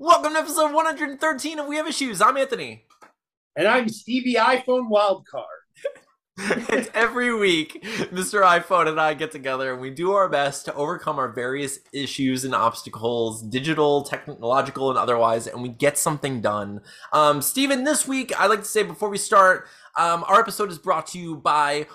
Welcome 0.00 0.34
to 0.34 0.38
episode 0.38 0.72
113 0.72 1.58
of 1.58 1.66
We 1.66 1.74
Have 1.74 1.88
Issues. 1.88 2.22
I'm 2.22 2.36
Anthony. 2.36 2.84
And 3.56 3.66
I'm 3.66 3.88
Stevie 3.88 4.34
iPhone 4.34 4.88
Wildcard. 4.88 5.42
it's 6.68 6.88
every 6.94 7.34
week, 7.34 7.82
Mr. 7.82 8.44
iPhone 8.44 8.86
and 8.86 9.00
I 9.00 9.14
get 9.14 9.32
together 9.32 9.72
and 9.72 9.82
we 9.82 9.90
do 9.90 10.12
our 10.12 10.28
best 10.28 10.66
to 10.66 10.74
overcome 10.74 11.18
our 11.18 11.32
various 11.32 11.80
issues 11.92 12.44
and 12.44 12.54
obstacles, 12.54 13.42
digital, 13.42 14.04
technological, 14.04 14.88
and 14.90 14.98
otherwise, 15.00 15.48
and 15.48 15.64
we 15.64 15.68
get 15.68 15.98
something 15.98 16.40
done. 16.40 16.80
Um, 17.12 17.42
Steven, 17.42 17.82
this 17.82 18.06
week, 18.06 18.32
I'd 18.38 18.50
like 18.50 18.60
to 18.60 18.66
say 18.66 18.84
before 18.84 19.08
we 19.08 19.18
start, 19.18 19.66
um, 19.96 20.22
our 20.28 20.38
episode 20.38 20.70
is 20.70 20.78
brought 20.78 21.08
to 21.08 21.18
you 21.18 21.34
by 21.38 21.88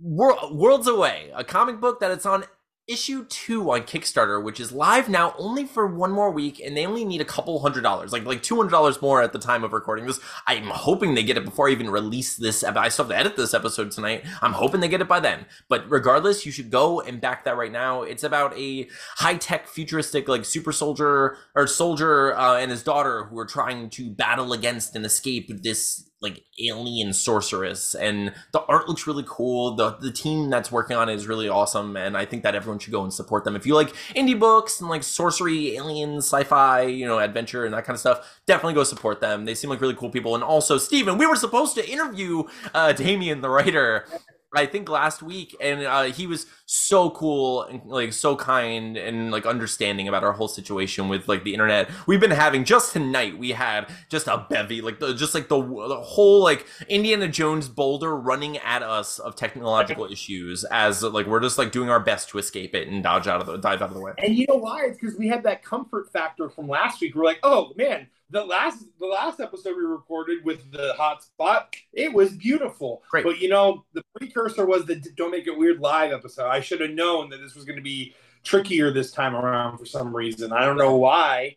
Wor- 0.00 0.54
Worlds 0.54 0.86
Away, 0.86 1.32
a 1.34 1.42
comic 1.42 1.80
book 1.80 1.98
that 1.98 2.12
it's 2.12 2.26
on 2.26 2.44
issue 2.90 3.24
two 3.24 3.70
on 3.70 3.82
Kickstarter, 3.82 4.42
which 4.42 4.58
is 4.58 4.72
live 4.72 5.08
now 5.08 5.34
only 5.38 5.64
for 5.64 5.86
one 5.86 6.10
more 6.10 6.30
week, 6.30 6.60
and 6.60 6.76
they 6.76 6.84
only 6.84 7.04
need 7.04 7.20
a 7.20 7.24
couple 7.24 7.60
hundred 7.60 7.82
dollars, 7.82 8.12
like 8.12 8.24
like 8.24 8.42
two 8.42 8.56
hundred 8.56 8.70
dollars 8.70 9.00
more 9.00 9.22
at 9.22 9.32
the 9.32 9.38
time 9.38 9.62
of 9.64 9.72
recording 9.72 10.06
this. 10.06 10.18
I'm 10.46 10.66
hoping 10.66 11.14
they 11.14 11.22
get 11.22 11.36
it 11.36 11.44
before 11.44 11.68
I 11.68 11.72
even 11.72 11.90
release 11.90 12.36
this. 12.36 12.64
I 12.64 12.88
still 12.88 13.04
have 13.04 13.12
to 13.12 13.18
edit 13.18 13.36
this 13.36 13.54
episode 13.54 13.92
tonight. 13.92 14.24
I'm 14.42 14.52
hoping 14.52 14.80
they 14.80 14.88
get 14.88 15.00
it 15.00 15.08
by 15.08 15.20
then. 15.20 15.46
But 15.68 15.88
regardless, 15.88 16.44
you 16.44 16.52
should 16.52 16.70
go 16.70 17.00
and 17.00 17.20
back 17.20 17.44
that 17.44 17.56
right 17.56 17.72
now. 17.72 18.02
It's 18.02 18.24
about 18.24 18.58
a 18.58 18.88
high 19.16 19.36
tech, 19.36 19.68
futuristic, 19.68 20.28
like 20.28 20.44
super 20.44 20.72
soldier 20.72 21.36
or 21.54 21.66
soldier 21.66 22.36
uh, 22.36 22.56
and 22.56 22.70
his 22.70 22.82
daughter 22.82 23.24
who 23.24 23.38
are 23.38 23.46
trying 23.46 23.90
to 23.90 24.10
battle 24.10 24.52
against 24.52 24.96
and 24.96 25.06
escape 25.06 25.62
this 25.62 26.09
like 26.20 26.44
alien 26.62 27.12
sorceress 27.12 27.94
and 27.94 28.32
the 28.52 28.60
art 28.62 28.88
looks 28.88 29.06
really 29.06 29.24
cool. 29.26 29.74
The 29.74 29.92
the 29.96 30.12
team 30.12 30.50
that's 30.50 30.70
working 30.70 30.96
on 30.96 31.08
it 31.08 31.14
is 31.14 31.26
really 31.26 31.48
awesome 31.48 31.96
and 31.96 32.16
i 32.16 32.24
think 32.24 32.42
that 32.42 32.54
everyone 32.54 32.78
should 32.78 32.92
go 32.92 33.02
and 33.02 33.12
support 33.12 33.44
them. 33.44 33.56
If 33.56 33.66
you 33.66 33.74
like 33.74 33.94
indie 34.14 34.38
books 34.38 34.80
and 34.80 34.90
like 34.90 35.02
sorcery 35.02 35.76
aliens 35.76 36.26
sci-fi 36.26 36.82
you 36.82 37.06
know 37.06 37.18
adventure 37.18 37.64
and 37.64 37.72
that 37.74 37.84
kind 37.84 37.94
of 37.94 38.00
stuff 38.00 38.40
definitely 38.46 38.74
go 38.74 38.84
support 38.84 39.20
them. 39.20 39.44
They 39.44 39.54
seem 39.54 39.70
like 39.70 39.80
really 39.80 39.94
cool 39.94 40.10
people. 40.10 40.34
And 40.34 40.44
also 40.44 40.76
Steven, 40.78 41.16
we 41.18 41.26
were 41.26 41.36
supposed 41.36 41.74
to 41.76 41.88
interview 41.88 42.44
uh 42.74 42.92
Damian 42.92 43.40
the 43.40 43.48
writer 43.48 44.06
I 44.54 44.66
think 44.66 44.88
last 44.88 45.22
week, 45.22 45.54
and 45.60 45.82
uh, 45.82 46.02
he 46.04 46.26
was 46.26 46.46
so 46.66 47.10
cool 47.10 47.62
and 47.62 47.84
like 47.86 48.12
so 48.12 48.34
kind 48.34 48.96
and 48.96 49.30
like 49.30 49.46
understanding 49.46 50.08
about 50.08 50.24
our 50.24 50.32
whole 50.32 50.48
situation 50.48 51.08
with 51.08 51.28
like 51.28 51.44
the 51.44 51.52
internet. 51.52 51.88
We've 52.06 52.20
been 52.20 52.32
having 52.32 52.64
just 52.64 52.92
tonight. 52.92 53.38
We 53.38 53.50
had 53.50 53.88
just 54.08 54.26
a 54.26 54.46
bevy, 54.50 54.80
like 54.80 54.98
the 54.98 55.14
just 55.14 55.34
like 55.34 55.48
the 55.48 55.60
the 55.60 56.00
whole 56.00 56.42
like 56.42 56.66
Indiana 56.88 57.28
Jones 57.28 57.68
boulder 57.68 58.16
running 58.16 58.58
at 58.58 58.82
us 58.82 59.20
of 59.20 59.36
technological 59.36 60.06
issues 60.10 60.64
as 60.64 61.02
like 61.02 61.26
we're 61.26 61.40
just 61.40 61.58
like 61.58 61.70
doing 61.70 61.88
our 61.88 62.00
best 62.00 62.28
to 62.30 62.38
escape 62.38 62.74
it 62.74 62.88
and 62.88 63.04
dodge 63.04 63.28
out 63.28 63.40
of 63.40 63.46
the 63.46 63.56
dive 63.56 63.82
out 63.82 63.90
of 63.90 63.94
the 63.94 64.00
way. 64.00 64.12
And 64.18 64.34
you 64.34 64.46
know 64.48 64.56
why? 64.56 64.86
It's 64.86 64.98
because 64.98 65.16
we 65.16 65.28
had 65.28 65.44
that 65.44 65.64
comfort 65.64 66.12
factor 66.12 66.48
from 66.48 66.68
last 66.68 67.00
week. 67.00 67.14
We're 67.14 67.24
like, 67.24 67.40
oh 67.44 67.72
man, 67.76 68.08
the 68.30 68.44
last 68.44 68.84
the 68.98 69.06
last 69.06 69.40
episode 69.40 69.76
we 69.76 69.82
recorded 69.82 70.44
with 70.44 70.70
the 70.70 70.94
hot 70.96 71.22
spot, 71.22 71.74
it 71.92 72.12
was 72.12 72.32
beautiful. 72.32 73.02
Great. 73.10 73.24
But 73.24 73.40
you 73.40 73.48
know, 73.48 73.84
the 73.92 74.02
precursor 74.16 74.66
was 74.66 74.86
the 74.86 74.96
Don't 75.16 75.30
Make 75.30 75.46
It 75.46 75.56
Weird 75.56 75.80
live 75.80 76.12
episode. 76.12 76.48
I 76.48 76.60
should 76.60 76.80
have 76.80 76.90
known 76.90 77.30
that 77.30 77.38
this 77.38 77.54
was 77.54 77.64
going 77.64 77.76
to 77.76 77.82
be 77.82 78.14
trickier 78.44 78.90
this 78.92 79.10
time 79.10 79.34
around 79.34 79.78
for 79.78 79.86
some 79.86 80.14
reason. 80.14 80.52
I 80.52 80.64
don't 80.64 80.78
know 80.78 80.96
why. 80.96 81.56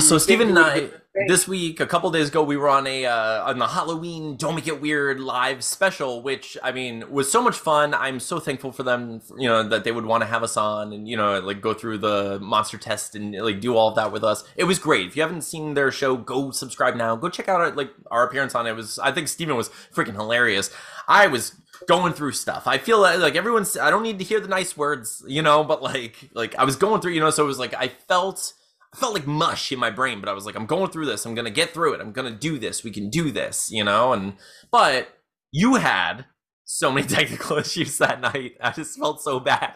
So 0.00 0.18
Stephen 0.18 0.48
and 0.48 0.58
I 0.58 0.90
this 1.26 1.46
week, 1.46 1.80
a 1.80 1.86
couple 1.86 2.10
days 2.10 2.28
ago, 2.28 2.42
we 2.42 2.56
were 2.56 2.68
on 2.68 2.86
a 2.86 3.04
uh, 3.04 3.44
on 3.44 3.58
the 3.58 3.66
Halloween 3.66 4.36
Don't 4.36 4.54
Make 4.54 4.66
It 4.66 4.80
Weird 4.80 5.20
live 5.20 5.62
special, 5.62 6.22
which 6.22 6.56
I 6.62 6.72
mean 6.72 7.10
was 7.10 7.30
so 7.30 7.42
much 7.42 7.56
fun. 7.56 7.92
I'm 7.92 8.18
so 8.18 8.38
thankful 8.38 8.72
for 8.72 8.82
them, 8.82 9.20
you 9.36 9.48
know, 9.48 9.68
that 9.68 9.84
they 9.84 9.92
would 9.92 10.06
want 10.06 10.22
to 10.22 10.26
have 10.26 10.42
us 10.42 10.56
on 10.56 10.92
and 10.92 11.06
you 11.06 11.16
know 11.16 11.38
like 11.40 11.60
go 11.60 11.74
through 11.74 11.98
the 11.98 12.38
monster 12.40 12.78
test 12.78 13.14
and 13.14 13.34
like 13.34 13.60
do 13.60 13.76
all 13.76 13.88
of 13.88 13.96
that 13.96 14.12
with 14.12 14.24
us. 14.24 14.44
It 14.56 14.64
was 14.64 14.78
great. 14.78 15.08
If 15.08 15.16
you 15.16 15.22
haven't 15.22 15.42
seen 15.42 15.74
their 15.74 15.90
show, 15.90 16.16
go 16.16 16.50
subscribe 16.50 16.96
now. 16.96 17.14
Go 17.16 17.28
check 17.28 17.48
out 17.48 17.60
our, 17.60 17.72
like 17.72 17.90
our 18.10 18.26
appearance 18.26 18.54
on 18.54 18.66
it. 18.66 18.70
it 18.70 18.76
was 18.76 18.98
I 18.98 19.12
think 19.12 19.28
Steven 19.28 19.56
was 19.56 19.68
freaking 19.94 20.14
hilarious. 20.14 20.70
I 21.08 21.26
was 21.26 21.56
going 21.88 22.12
through 22.12 22.32
stuff. 22.32 22.66
I 22.66 22.78
feel 22.78 23.00
like, 23.00 23.18
like 23.18 23.34
everyone's. 23.34 23.76
I 23.76 23.90
don't 23.90 24.02
need 24.02 24.18
to 24.20 24.24
hear 24.24 24.40
the 24.40 24.48
nice 24.48 24.76
words, 24.76 25.22
you 25.26 25.42
know, 25.42 25.62
but 25.64 25.82
like 25.82 26.30
like 26.32 26.54
I 26.54 26.64
was 26.64 26.76
going 26.76 27.00
through, 27.00 27.12
you 27.12 27.20
know, 27.20 27.30
so 27.30 27.44
it 27.44 27.48
was 27.48 27.58
like 27.58 27.74
I 27.74 27.88
felt 27.88 28.54
I 28.94 28.98
felt 28.98 29.14
like 29.14 29.26
mush 29.26 29.72
in 29.72 29.78
my 29.78 29.90
brain, 29.90 30.20
but 30.20 30.28
I 30.28 30.34
was 30.34 30.44
like, 30.44 30.54
I'm 30.54 30.66
going 30.66 30.90
through 30.90 31.06
this. 31.06 31.24
I'm 31.24 31.34
gonna 31.34 31.50
get 31.50 31.72
through 31.72 31.94
it. 31.94 32.00
I'm 32.00 32.12
gonna 32.12 32.30
do 32.30 32.58
this. 32.58 32.84
We 32.84 32.90
can 32.90 33.08
do 33.08 33.30
this, 33.30 33.70
you 33.70 33.84
know. 33.84 34.12
And 34.12 34.34
but 34.70 35.08
you 35.50 35.76
had 35.76 36.26
so 36.64 36.92
many 36.92 37.06
technical 37.08 37.58
issues 37.58 37.98
that 37.98 38.20
night. 38.20 38.56
I 38.60 38.70
just 38.70 38.98
felt 38.98 39.22
so 39.22 39.40
bad. 39.40 39.74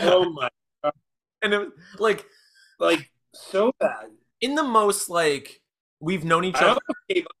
Oh 0.00 0.30
my 0.30 0.48
god! 0.82 0.92
And 1.42 1.52
it 1.52 1.58
was 1.58 1.70
like, 1.98 2.24
like 2.80 3.10
so 3.34 3.70
bad. 3.78 4.06
In 4.40 4.54
the 4.54 4.62
most 4.62 5.10
like 5.10 5.60
we've 6.00 6.24
known 6.24 6.44
each 6.44 6.56
I 6.56 6.70
other. 6.70 6.80
Gave 7.08 7.26
up. 7.26 7.32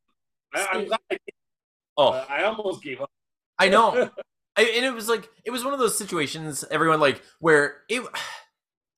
I, 0.54 0.76
am 0.76 0.86
glad 0.86 1.00
I, 1.10 1.16
oh, 1.96 2.10
I 2.28 2.44
almost 2.44 2.82
gave 2.82 3.00
up. 3.00 3.10
I 3.58 3.68
know. 3.68 4.10
I, 4.56 4.62
and 4.62 4.84
it 4.84 4.94
was 4.94 5.08
like 5.08 5.28
it 5.44 5.50
was 5.50 5.64
one 5.64 5.72
of 5.72 5.78
those 5.78 5.96
situations. 5.96 6.64
Everyone 6.70 7.00
like 7.00 7.22
where 7.40 7.78
it. 7.88 8.06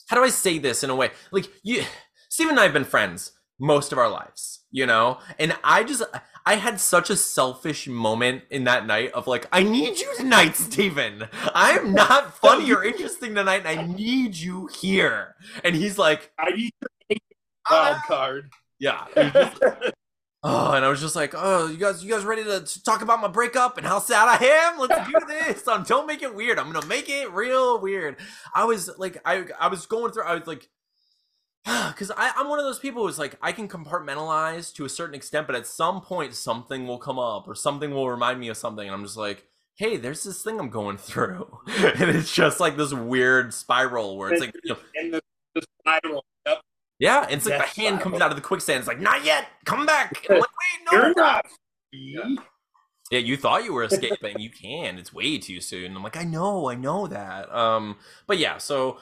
How 0.08 0.16
do 0.16 0.24
I 0.24 0.30
say 0.30 0.58
this 0.58 0.82
in 0.82 0.88
a 0.88 0.96
way? 0.96 1.10
Like 1.30 1.50
you 1.62 1.84
Steve 2.28 2.48
and 2.48 2.60
I 2.60 2.64
have 2.64 2.72
been 2.72 2.84
friends 2.84 3.32
most 3.58 3.92
of 3.92 3.98
our 3.98 4.10
lives, 4.10 4.60
you 4.70 4.86
know? 4.86 5.18
And 5.38 5.56
I 5.64 5.84
just 5.84 6.02
I 6.46 6.54
had 6.54 6.80
such 6.80 7.10
a 7.10 7.16
selfish 7.16 7.86
moment 7.88 8.44
in 8.50 8.64
that 8.64 8.86
night 8.86 9.12
of 9.12 9.26
like, 9.26 9.46
I 9.52 9.62
need 9.62 9.98
you 9.98 10.14
tonight, 10.16 10.56
Steven. 10.56 11.28
I'm 11.54 11.92
not 11.92 12.34
funny 12.40 12.72
or 12.72 12.84
interesting 12.84 13.34
tonight, 13.34 13.66
and 13.66 13.80
I 13.80 13.86
need 13.86 14.36
you 14.36 14.68
here. 14.80 15.34
And 15.62 15.74
he's 15.74 15.98
like, 15.98 16.30
I 16.38 16.50
need 16.50 16.72
your 17.10 17.18
wild 17.70 18.02
card. 18.06 18.50
Yeah. 18.78 19.04
Oh, 20.44 20.70
and 20.70 20.84
I 20.84 20.88
was 20.88 21.00
just 21.00 21.16
like, 21.16 21.34
oh, 21.36 21.66
you 21.66 21.76
guys, 21.76 22.02
you 22.04 22.08
guys 22.08 22.24
ready 22.24 22.44
to 22.44 22.64
talk 22.84 23.02
about 23.02 23.20
my 23.20 23.26
breakup 23.26 23.76
and 23.76 23.84
how 23.84 23.98
sad 23.98 24.28
I 24.28 24.44
am? 24.44 24.78
Let's 24.78 25.08
do 25.08 25.18
this. 25.26 25.66
Um, 25.66 25.82
don't 25.82 26.06
make 26.06 26.22
it 26.22 26.32
weird. 26.32 26.60
I'm 26.60 26.70
gonna 26.70 26.86
make 26.86 27.08
it 27.08 27.32
real 27.32 27.80
weird. 27.80 28.18
I 28.54 28.64
was 28.64 28.88
like, 28.98 29.20
I, 29.24 29.46
I 29.58 29.66
was 29.66 29.86
going 29.86 30.12
through. 30.12 30.22
I 30.22 30.36
was 30.36 30.46
like, 30.46 30.68
because 31.88 32.10
I'm 32.16 32.48
one 32.48 32.58
of 32.58 32.64
those 32.64 32.78
people 32.78 33.06
who's 33.06 33.18
like 33.18 33.36
I 33.42 33.52
can 33.52 33.68
compartmentalize 33.68 34.72
to 34.74 34.84
a 34.84 34.88
certain 34.88 35.14
extent, 35.14 35.46
but 35.46 35.56
at 35.56 35.66
some 35.66 36.00
point 36.00 36.34
something 36.34 36.86
will 36.86 36.98
come 36.98 37.18
up 37.18 37.46
or 37.46 37.54
something 37.54 37.90
will 37.90 38.08
remind 38.08 38.40
me 38.40 38.48
of 38.48 38.56
something, 38.56 38.86
and 38.86 38.94
I'm 38.94 39.04
just 39.04 39.16
like, 39.16 39.44
hey, 39.76 39.96
there's 39.96 40.24
this 40.24 40.42
thing 40.42 40.58
I'm 40.58 40.70
going 40.70 40.96
through, 41.08 41.46
and 41.66 42.10
it's 42.10 42.32
just 42.32 42.60
like 42.60 42.76
this 42.76 42.92
weird 42.92 43.52
spiral 43.54 44.16
where 44.16 44.32
it's 44.32 44.40
like, 44.40 44.54
you 44.64 44.74
know, 44.74 44.78
and 44.96 45.14
the, 45.14 45.20
the 45.54 45.62
spiral. 45.80 46.24
Yep. 46.46 46.60
Yeah, 47.00 47.26
it's 47.28 47.46
like 47.46 47.58
Death 47.60 47.74
the 47.74 47.80
hand 47.82 47.96
spiral. 48.00 48.10
comes 48.10 48.22
out 48.22 48.30
of 48.30 48.36
the 48.36 48.42
quicksand. 48.42 48.78
It's 48.80 48.88
like, 48.88 49.00
not 49.00 49.24
yet, 49.24 49.46
come 49.64 49.86
back. 49.86 50.24
And 50.28 50.36
I'm 50.36 50.40
like, 50.40 50.50
wait, 50.50 50.92
no, 50.92 50.98
You're 50.98 51.14
not. 51.14 51.46
Yeah. 51.92 52.34
yeah, 53.10 53.18
you 53.20 53.36
thought 53.36 53.64
you 53.64 53.72
were 53.72 53.84
escaping. 53.84 54.38
you 54.40 54.50
can. 54.50 54.98
It's 54.98 55.12
way 55.12 55.38
too 55.38 55.60
soon. 55.60 55.96
I'm 55.96 56.02
like, 56.02 56.16
I 56.16 56.24
know, 56.24 56.68
I 56.68 56.74
know 56.74 57.06
that. 57.06 57.54
Um, 57.54 57.96
but 58.26 58.38
yeah, 58.38 58.58
so 58.58 58.98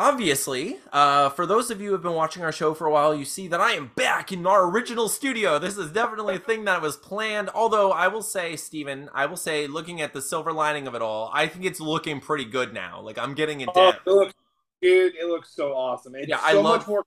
Obviously, 0.00 0.78
uh, 0.94 1.28
for 1.28 1.44
those 1.44 1.70
of 1.70 1.78
you 1.78 1.88
who 1.88 1.92
have 1.92 2.00
been 2.00 2.14
watching 2.14 2.42
our 2.42 2.52
show 2.52 2.72
for 2.72 2.86
a 2.86 2.90
while, 2.90 3.14
you 3.14 3.26
see 3.26 3.48
that 3.48 3.60
I 3.60 3.72
am 3.72 3.90
back 3.96 4.32
in 4.32 4.46
our 4.46 4.66
original 4.66 5.10
studio. 5.10 5.58
This 5.58 5.76
is 5.76 5.92
definitely 5.92 6.36
a 6.36 6.38
thing 6.38 6.64
that 6.64 6.80
was 6.80 6.96
planned. 6.96 7.50
Although 7.50 7.92
I 7.92 8.08
will 8.08 8.22
say, 8.22 8.56
Steven, 8.56 9.10
I 9.12 9.26
will 9.26 9.36
say, 9.36 9.66
looking 9.66 10.00
at 10.00 10.14
the 10.14 10.22
silver 10.22 10.54
lining 10.54 10.86
of 10.86 10.94
it 10.94 11.02
all, 11.02 11.30
I 11.34 11.48
think 11.48 11.66
it's 11.66 11.80
looking 11.80 12.18
pretty 12.18 12.46
good 12.46 12.72
now. 12.72 13.02
Like 13.02 13.18
I'm 13.18 13.34
getting 13.34 13.60
it 13.60 13.68
oh, 13.74 13.92
down. 13.92 14.00
It 14.06 14.10
looks, 14.10 14.34
dude, 14.80 15.16
it 15.16 15.26
looks 15.26 15.54
so 15.54 15.74
awesome. 15.74 16.14
It's 16.14 16.28
yeah, 16.28 16.38
so 16.38 16.46
I 16.46 16.52
love. 16.52 16.78
Much 16.78 16.88
more, 16.88 17.04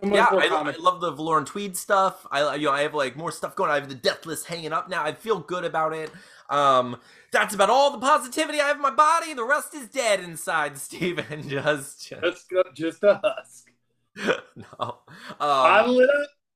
so 0.00 0.14
yeah, 0.14 0.26
I, 0.30 0.46
I, 0.46 0.76
love 0.78 1.00
the 1.00 1.10
Valorn 1.10 1.46
Tweed 1.46 1.76
stuff. 1.76 2.28
I, 2.30 2.54
you 2.54 2.66
know, 2.66 2.72
I 2.72 2.82
have 2.82 2.94
like 2.94 3.16
more 3.16 3.32
stuff 3.32 3.56
going. 3.56 3.72
I 3.72 3.74
have 3.74 3.88
the 3.88 3.96
Death 3.96 4.24
List 4.24 4.46
hanging 4.46 4.72
up 4.72 4.88
now. 4.88 5.02
I 5.02 5.14
feel 5.14 5.40
good 5.40 5.64
about 5.64 5.92
it. 5.92 6.12
Um, 6.50 6.98
that's 7.32 7.54
about 7.54 7.70
all 7.70 7.90
the 7.90 7.98
positivity 7.98 8.60
I 8.60 8.68
have 8.68 8.76
in 8.76 8.82
my 8.82 8.90
body. 8.90 9.34
The 9.34 9.44
rest 9.44 9.74
is 9.74 9.88
dead 9.88 10.20
inside, 10.20 10.78
Steven. 10.78 11.48
Just, 11.48 12.08
just, 12.08 12.50
just, 12.50 12.74
just 12.74 13.04
a 13.04 13.20
husk. 13.22 13.70
no. 14.56 14.98
Um, 15.40 16.00
up. 16.00 16.06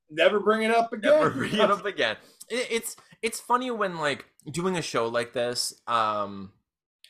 Never 0.09 0.39
bring 0.39 0.63
it 0.63 0.71
up 0.71 0.93
again. 0.93 1.11
Never 1.11 1.29
bring 1.29 1.53
it 1.53 1.71
up 1.71 1.85
again. 1.85 2.17
It, 2.49 2.67
it's 2.71 2.95
it's 3.21 3.39
funny 3.39 3.69
when 3.69 3.97
like 3.97 4.25
doing 4.49 4.77
a 4.77 4.81
show 4.81 5.07
like 5.07 5.33
this, 5.33 5.73
um, 5.87 6.51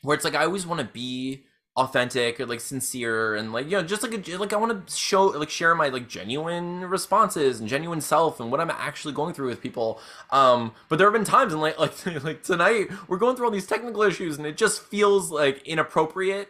where 0.01 0.15
it's 0.15 0.25
like 0.25 0.35
I 0.35 0.45
always 0.45 0.65
want 0.65 0.81
to 0.81 0.87
be 0.87 1.45
authentic 1.79 2.39
or 2.41 2.45
like 2.45 2.59
sincere 2.59 3.35
and 3.35 3.53
like 3.53 3.65
you 3.65 3.71
know 3.71 3.81
just 3.81 4.03
like 4.03 4.13
a, 4.13 4.37
like 4.37 4.51
I 4.51 4.57
want 4.57 4.85
to 4.85 4.95
show 4.95 5.25
like 5.27 5.49
share 5.49 5.73
my 5.75 5.87
like 5.87 6.09
genuine 6.09 6.81
responses 6.81 7.59
and 7.59 7.69
genuine 7.69 8.01
self 8.01 8.41
and 8.41 8.51
what 8.51 8.59
I'm 8.59 8.69
actually 8.69 9.13
going 9.13 9.33
through 9.33 9.47
with 9.47 9.61
people. 9.61 9.99
Um 10.29 10.73
but 10.89 10.97
there 10.97 11.07
have 11.07 11.13
been 11.13 11.23
times 11.23 11.53
and 11.53 11.61
like 11.61 11.79
like 11.79 12.05
like 12.23 12.43
tonight 12.43 12.89
we're 13.07 13.17
going 13.17 13.35
through 13.35 13.45
all 13.45 13.51
these 13.51 13.67
technical 13.67 14.01
issues 14.01 14.37
and 14.37 14.45
it 14.45 14.57
just 14.57 14.81
feels 14.81 15.31
like 15.31 15.65
inappropriate 15.65 16.49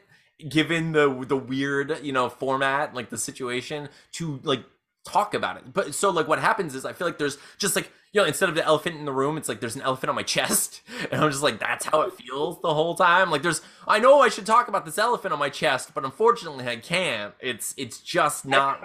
given 0.50 0.94
the 0.94 1.26
the 1.28 1.38
weird 1.38 2.00
you 2.02 2.12
know 2.12 2.28
format 2.28 2.96
like 2.96 3.10
the 3.10 3.18
situation 3.18 3.88
to 4.14 4.40
like 4.44 4.64
talk 5.06 5.34
about 5.34 5.58
it. 5.58 5.74
But 5.74 5.94
so 5.94 6.10
like 6.10 6.28
what 6.28 6.40
happens 6.40 6.74
is 6.74 6.86
I 6.86 6.94
feel 6.94 7.06
like 7.06 7.20
there's 7.20 7.38
just 7.58 7.76
like 7.76 7.92
you 8.12 8.22
know, 8.22 8.28
instead 8.28 8.50
of 8.50 8.56
the 8.56 8.66
elephant 8.66 8.96
in 8.98 9.06
the 9.06 9.14
room, 9.14 9.38
it's 9.38 9.48
like 9.48 9.60
there's 9.60 9.76
an 9.76 9.82
elephant 9.82 10.10
on 10.10 10.16
my 10.16 10.24
chest. 10.36 10.82
And 11.12 11.22
I'm 11.22 11.32
just 11.32 11.44
like, 11.44 11.60
that's 11.60 11.86
how 11.86 12.02
it 12.02 12.14
feels 12.14 12.62
the 12.62 12.74
whole 12.74 12.96
time. 12.96 13.30
Like 13.30 13.44
there's 13.44 13.62
I 13.88 14.00
know 14.00 14.20
I 14.22 14.30
should 14.30 14.46
talk 14.46 14.68
about 14.68 14.86
this 14.86 14.98
elephant 14.98 15.34
on 15.34 15.40
my 15.40 15.50
chest, 15.50 15.92
but 15.94 16.04
unfortunately 16.04 16.68
I 16.68 16.78
can't. 16.78 17.34
It's 17.40 17.74
it's 17.78 18.00
just 18.00 18.46
not 18.46 18.82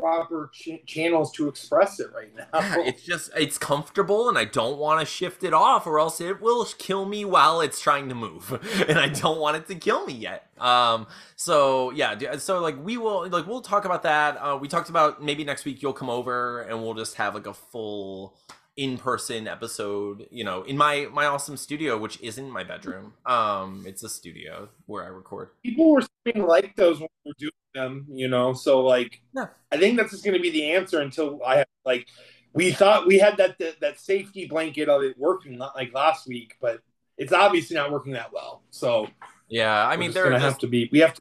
proper 0.00 0.50
ch- 0.52 0.84
channels 0.86 1.32
to 1.32 1.48
express 1.48 2.00
it 2.00 2.08
right 2.14 2.34
now. 2.34 2.46
Yeah, 2.58 2.76
it's 2.78 3.02
just 3.02 3.30
it's 3.36 3.58
comfortable 3.58 4.28
and 4.28 4.36
I 4.38 4.44
don't 4.44 4.78
want 4.78 5.00
to 5.00 5.06
shift 5.06 5.44
it 5.44 5.54
off 5.54 5.86
or 5.86 5.98
else 5.98 6.20
it 6.20 6.40
will 6.40 6.64
kill 6.78 7.06
me 7.06 7.24
while 7.24 7.60
it's 7.60 7.80
trying 7.80 8.08
to 8.08 8.14
move 8.14 8.58
and 8.88 8.98
I 8.98 9.08
don't 9.08 9.38
want 9.38 9.56
it 9.56 9.66
to 9.68 9.74
kill 9.74 10.04
me 10.06 10.14
yet. 10.14 10.46
Um 10.58 11.06
so 11.36 11.90
yeah, 11.92 12.36
so 12.38 12.60
like 12.60 12.82
we 12.82 12.96
will 12.96 13.28
like 13.28 13.46
we'll 13.46 13.62
talk 13.62 13.84
about 13.84 14.02
that. 14.04 14.36
Uh 14.36 14.58
we 14.60 14.68
talked 14.68 14.90
about 14.90 15.22
maybe 15.22 15.44
next 15.44 15.64
week 15.64 15.82
you'll 15.82 15.92
come 15.92 16.10
over 16.10 16.62
and 16.62 16.82
we'll 16.82 16.94
just 16.94 17.16
have 17.16 17.34
like 17.34 17.46
a 17.46 17.54
full 17.54 18.36
in-person 18.80 19.46
episode 19.46 20.26
you 20.30 20.42
know 20.42 20.62
in 20.62 20.74
my 20.74 21.06
my 21.12 21.26
awesome 21.26 21.54
studio 21.54 21.98
which 21.98 22.18
isn't 22.22 22.48
my 22.48 22.64
bedroom 22.64 23.12
um 23.26 23.84
it's 23.86 24.02
a 24.02 24.08
studio 24.08 24.66
where 24.86 25.04
i 25.04 25.06
record 25.06 25.50
people 25.62 25.92
were 25.92 26.00
saying 26.24 26.46
like 26.46 26.74
those 26.76 26.98
when 26.98 27.08
we 27.26 27.30
are 27.30 27.34
doing 27.38 27.52
them 27.74 28.06
you 28.08 28.26
know 28.26 28.54
so 28.54 28.80
like 28.80 29.20
yeah. 29.34 29.48
i 29.70 29.76
think 29.76 29.98
that's 29.98 30.12
just 30.12 30.24
going 30.24 30.34
to 30.34 30.40
be 30.40 30.48
the 30.48 30.72
answer 30.72 31.00
until 31.02 31.44
i 31.44 31.56
have 31.56 31.66
like 31.84 32.08
we 32.54 32.72
thought 32.72 33.06
we 33.06 33.18
had 33.18 33.36
that, 33.36 33.58
that 33.58 33.78
that 33.82 34.00
safety 34.00 34.46
blanket 34.46 34.88
of 34.88 35.02
it 35.02 35.14
working 35.18 35.58
not 35.58 35.76
like 35.76 35.92
last 35.92 36.26
week 36.26 36.56
but 36.58 36.80
it's 37.18 37.34
obviously 37.34 37.76
not 37.76 37.92
working 37.92 38.14
that 38.14 38.32
well 38.32 38.62
so 38.70 39.06
yeah 39.50 39.86
i 39.86 39.94
mean 39.94 40.10
there 40.12 40.32
are 40.32 40.38
have 40.38 40.56
to 40.56 40.66
be 40.66 40.88
we 40.90 41.00
have 41.00 41.12
to 41.12 41.20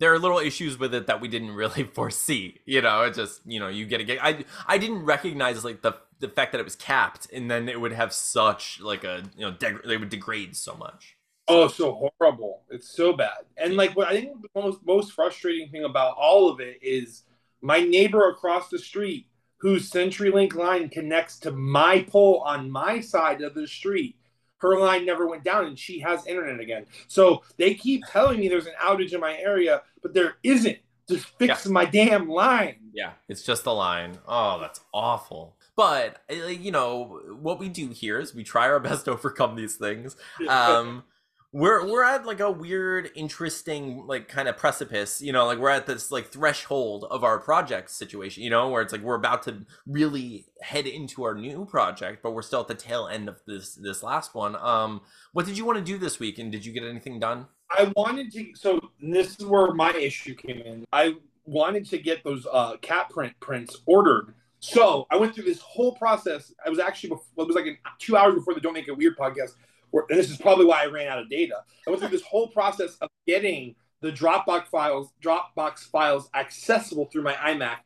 there 0.00 0.12
are 0.12 0.18
little 0.18 0.38
issues 0.38 0.78
with 0.78 0.94
it 0.94 1.06
that 1.06 1.20
we 1.20 1.28
didn't 1.28 1.52
really 1.52 1.84
foresee. 1.94 2.58
You 2.64 2.80
know, 2.80 3.02
it 3.02 3.14
just 3.14 3.42
you 3.46 3.60
know 3.60 3.68
you 3.68 3.84
get 3.86 4.00
a 4.00 4.04
get. 4.04 4.18
I 4.24 4.44
I 4.66 4.78
didn't 4.78 5.04
recognize 5.04 5.62
like 5.64 5.82
the 5.82 5.92
the 6.20 6.28
fact 6.28 6.52
that 6.52 6.60
it 6.60 6.64
was 6.64 6.76
capped, 6.76 7.30
and 7.32 7.50
then 7.50 7.68
it 7.68 7.80
would 7.80 7.92
have 7.92 8.12
such 8.12 8.80
like 8.80 9.04
a 9.04 9.22
you 9.36 9.44
know 9.44 9.52
deg- 9.52 9.84
they 9.84 9.96
would 9.96 10.10
degrade 10.10 10.56
so 10.56 10.74
much. 10.74 11.16
Oh, 11.48 11.68
so 11.68 12.10
horrible! 12.18 12.62
It's 12.70 12.88
so 12.88 13.12
bad. 13.12 13.44
And 13.56 13.76
like 13.76 13.96
what 13.96 14.08
I 14.08 14.12
think 14.12 14.42
the 14.42 14.60
most 14.60 14.84
most 14.84 15.12
frustrating 15.12 15.68
thing 15.70 15.84
about 15.84 16.16
all 16.16 16.48
of 16.48 16.60
it 16.60 16.78
is 16.82 17.24
my 17.60 17.80
neighbor 17.80 18.28
across 18.28 18.68
the 18.68 18.78
street, 18.78 19.26
whose 19.58 19.90
CenturyLink 19.90 20.54
line 20.54 20.88
connects 20.88 21.38
to 21.40 21.50
my 21.50 22.02
pole 22.02 22.42
on 22.46 22.70
my 22.70 23.00
side 23.00 23.42
of 23.42 23.54
the 23.54 23.66
street 23.66 24.16
her 24.60 24.78
line 24.78 25.04
never 25.04 25.26
went 25.26 25.44
down 25.44 25.66
and 25.66 25.78
she 25.78 26.00
has 26.00 26.26
internet 26.26 26.60
again. 26.60 26.86
So 27.08 27.42
they 27.56 27.74
keep 27.74 28.04
telling 28.06 28.38
me 28.40 28.48
there's 28.48 28.66
an 28.66 28.74
outage 28.80 29.12
in 29.12 29.20
my 29.20 29.36
area, 29.36 29.82
but 30.02 30.14
there 30.14 30.36
isn't. 30.42 30.78
Just 31.08 31.26
fix 31.38 31.66
yeah. 31.66 31.72
my 31.72 31.84
damn 31.86 32.28
line. 32.28 32.76
Yeah, 32.92 33.12
it's 33.28 33.42
just 33.42 33.64
the 33.64 33.74
line. 33.74 34.18
Oh, 34.28 34.60
that's 34.60 34.80
awful. 34.94 35.56
But 35.76 36.22
uh, 36.30 36.46
you 36.46 36.70
know 36.70 37.20
what 37.40 37.58
we 37.58 37.68
do 37.68 37.88
here 37.88 38.18
is 38.18 38.34
we 38.34 38.44
try 38.44 38.68
our 38.68 38.80
best 38.80 39.04
to 39.06 39.12
overcome 39.12 39.56
these 39.56 39.76
things. 39.76 40.16
Um, 40.48 41.04
we're 41.52 41.84
we're 41.84 42.04
at 42.04 42.24
like 42.24 42.40
a 42.40 42.50
weird 42.50 43.10
interesting 43.16 44.06
like 44.06 44.28
kind 44.28 44.48
of 44.48 44.56
precipice 44.56 45.20
you 45.20 45.32
know 45.32 45.46
like 45.46 45.58
we're 45.58 45.68
at 45.68 45.86
this 45.86 46.12
like 46.12 46.28
threshold 46.28 47.04
of 47.10 47.24
our 47.24 47.40
project 47.40 47.90
situation 47.90 48.44
you 48.44 48.50
know 48.50 48.68
where 48.68 48.82
it's 48.82 48.92
like 48.92 49.02
we're 49.02 49.16
about 49.16 49.42
to 49.42 49.66
really 49.86 50.46
head 50.62 50.86
into 50.86 51.24
our 51.24 51.34
new 51.34 51.64
project 51.64 52.22
but 52.22 52.30
we're 52.30 52.42
still 52.42 52.60
at 52.60 52.68
the 52.68 52.74
tail 52.74 53.08
end 53.08 53.28
of 53.28 53.40
this 53.46 53.74
this 53.74 54.02
last 54.02 54.34
one. 54.34 54.54
Um 54.56 55.00
what 55.32 55.44
did 55.44 55.58
you 55.58 55.64
want 55.64 55.78
to 55.78 55.84
do 55.84 55.98
this 55.98 56.20
week 56.20 56.38
and 56.38 56.52
did 56.52 56.64
you 56.64 56.72
get 56.72 56.84
anything 56.84 57.18
done? 57.18 57.46
I 57.70 57.92
wanted 57.96 58.32
to 58.32 58.52
so 58.54 58.80
this 59.00 59.36
is 59.38 59.44
where 59.44 59.74
my 59.74 59.92
issue 59.92 60.34
came 60.34 60.60
in. 60.60 60.84
I 60.92 61.14
wanted 61.46 61.84
to 61.90 61.98
get 61.98 62.22
those 62.22 62.46
uh 62.52 62.76
cat 62.76 63.10
print 63.10 63.34
prints 63.40 63.76
ordered 63.86 64.34
so 64.60 65.06
i 65.10 65.16
went 65.16 65.34
through 65.34 65.44
this 65.44 65.60
whole 65.60 65.94
process 65.96 66.52
i 66.64 66.68
was 66.70 66.78
actually 66.78 67.10
it 67.10 67.46
was 67.46 67.56
like 67.56 67.66
two 67.98 68.16
hours 68.16 68.34
before 68.34 68.54
the 68.54 68.60
don't 68.60 68.74
make 68.74 68.88
it 68.88 68.96
weird 68.96 69.16
podcast 69.16 69.52
and 69.92 70.18
this 70.18 70.30
is 70.30 70.36
probably 70.36 70.64
why 70.64 70.82
I 70.82 70.86
ran 70.86 71.08
out 71.08 71.18
of 71.18 71.28
data. 71.28 71.56
I 71.86 71.90
went 71.90 72.00
through 72.00 72.10
this 72.10 72.22
whole 72.22 72.48
process 72.48 72.96
of 72.96 73.08
getting 73.26 73.74
the 74.00 74.12
Dropbox 74.12 74.66
files, 74.66 75.12
Dropbox 75.22 75.90
files 75.90 76.30
accessible 76.34 77.06
through 77.06 77.22
my 77.22 77.34
iMac, 77.34 77.78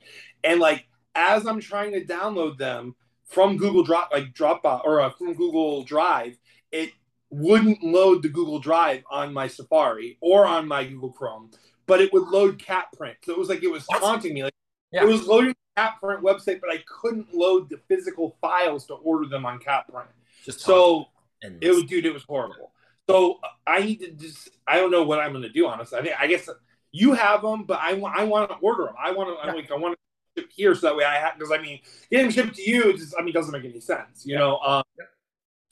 and 0.43 0.61
like 0.61 0.87
as 1.15 1.47
I'm 1.47 1.61
trying 1.61 1.93
to 1.93 2.05
download 2.05 2.59
them 2.59 2.95
from 3.25 3.57
Google 3.57 3.83
Drop, 3.83 4.11
like 4.13 4.35
Dropbox 4.35 4.85
or 4.85 5.01
uh, 5.01 5.11
from 5.11 5.35
Google 5.35 5.85
Drive, 5.85 6.37
it 6.71 6.91
wouldn't 7.31 7.83
load 7.83 8.23
the 8.23 8.29
Google 8.29 8.59
Drive 8.61 9.03
on 9.11 9.33
my 9.33 9.49
Safari 9.49 10.19
or 10.21 10.47
on 10.47 10.69
my 10.69 10.85
Google 10.85 11.11
Chrome, 11.11 11.51
but 11.87 12.01
it 12.01 12.13
would 12.13 12.29
load 12.29 12.59
cat 12.59 12.87
CatPrint. 12.95 13.17
So 13.25 13.33
it 13.33 13.39
was 13.39 13.49
like 13.49 13.63
it 13.63 13.71
was 13.71 13.87
taunting 13.87 14.35
me. 14.35 14.45
Like 14.45 14.55
yeah. 14.95 15.03
it 15.03 15.07
was 15.07 15.27
loading 15.27 15.55
the 15.77 15.83
CatPrint 15.83 16.23
website, 16.23 16.61
but 16.61 16.71
I 16.71 16.83
couldn't 16.87 17.35
load 17.35 17.69
the 17.69 17.79
physical 17.89 18.37
files 18.41 18.87
to 18.87 18.95
order 18.95 19.29
them 19.29 19.45
on 19.45 19.59
CatPrint. 19.59 20.07
Just 20.45 20.61
so 20.61 21.09
it 21.43 21.75
was, 21.75 21.85
dude, 21.85 22.07
it 22.07 22.15
was 22.15 22.23
horrible. 22.23 22.73
So 23.09 23.39
I 23.67 23.83
need 23.83 24.01
to 24.01 24.13
just, 24.13 24.49
I 24.67 24.77
don't 24.77 24.91
know 24.91 25.03
what 25.03 25.21
I'm 25.21 25.33
going 25.33 25.43
to 25.43 25.51
do, 25.51 25.67
honestly. 25.67 25.99
I 25.99 26.03
think, 26.03 26.15
I 26.19 26.27
guess 26.27 26.49
you 26.91 27.13
have 27.13 27.43
them, 27.43 27.65
but 27.65 27.79
I, 27.81 27.91
I 28.01 28.25
want 28.25 28.49
to 28.51 28.57
order 28.57 28.85
them. 28.85 28.95
I 28.99 29.11
want 29.11 29.29
to, 29.29 29.35
yeah. 29.45 29.53
I, 29.53 29.55
like, 29.55 29.71
I 29.71 29.77
want 29.77 29.95
to 30.37 30.43
ship 30.43 30.51
here 30.55 30.75
so 30.75 30.87
that 30.89 30.97
way 30.97 31.05
I 31.05 31.17
have, 31.17 31.35
because 31.37 31.53
I 31.53 31.59
mean, 31.59 31.81
getting 32.11 32.31
shipped 32.31 32.55
to 32.55 32.63
you, 32.71 32.97
just, 32.97 33.15
I 33.19 33.23
mean, 33.23 33.35
doesn't 33.35 33.53
make 33.53 33.65
any 33.65 33.81
sense, 33.81 34.25
you 34.25 34.35
yeah. 34.35 34.39
know? 34.39 34.59
Um, 34.59 34.83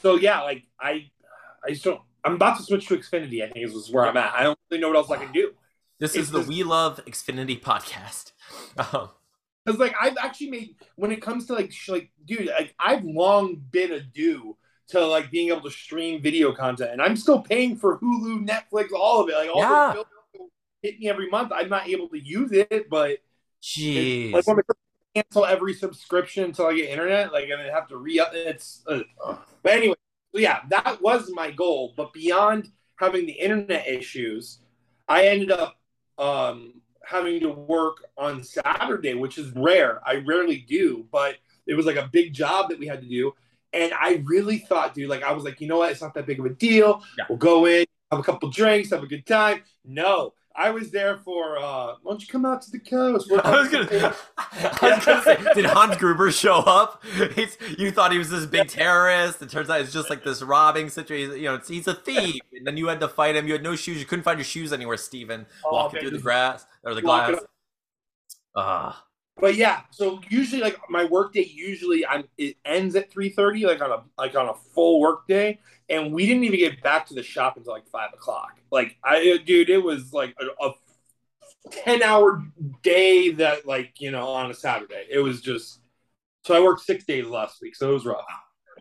so 0.00 0.16
yeah, 0.16 0.42
like 0.42 0.66
I, 0.78 1.10
I 1.64 1.70
just 1.70 1.84
don't, 1.84 2.00
I'm 2.24 2.34
about 2.34 2.58
to 2.58 2.64
switch 2.64 2.86
to 2.88 2.98
Xfinity, 2.98 3.42
I 3.42 3.48
think 3.48 3.66
is 3.66 3.90
where 3.90 4.06
I'm 4.06 4.16
at. 4.16 4.34
I 4.34 4.42
don't 4.42 4.58
really 4.70 4.80
know 4.80 4.88
what 4.88 4.96
else 4.96 5.10
I 5.10 5.16
can 5.16 5.32
do. 5.32 5.52
This 5.98 6.14
it's 6.16 6.24
is 6.24 6.30
the 6.32 6.38
just, 6.40 6.48
We 6.48 6.64
Love 6.64 7.00
Xfinity 7.06 7.60
podcast. 7.60 8.32
Um, 8.78 9.10
Cause 9.66 9.78
like 9.78 9.94
I've 10.00 10.16
actually 10.16 10.50
made 10.50 10.74
when 10.96 11.12
it 11.12 11.22
comes 11.22 11.46
to 11.46 11.54
like 11.54 11.70
sh- 11.70 11.90
like 11.90 12.10
dude 12.24 12.46
like 12.46 12.74
I've 12.80 13.04
long 13.04 13.62
been 13.70 13.92
a 13.92 14.00
do 14.00 14.56
to 14.88 15.06
like 15.06 15.30
being 15.30 15.48
able 15.48 15.60
to 15.62 15.70
stream 15.70 16.20
video 16.20 16.52
content, 16.52 16.90
and 16.90 17.00
I'm 17.00 17.16
still 17.16 17.40
paying 17.40 17.76
for 17.76 17.98
Hulu, 18.00 18.46
Netflix, 18.46 18.88
all 18.92 19.22
of 19.22 19.28
it. 19.28 19.34
Like 19.34 19.50
all 19.54 19.60
yeah. 19.60 19.92
those 19.94 20.48
hit 20.82 20.98
me 20.98 21.08
every 21.08 21.30
month. 21.30 21.52
I'm 21.54 21.68
not 21.68 21.88
able 21.88 22.08
to 22.08 22.18
use 22.18 22.50
it, 22.50 22.90
but 22.90 23.18
jeez, 23.62 24.32
like 24.32 24.46
when 24.46 24.58
I 24.58 24.62
cancel 25.14 25.44
every 25.44 25.74
subscription 25.74 26.44
until 26.44 26.66
I 26.66 26.74
get 26.74 26.90
internet, 26.90 27.32
like 27.32 27.48
and 27.48 27.60
I 27.60 27.72
have 27.72 27.88
to 27.88 27.96
re 27.96 28.18
up. 28.18 28.30
It's 28.34 28.82
uh, 28.88 29.00
but 29.62 29.72
anyway, 29.72 29.94
yeah, 30.32 30.60
that 30.70 31.00
was 31.00 31.30
my 31.32 31.50
goal. 31.52 31.94
But 31.96 32.12
beyond 32.12 32.68
having 32.96 33.26
the 33.26 33.32
internet 33.32 33.86
issues, 33.86 34.58
I 35.08 35.28
ended 35.28 35.52
up 35.52 35.76
um, 36.18 36.81
having 37.04 37.40
to 37.40 37.50
work 37.50 38.04
on 38.16 38.42
Saturday, 38.42 39.14
which 39.14 39.38
is 39.38 39.52
rare. 39.54 40.00
I 40.06 40.16
rarely 40.16 40.58
do, 40.58 41.06
but 41.10 41.36
it 41.66 41.74
was 41.74 41.86
like 41.86 41.96
a 41.96 42.08
big 42.12 42.32
job 42.32 42.70
that 42.70 42.78
we 42.78 42.86
had 42.86 43.00
to 43.02 43.08
do. 43.08 43.32
And 43.72 43.92
I 43.94 44.22
really 44.24 44.58
thought, 44.58 44.94
dude, 44.94 45.08
like 45.08 45.22
I 45.22 45.32
was 45.32 45.44
like, 45.44 45.60
you 45.60 45.68
know 45.68 45.78
what? 45.78 45.92
It's 45.92 46.02
not 46.02 46.14
that 46.14 46.26
big 46.26 46.40
of 46.40 46.46
a 46.46 46.50
deal. 46.50 47.02
Yeah. 47.16 47.24
We'll 47.28 47.38
go 47.38 47.66
in, 47.66 47.86
have 48.10 48.20
a 48.20 48.22
couple 48.22 48.50
drinks, 48.50 48.90
have 48.90 49.02
a 49.02 49.06
good 49.06 49.26
time. 49.26 49.62
No, 49.84 50.34
I 50.56 50.70
was 50.70 50.90
there 50.90 51.18
for. 51.18 51.58
uh 51.58 51.94
Why 52.02 52.12
don't 52.12 52.20
you 52.20 52.28
come 52.28 52.44
out 52.44 52.62
to 52.62 52.70
the 52.70 52.78
coast? 52.78 53.30
I 53.44 53.60
was 53.60 53.68
gonna, 53.68 53.86
I 54.38 54.94
was 54.96 55.04
gonna 55.04 55.22
say, 55.22 55.38
did 55.54 55.64
Hans 55.66 55.96
Gruber 55.96 56.30
show 56.30 56.56
up? 56.56 57.02
He's, 57.34 57.56
you 57.78 57.90
thought 57.90 58.12
he 58.12 58.18
was 58.18 58.30
this 58.30 58.46
big 58.46 58.68
terrorist. 58.68 59.42
It 59.42 59.50
turns 59.50 59.70
out 59.70 59.80
it's 59.80 59.92
just 59.92 60.10
like 60.10 60.24
this 60.24 60.42
robbing 60.42 60.88
situation. 60.88 61.36
You 61.36 61.44
know, 61.44 61.60
he's 61.66 61.88
a 61.88 61.94
thief. 61.94 62.40
And 62.52 62.66
then 62.66 62.76
you 62.76 62.88
had 62.88 63.00
to 63.00 63.08
fight 63.08 63.36
him. 63.36 63.46
You 63.46 63.54
had 63.54 63.62
no 63.62 63.76
shoes. 63.76 63.98
You 63.98 64.06
couldn't 64.06 64.24
find 64.24 64.38
your 64.38 64.44
shoes 64.44 64.72
anywhere, 64.72 64.96
Steven. 64.96 65.46
Oh, 65.64 65.72
walking 65.72 65.96
man, 65.96 66.02
through 66.02 66.18
the 66.18 66.22
grass 66.22 66.66
or 66.84 66.94
the 66.94 67.02
glass. 67.02 67.36
Ah 68.54 69.04
but 69.42 69.56
yeah, 69.56 69.80
so 69.90 70.20
usually 70.28 70.62
like 70.62 70.78
my 70.88 71.04
workday 71.04 71.42
usually 71.42 72.06
I'm 72.06 72.28
it 72.38 72.56
ends 72.64 72.94
at 72.94 73.10
three 73.10 73.28
thirty, 73.28 73.66
like 73.66 73.82
on 73.82 73.90
a 73.90 74.04
like 74.16 74.36
on 74.36 74.48
a 74.48 74.54
full 74.54 75.00
workday, 75.00 75.58
and 75.90 76.12
we 76.12 76.26
didn't 76.26 76.44
even 76.44 76.60
get 76.60 76.80
back 76.80 77.08
to 77.08 77.14
the 77.14 77.24
shop 77.24 77.56
until 77.56 77.72
like 77.72 77.88
five 77.88 78.10
o'clock. 78.14 78.60
Like 78.70 78.98
I, 79.02 79.32
uh, 79.32 79.44
dude, 79.44 79.68
it 79.68 79.82
was 79.82 80.12
like 80.12 80.36
a, 80.40 80.64
a 80.64 80.72
ten 81.72 82.04
hour 82.04 82.44
day 82.84 83.32
that 83.32 83.66
like 83.66 84.00
you 84.00 84.12
know 84.12 84.28
on 84.28 84.48
a 84.48 84.54
Saturday. 84.54 85.06
It 85.10 85.18
was 85.18 85.40
just 85.40 85.80
so 86.44 86.54
I 86.54 86.60
worked 86.60 86.82
six 86.82 87.02
days 87.02 87.26
last 87.26 87.60
week, 87.60 87.74
so 87.74 87.90
it 87.90 87.94
was 87.94 88.06
rough. 88.06 88.24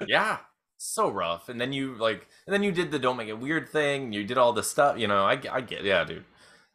Yeah, 0.05 0.37
so 0.77 1.09
rough. 1.09 1.49
And 1.49 1.59
then 1.59 1.73
you 1.73 1.95
like, 1.95 2.27
and 2.45 2.53
then 2.53 2.61
you 2.61 2.71
did 2.71 2.91
the 2.91 2.99
don't 2.99 3.17
make 3.17 3.29
it 3.29 3.39
weird 3.39 3.69
thing. 3.69 4.13
You 4.13 4.23
did 4.23 4.37
all 4.37 4.53
the 4.53 4.61
stuff. 4.61 4.99
You 4.99 5.07
know, 5.07 5.25
I 5.25 5.41
I 5.51 5.61
get 5.61 5.83
yeah, 5.83 6.03
dude. 6.03 6.25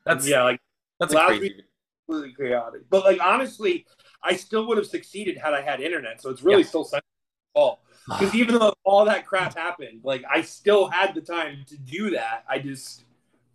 That's 0.05 0.27
yeah, 0.27 0.43
like 0.43 0.61
that's 0.99 1.15
last 1.15 1.29
crazy. 1.29 1.43
Week, 1.43 1.65
completely 2.07 2.35
chaotic. 2.47 2.83
But 2.91 3.05
like 3.05 3.21
honestly, 3.21 3.87
I 4.23 4.37
still 4.37 4.67
would 4.67 4.79
have 4.79 4.87
succeeded 4.87 5.39
had 5.39 5.55
I 5.55 5.63
had 5.63 5.81
internet. 5.81 6.21
So 6.21 6.31
it's 6.31 6.43
really 6.43 6.63
yeah. 6.63 6.69
still 6.69 6.91
all 7.55 7.81
because 8.07 8.35
even 8.35 8.59
though 8.59 8.75
all 8.85 9.05
that 9.05 9.27
crap 9.27 9.57
happened, 9.57 10.01
like 10.03 10.25
I 10.31 10.43
still 10.43 10.89
had 10.89 11.15
the 11.15 11.21
time 11.21 11.65
to 11.69 11.77
do 11.77 12.11
that. 12.11 12.45
I 12.49 12.59
just 12.59 13.05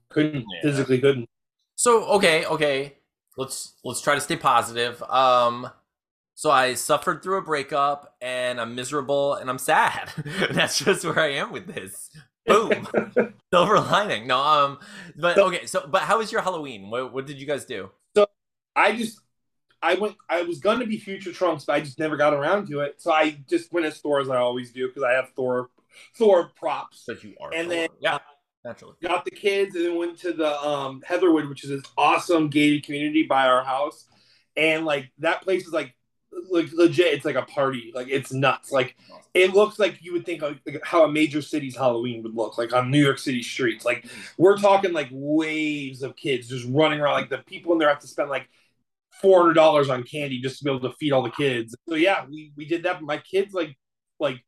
couldn't 0.10 0.46
yeah. 0.54 0.62
physically 0.62 1.00
couldn't. 1.00 1.28
So 1.76 2.06
okay, 2.06 2.46
okay, 2.46 2.98
let's 3.38 3.76
let's 3.84 4.02
try 4.02 4.16
to 4.16 4.22
stay 4.22 4.36
positive. 4.36 5.02
Um, 5.04 5.70
so 6.36 6.50
I 6.50 6.74
suffered 6.74 7.22
through 7.22 7.38
a 7.38 7.42
breakup 7.42 8.16
and 8.22 8.60
I'm 8.60 8.74
miserable 8.76 9.36
and 9.36 9.50
I'm 9.50 9.60
sad. 9.60 10.12
That's 10.52 10.80
just 10.80 11.06
where 11.06 11.20
I 11.20 11.34
am 11.34 11.52
with 11.52 11.68
this. 11.68 12.10
Boom, 12.48 12.88
silver 13.54 13.80
lining. 13.80 14.26
No, 14.26 14.40
um, 14.40 14.80
but 15.16 15.38
okay. 15.38 15.68
So, 15.68 15.86
but 15.88 16.02
how 16.02 16.18
was 16.18 16.32
your 16.32 16.42
Halloween? 16.42 16.90
What 16.90 17.14
what 17.14 17.28
did 17.28 17.40
you 17.40 17.46
guys 17.46 17.66
do? 17.66 17.92
I 18.76 18.96
just 18.96 19.20
I 19.82 19.96
went 19.96 20.16
I 20.30 20.44
was 20.44 20.60
gonna 20.60 20.86
be 20.86 20.98
future 20.98 21.32
Trunks, 21.32 21.66
but 21.66 21.74
I 21.74 21.82
just 21.82 22.00
never 22.00 22.18
got 22.18 22.34
around 22.34 22.68
to 22.70 22.82
it. 22.82 23.02
So 23.02 23.12
I 23.12 23.38
just 23.50 23.72
went 23.74 23.86
as 23.86 24.00
Thor 24.00 24.20
as 24.22 24.30
I 24.30 24.38
always 24.38 24.72
do 24.72 24.88
because 24.88 25.04
I 25.04 25.14
have 25.14 25.30
Thor 25.36 25.70
Thor 26.16 26.52
props. 26.56 27.06
That 27.06 27.24
you 27.24 27.36
are. 27.42 27.54
And 27.54 27.68
Thor. 27.68 27.76
then 27.76 27.90
yeah, 28.00 28.20
naturally 28.64 28.96
got 29.02 29.26
the 29.26 29.32
kids 29.32 29.76
and 29.76 29.86
then 29.86 29.98
went 29.98 30.20
to 30.20 30.34
the 30.34 30.60
um, 30.62 31.02
Heatherwood, 31.06 31.50
which 31.50 31.64
is 31.64 31.70
this 31.70 31.84
awesome 31.98 32.50
gated 32.50 32.86
community 32.86 33.24
by 33.24 33.48
our 33.48 33.64
house. 33.64 34.06
and 34.56 34.86
like 34.86 35.12
that 35.20 35.42
place 35.42 35.66
is 35.68 35.74
like 35.74 35.96
like 36.50 36.72
legit. 36.74 37.14
It's 37.14 37.26
like 37.26 37.36
a 37.36 37.42
party. 37.44 37.92
Like 37.94 38.08
it's 38.10 38.32
nuts. 38.32 38.72
Like 38.72 38.96
it 39.34 39.54
looks 39.54 39.80
like 39.80 40.02
you 40.02 40.14
would 40.14 40.26
think 40.26 40.42
like 40.42 40.62
how 40.84 41.04
a 41.06 41.12
major 41.12 41.42
city's 41.42 41.76
Halloween 41.76 42.24
would 42.24 42.36
look 42.36 42.58
like 42.58 42.74
on 42.74 42.92
New 42.92 43.04
York 43.04 43.20
City 43.20 43.44
streets. 43.44 43.86
Like 43.86 44.06
we're 44.38 44.58
talking 44.58 44.94
like 44.94 45.10
waves 45.12 46.04
of 46.04 46.16
kids 46.16 46.48
just 46.48 46.68
running 46.70 47.00
around. 47.00 47.14
Like 47.14 47.30
the 47.30 47.40
people 47.40 47.74
in 47.74 47.80
there 47.80 47.90
have 47.90 48.00
to 48.00 48.08
spend 48.08 48.30
like 48.30 48.50
four 49.22 49.42
hundred 49.42 49.54
dollars 49.54 49.90
on 49.90 50.04
candy 50.04 50.42
just 50.42 50.60
to 50.60 50.66
be 50.66 50.72
able 50.72 50.82
to 50.82 50.96
feed 51.00 51.12
all 51.12 51.24
the 51.24 51.32
kids. 51.32 51.76
So 51.88 51.96
yeah, 51.96 52.26
we 52.30 52.54
we 52.56 52.66
did 52.66 52.84
that. 52.84 53.02
My 53.02 53.18
kids 53.18 53.54
like 53.54 53.78
like 54.20 54.44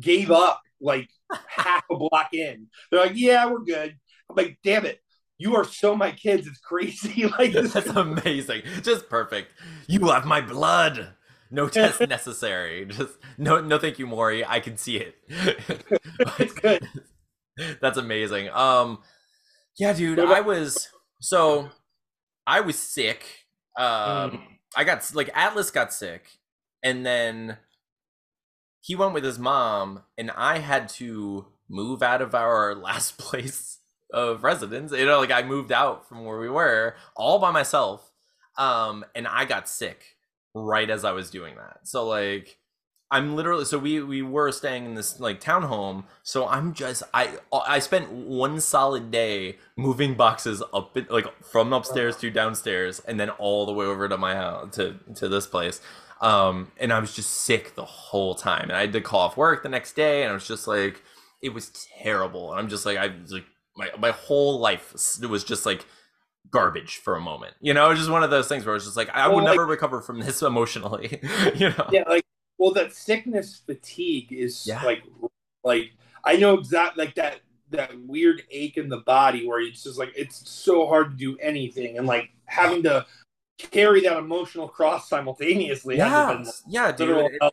gave 0.00 0.30
up 0.30 0.60
like 0.80 1.08
half 1.48 1.84
a 1.90 1.96
block 1.96 2.30
in. 2.32 2.68
They're 2.90 3.00
like, 3.00 3.12
yeah, 3.14 3.46
we're 3.46 3.64
good. 3.64 3.96
I'm 4.28 4.36
like, 4.36 4.58
damn 4.64 4.84
it. 4.86 5.00
You 5.38 5.56
are 5.56 5.64
so 5.64 5.96
my 5.96 6.12
kids. 6.12 6.46
It's 6.46 6.60
crazy. 6.60 7.26
like 7.38 7.52
this 7.52 7.72
That's 7.74 7.88
amazing. 7.88 8.62
Just 8.82 9.08
perfect. 9.08 9.52
You 9.86 10.08
have 10.08 10.24
my 10.24 10.40
blood. 10.40 11.14
No 11.50 11.68
test 11.68 12.00
necessary. 12.08 12.86
Just 12.86 13.14
no, 13.38 13.60
no, 13.60 13.78
thank 13.78 13.98
you, 13.98 14.06
Maury. 14.06 14.44
I 14.44 14.60
can 14.60 14.76
see 14.76 14.96
it. 14.96 15.16
it's 15.28 16.54
good. 16.54 16.88
That's 17.80 17.98
amazing. 17.98 18.48
Um, 18.50 19.00
yeah, 19.78 19.92
dude. 19.92 20.18
I 20.18 20.40
was 20.40 20.88
so 21.20 21.70
I 22.46 22.60
was 22.60 22.78
sick. 22.78 23.41
Um, 23.76 24.30
Mm. 24.32 24.42
I 24.76 24.84
got 24.84 25.14
like 25.14 25.30
Atlas 25.34 25.70
got 25.70 25.92
sick, 25.92 26.38
and 26.82 27.04
then 27.04 27.58
he 28.80 28.94
went 28.94 29.14
with 29.14 29.24
his 29.24 29.38
mom, 29.38 30.02
and 30.18 30.30
I 30.30 30.58
had 30.58 30.88
to 30.90 31.46
move 31.68 32.02
out 32.02 32.22
of 32.22 32.34
our 32.34 32.74
last 32.88 33.18
place 33.18 33.78
of 34.12 34.44
residence. 34.44 34.92
You 34.92 35.06
know, 35.06 35.20
like 35.20 35.30
I 35.30 35.42
moved 35.42 35.72
out 35.72 36.08
from 36.08 36.24
where 36.24 36.38
we 36.38 36.48
were 36.48 36.96
all 37.16 37.38
by 37.38 37.50
myself. 37.50 38.10
Um, 38.58 39.04
and 39.14 39.26
I 39.26 39.46
got 39.46 39.68
sick 39.68 40.16
right 40.54 40.90
as 40.90 41.04
I 41.04 41.12
was 41.12 41.30
doing 41.30 41.54
that. 41.56 41.88
So 41.88 42.06
like 42.06 42.58
I'm 43.12 43.36
literally 43.36 43.64
so 43.66 43.78
we 43.78 44.02
we 44.02 44.22
were 44.22 44.50
staying 44.50 44.84
in 44.86 44.94
this 44.94 45.20
like 45.20 45.40
townhome. 45.40 46.04
So 46.24 46.48
I'm 46.48 46.72
just 46.74 47.02
I 47.14 47.36
I 47.52 47.78
spent 47.78 48.10
one 48.10 48.60
solid 48.60 49.10
day 49.10 49.58
moving 49.76 50.14
boxes 50.14 50.62
up 50.74 50.96
in, 50.96 51.06
like 51.10 51.26
from 51.44 51.72
upstairs 51.72 52.16
to 52.18 52.30
downstairs 52.30 53.00
and 53.06 53.20
then 53.20 53.30
all 53.30 53.66
the 53.66 53.72
way 53.72 53.86
over 53.86 54.08
to 54.08 54.16
my 54.18 54.34
house 54.34 54.74
to 54.76 54.96
to 55.16 55.28
this 55.28 55.46
place. 55.46 55.80
Um 56.20 56.72
and 56.78 56.92
I 56.92 56.98
was 56.98 57.14
just 57.14 57.30
sick 57.30 57.74
the 57.74 57.84
whole 57.84 58.34
time. 58.34 58.62
And 58.64 58.72
I 58.72 58.80
had 58.80 58.92
to 58.94 59.00
call 59.00 59.20
off 59.20 59.36
work 59.36 59.62
the 59.62 59.68
next 59.68 59.92
day 59.94 60.22
and 60.22 60.30
I 60.30 60.34
was 60.34 60.46
just 60.48 60.66
like 60.66 61.02
it 61.42 61.52
was 61.52 61.70
terrible. 62.02 62.50
And 62.50 62.58
I'm 62.60 62.68
just 62.68 62.86
like 62.86 62.96
I 62.98 63.08
was 63.22 63.32
like 63.32 63.44
my 63.76 63.90
my 63.98 64.10
whole 64.10 64.58
life 64.58 64.92
was- 64.92 65.20
was 65.28 65.44
just 65.44 65.66
like 65.66 65.84
garbage 66.50 66.96
for 66.96 67.14
a 67.16 67.20
moment. 67.20 67.54
You 67.60 67.72
know, 67.74 67.86
it 67.86 67.90
was 67.90 67.98
just 67.98 68.10
one 68.10 68.22
of 68.22 68.30
those 68.30 68.48
things 68.48 68.64
where 68.66 68.74
it's 68.76 68.84
just 68.84 68.96
like 68.96 69.10
I 69.10 69.26
Well, 69.28 69.36
would 69.36 69.44
like- 69.44 69.52
never 69.54 69.66
recover 69.66 70.00
from 70.00 70.20
this 70.20 70.42
emotionally. 70.52 71.20
you 71.54 71.70
know. 71.70 71.88
Yeah, 71.92 72.02
like 72.08 72.24
well, 72.62 72.72
that 72.74 72.92
sickness 72.92 73.60
fatigue 73.66 74.32
is 74.32 74.64
Yeah. 74.68 74.84
like 74.84 75.02
like 75.64 75.90
I 76.24 76.36
know 76.36 76.54
exactly 76.54 77.04
like 77.04 77.16
that 77.16 77.40
that 77.70 77.90
weird 78.06 78.44
ache 78.52 78.76
in 78.76 78.88
the 78.88 78.98
body 78.98 79.48
where 79.48 79.60
it's 79.60 79.82
just 79.82 79.98
like 79.98 80.12
it's 80.14 80.48
so 80.48 80.86
hard 80.86 81.10
to 81.10 81.16
do 81.16 81.36
anything 81.38 81.98
and 81.98 82.06
like 82.06 82.30
having 82.44 82.84
to 82.84 83.04
carry 83.58 84.02
that 84.02 84.16
emotional 84.16 84.68
cross 84.68 85.08
simultaneously. 85.08 85.96
Yeah, 85.96 86.34
been 86.34 86.46
yeah, 86.68 86.92
dude. 86.92 87.32
It-. 87.40 87.52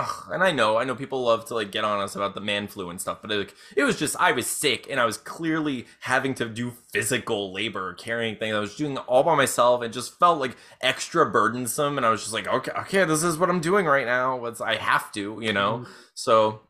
Ugh, 0.00 0.28
and 0.32 0.42
I 0.42 0.52
know, 0.52 0.76
I 0.78 0.84
know 0.84 0.94
people 0.94 1.22
love 1.22 1.46
to 1.46 1.54
like 1.54 1.70
get 1.72 1.84
on 1.84 2.00
us 2.00 2.16
about 2.16 2.34
the 2.34 2.40
man 2.40 2.68
flu 2.68 2.90
and 2.90 3.00
stuff, 3.00 3.18
but 3.20 3.30
like 3.30 3.54
it 3.76 3.84
was 3.84 3.98
just 3.98 4.16
I 4.18 4.32
was 4.32 4.46
sick 4.46 4.86
and 4.90 5.00
I 5.00 5.04
was 5.04 5.16
clearly 5.18 5.86
having 6.00 6.34
to 6.34 6.48
do 6.48 6.72
physical 6.92 7.52
labor 7.52 7.94
carrying 7.94 8.36
things. 8.36 8.54
I 8.54 8.60
was 8.60 8.76
doing 8.76 8.92
it 8.96 9.04
all 9.06 9.22
by 9.22 9.34
myself. 9.34 9.82
It 9.82 9.90
just 9.92 10.18
felt 10.18 10.40
like 10.40 10.56
extra 10.80 11.30
burdensome, 11.30 11.96
and 11.96 12.06
I 12.06 12.10
was 12.10 12.20
just 12.22 12.32
like, 12.32 12.48
okay, 12.48 12.72
okay, 12.80 13.04
this 13.04 13.22
is 13.22 13.38
what 13.38 13.50
I'm 13.50 13.60
doing 13.60 13.86
right 13.86 14.06
now. 14.06 14.36
What's 14.36 14.60
I 14.60 14.76
have 14.76 15.12
to, 15.12 15.38
you 15.42 15.52
know. 15.52 15.84
So 16.14 16.60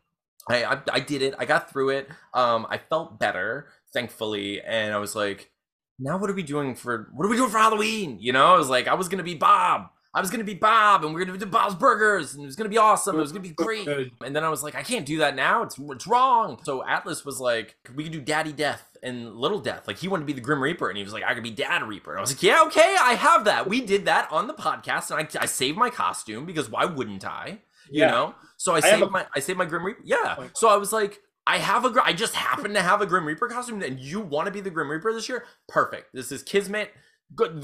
I, 0.48 0.64
I 0.64 0.80
I 0.92 1.00
did 1.00 1.22
it. 1.22 1.34
I 1.38 1.44
got 1.44 1.70
through 1.70 1.90
it. 1.90 2.08
Um, 2.34 2.66
I 2.70 2.78
felt 2.78 3.18
better, 3.18 3.68
thankfully, 3.92 4.60
and 4.62 4.94
I 4.94 4.98
was 4.98 5.14
like, 5.14 5.50
now 5.98 6.18
what 6.18 6.30
are 6.30 6.34
we 6.34 6.42
doing 6.42 6.74
for 6.74 7.08
what 7.12 7.26
are 7.26 7.28
we 7.28 7.36
doing 7.36 7.50
for 7.50 7.58
Halloween? 7.58 8.18
You 8.20 8.32
know, 8.32 8.54
I 8.54 8.58
was 8.58 8.68
like, 8.68 8.88
I 8.88 8.94
was 8.94 9.08
gonna 9.08 9.22
be 9.22 9.34
Bob. 9.34 9.88
I 10.12 10.20
was 10.20 10.30
gonna 10.30 10.44
be 10.44 10.54
Bob, 10.54 11.04
and 11.04 11.14
we're 11.14 11.24
gonna 11.24 11.38
do 11.38 11.46
Bob's 11.46 11.74
Burgers, 11.76 12.34
and 12.34 12.42
it 12.42 12.46
was 12.46 12.56
gonna 12.56 12.68
be 12.70 12.78
awesome. 12.78 13.16
It 13.16 13.20
was 13.20 13.30
gonna 13.30 13.42
be 13.42 13.50
great. 13.50 13.86
And 14.24 14.34
then 14.34 14.42
I 14.42 14.48
was 14.48 14.62
like, 14.62 14.74
I 14.74 14.82
can't 14.82 15.06
do 15.06 15.18
that 15.18 15.36
now. 15.36 15.62
It's 15.62 15.76
it's 15.78 16.06
wrong. 16.06 16.60
So 16.64 16.84
Atlas 16.84 17.24
was 17.24 17.38
like, 17.38 17.76
we 17.94 18.02
could 18.04 18.12
do 18.12 18.20
Daddy 18.20 18.52
Death 18.52 18.96
and 19.02 19.34
Little 19.36 19.60
Death. 19.60 19.86
Like 19.86 19.98
he 19.98 20.08
wanted 20.08 20.22
to 20.22 20.26
be 20.26 20.32
the 20.32 20.40
Grim 20.40 20.60
Reaper, 20.62 20.88
and 20.88 20.96
he 20.98 21.04
was 21.04 21.12
like, 21.12 21.22
I 21.24 21.34
could 21.34 21.44
be 21.44 21.50
Dad 21.52 21.82
Reaper. 21.84 22.10
And 22.10 22.18
I 22.18 22.20
was 22.22 22.32
like, 22.32 22.42
yeah, 22.42 22.62
okay, 22.66 22.96
I 23.00 23.14
have 23.14 23.44
that. 23.44 23.68
We 23.68 23.80
did 23.80 24.06
that 24.06 24.30
on 24.32 24.48
the 24.48 24.54
podcast, 24.54 25.10
and 25.12 25.20
I, 25.38 25.42
I 25.42 25.46
saved 25.46 25.78
my 25.78 25.90
costume 25.90 26.44
because 26.44 26.68
why 26.68 26.86
wouldn't 26.86 27.24
I? 27.24 27.60
You 27.90 28.00
Yeah. 28.00 28.10
know. 28.10 28.34
So 28.56 28.72
I 28.72 28.76
have 28.76 28.84
saved 28.84 29.02
a- 29.02 29.10
my 29.10 29.26
I 29.34 29.38
saved 29.40 29.58
my 29.58 29.64
Grim 29.64 29.84
Reaper. 29.86 30.00
Yeah. 30.04 30.46
So 30.54 30.68
I 30.68 30.76
was 30.76 30.92
like. 30.92 31.20
I 31.46 31.56
have 31.56 31.84
a, 31.86 31.92
I 32.04 32.12
just 32.12 32.34
happen 32.34 32.74
to 32.74 32.82
have 32.82 33.00
a 33.00 33.06
Grim 33.06 33.24
Reaper 33.24 33.48
costume, 33.48 33.82
and 33.82 33.98
you 33.98 34.20
want 34.20 34.46
to 34.46 34.52
be 34.52 34.60
the 34.60 34.70
Grim 34.70 34.88
Reaper 34.90 35.12
this 35.12 35.28
year? 35.28 35.46
Perfect. 35.68 36.12
This 36.12 36.30
is 36.30 36.42
Kismet. 36.44 36.90
Good, 37.34 37.62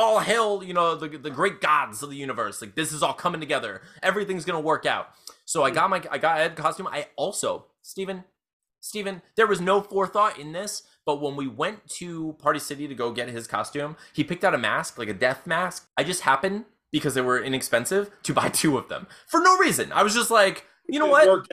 all 0.00 0.20
hail, 0.20 0.62
you 0.64 0.74
know, 0.74 0.94
the 0.94 1.08
the 1.08 1.30
great 1.30 1.60
gods 1.60 2.02
of 2.02 2.10
the 2.10 2.16
universe. 2.16 2.60
Like 2.60 2.74
this 2.74 2.92
is 2.92 3.02
all 3.02 3.12
coming 3.12 3.40
together. 3.40 3.82
Everything's 4.02 4.44
gonna 4.44 4.60
work 4.60 4.86
out. 4.86 5.10
So 5.44 5.64
I 5.64 5.70
got 5.70 5.90
my, 5.90 6.00
I 6.10 6.18
got 6.18 6.38
Ed 6.38 6.54
costume. 6.54 6.86
I 6.86 7.08
also, 7.16 7.66
Steven, 7.82 8.22
Steven, 8.80 9.20
there 9.36 9.48
was 9.48 9.60
no 9.60 9.80
forethought 9.80 10.38
in 10.38 10.52
this, 10.52 10.84
but 11.04 11.20
when 11.20 11.34
we 11.34 11.48
went 11.48 11.88
to 11.98 12.36
Party 12.38 12.60
City 12.60 12.86
to 12.86 12.94
go 12.94 13.10
get 13.10 13.28
his 13.28 13.48
costume, 13.48 13.96
he 14.12 14.22
picked 14.22 14.44
out 14.44 14.54
a 14.54 14.58
mask, 14.58 14.96
like 14.96 15.08
a 15.08 15.12
death 15.12 15.48
mask. 15.48 15.88
I 15.96 16.04
just 16.04 16.20
happened 16.20 16.66
because 16.92 17.14
they 17.14 17.20
were 17.20 17.42
inexpensive 17.42 18.10
to 18.22 18.32
buy 18.32 18.48
two 18.52 18.78
of 18.78 18.88
them 18.88 19.08
for 19.26 19.40
no 19.40 19.56
reason. 19.58 19.92
I 19.92 20.04
was 20.04 20.14
just 20.14 20.30
like, 20.30 20.66
you 20.88 20.98
know 21.00 21.06
what? 21.06 21.48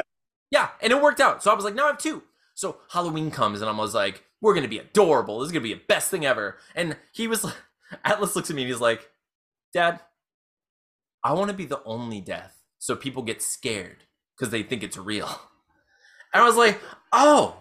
Yeah, 0.51 0.69
and 0.79 0.93
it 0.93 1.01
worked 1.01 1.19
out. 1.19 1.41
So 1.41 1.51
I 1.51 1.55
was 1.55 1.65
like, 1.65 1.75
now 1.75 1.85
I 1.85 1.87
have 1.87 1.97
two. 1.97 2.23
So 2.53 2.77
Halloween 2.91 3.31
comes, 3.31 3.61
and 3.61 3.69
I 3.69 3.73
was 3.73 3.93
like, 3.95 4.23
we're 4.41 4.53
gonna 4.53 4.67
be 4.67 4.79
adorable. 4.79 5.39
This 5.39 5.47
is 5.47 5.51
gonna 5.51 5.63
be 5.63 5.73
the 5.73 5.81
best 5.87 6.11
thing 6.11 6.25
ever. 6.25 6.57
And 6.75 6.97
he 7.11 7.27
was 7.27 7.43
like, 7.43 7.55
Atlas 8.03 8.35
looks 8.35 8.49
at 8.49 8.55
me 8.55 8.63
and 8.63 8.71
he's 8.71 8.81
like, 8.81 9.09
Dad, 9.73 9.99
I 11.23 11.33
want 11.33 11.49
to 11.51 11.55
be 11.57 11.65
the 11.65 11.81
only 11.83 12.21
death, 12.21 12.57
so 12.79 12.95
people 12.95 13.23
get 13.23 13.41
scared 13.41 14.03
because 14.37 14.51
they 14.51 14.63
think 14.63 14.83
it's 14.83 14.97
real. 14.97 15.29
And 16.33 16.43
I 16.43 16.45
was 16.45 16.55
like, 16.57 16.79
oh, 17.13 17.55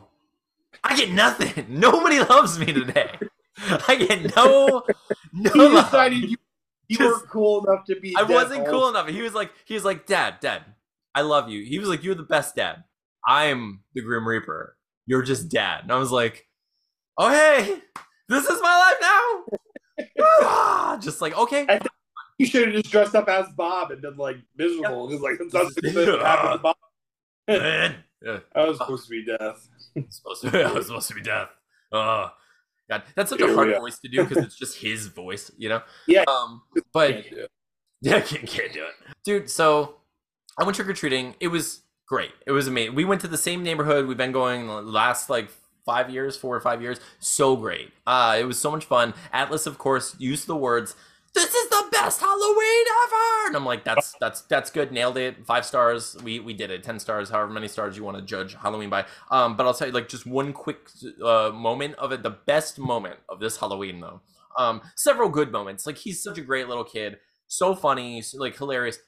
I 0.82 0.96
get 0.96 1.10
nothing. 1.10 1.66
Nobody 1.68 2.18
loves 2.18 2.58
me 2.58 2.66
today. 2.66 3.10
I 3.88 3.94
get 3.96 4.36
no, 4.36 4.82
no. 5.32 5.50
He 5.52 5.58
love. 5.60 5.84
decided 5.86 6.18
you, 6.18 6.36
you 6.88 6.98
Just- 6.98 7.08
weren't 7.08 7.28
cool 7.30 7.64
enough 7.66 7.84
to 7.86 7.98
be. 8.00 8.14
I 8.16 8.24
wasn't 8.24 8.66
cool 8.66 8.88
enough. 8.88 9.08
He 9.08 9.22
was 9.22 9.34
like, 9.34 9.52
he 9.64 9.74
was 9.74 9.84
like, 9.84 10.06
Dad, 10.06 10.40
Dad, 10.40 10.62
I 11.14 11.22
love 11.22 11.48
you. 11.48 11.64
He 11.64 11.78
was 11.78 11.88
like, 11.88 12.04
You're 12.04 12.14
the 12.14 12.22
best 12.22 12.56
dad. 12.56 12.84
I'm 13.26 13.80
the 13.94 14.02
Grim 14.02 14.28
Reaper. 14.28 14.76
You're 15.06 15.22
just 15.22 15.48
dad. 15.48 15.84
And 15.84 15.92
I 15.92 15.96
was 15.96 16.12
like, 16.12 16.46
Oh 17.16 17.30
hey, 17.30 17.78
this 18.28 18.44
is 18.44 18.60
my 18.60 18.76
life 18.76 18.98
now. 19.00 19.58
Just 21.00 21.20
like 21.20 21.36
okay, 21.36 21.80
You 22.38 22.46
should 22.46 22.66
have 22.68 22.82
just 22.82 22.90
dressed 22.90 23.14
up 23.14 23.28
as 23.28 23.46
Bob 23.56 23.90
and 23.90 24.02
been 24.02 24.16
like 24.16 24.36
miserable 24.56 25.08
because 25.08 25.22
like 25.22 25.38
that's 25.38 25.54
what 25.54 26.20
happened 26.22 26.52
to 26.52 26.58
Bob. 26.58 26.76
man. 27.48 27.96
Yeah, 28.24 28.38
I 28.54 28.64
was 28.64 28.78
supposed 28.78 29.04
to 29.04 29.10
be 29.10 29.24
death. 29.24 29.68
supposed 30.08 30.42
to 30.42 30.50
be, 30.50 30.58
I 30.62 30.72
was 30.72 30.86
supposed 30.86 31.08
to 31.08 31.14
be 31.14 31.22
death. 31.22 31.48
Oh, 31.92 32.30
God, 32.88 33.02
that's 33.14 33.30
such 33.30 33.40
a 33.40 33.54
hard 33.54 33.76
voice 33.76 33.98
to 34.00 34.08
do 34.08 34.24
because 34.24 34.44
it's 34.44 34.58
just 34.58 34.78
his 34.78 35.06
voice, 35.06 35.50
you 35.56 35.68
know. 35.68 35.82
Yeah. 36.06 36.24
Um, 36.26 36.62
but 36.92 37.24
Can't. 37.24 37.50
Yeah, 38.00 38.20
can't, 38.20 38.46
can't 38.46 38.72
do 38.72 38.84
it. 38.84 39.14
Dude, 39.24 39.50
so 39.50 39.96
I 40.58 40.64
went 40.64 40.76
trick 40.76 40.88
or 40.88 40.92
treating. 40.92 41.34
It 41.40 41.48
was 41.48 41.82
great. 42.06 42.32
It 42.46 42.52
was 42.52 42.68
amazing. 42.68 42.94
We 42.94 43.04
went 43.04 43.20
to 43.22 43.28
the 43.28 43.38
same 43.38 43.62
neighborhood. 43.62 44.06
We've 44.06 44.16
been 44.16 44.32
going 44.32 44.66
the 44.66 44.82
last 44.82 45.30
like 45.30 45.50
five 45.86 46.10
years, 46.10 46.36
four 46.36 46.54
or 46.54 46.60
five 46.60 46.82
years. 46.82 47.00
So 47.20 47.56
great. 47.56 47.92
Uh, 48.06 48.36
it 48.38 48.44
was 48.44 48.58
so 48.58 48.70
much 48.70 48.84
fun. 48.84 49.14
Atlas, 49.32 49.66
of 49.66 49.78
course, 49.78 50.14
used 50.18 50.46
the 50.46 50.56
words, 50.56 50.94
This 51.34 51.54
is 51.54 51.70
the 51.70 51.84
best 51.92 52.20
Halloween 52.20 52.84
ever. 53.04 53.46
And 53.48 53.56
I'm 53.56 53.64
like, 53.64 53.84
that's 53.84 54.14
that's 54.20 54.42
that's 54.42 54.70
good. 54.70 54.92
Nailed 54.92 55.16
it. 55.16 55.46
Five 55.46 55.64
stars. 55.64 56.16
We 56.22 56.40
we 56.40 56.52
did 56.54 56.70
it. 56.70 56.82
Ten 56.82 56.98
stars, 56.98 57.30
however 57.30 57.52
many 57.52 57.68
stars 57.68 57.96
you 57.96 58.04
want 58.04 58.18
to 58.18 58.22
judge 58.22 58.54
Halloween 58.54 58.90
by. 58.90 59.06
Um, 59.30 59.56
but 59.56 59.66
I'll 59.66 59.74
tell 59.74 59.88
you 59.88 59.94
like 59.94 60.08
just 60.08 60.26
one 60.26 60.52
quick 60.52 60.88
uh 61.22 61.50
moment 61.54 61.94
of 61.96 62.12
it. 62.12 62.22
The 62.22 62.36
best 62.46 62.78
moment 62.78 63.20
of 63.28 63.40
this 63.40 63.56
Halloween 63.58 64.00
though. 64.00 64.20
Um, 64.58 64.80
several 64.96 65.28
good 65.28 65.52
moments. 65.52 65.86
Like 65.86 65.98
he's 65.98 66.22
such 66.22 66.38
a 66.38 66.42
great 66.42 66.68
little 66.68 66.84
kid 66.84 67.18
so 67.46 67.74
funny, 67.74 68.22
like 68.34 68.56
hilarious. 68.56 68.98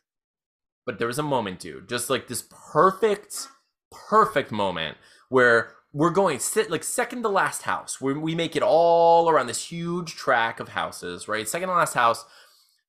But 0.87 0.99
there 0.99 1.09
was 1.09 1.19
a 1.19 1.23
moment, 1.23 1.61
dude, 1.61 1.89
just 1.89 2.09
like 2.09 2.29
this 2.29 2.45
perfect, 2.73 3.49
perfect 3.91 4.51
moment 4.51 4.97
where 5.29 5.75
we're 5.93 6.11
going 6.11 6.39
sit 6.39 6.71
like 6.71 6.85
second 6.85 7.23
to 7.23 7.29
last 7.29 7.63
house. 7.63 8.01
We 8.01 8.15
we 8.15 8.35
make 8.35 8.57
it 8.57 8.63
all 8.63 9.29
around 9.31 9.47
this 9.47 9.65
huge 9.65 10.15
track 10.15 10.61
of 10.61 10.71
houses, 10.71 11.29
right? 11.29 11.49
Second 11.49 11.69
to 11.69 11.75
last 11.75 11.95
house. 11.95 12.25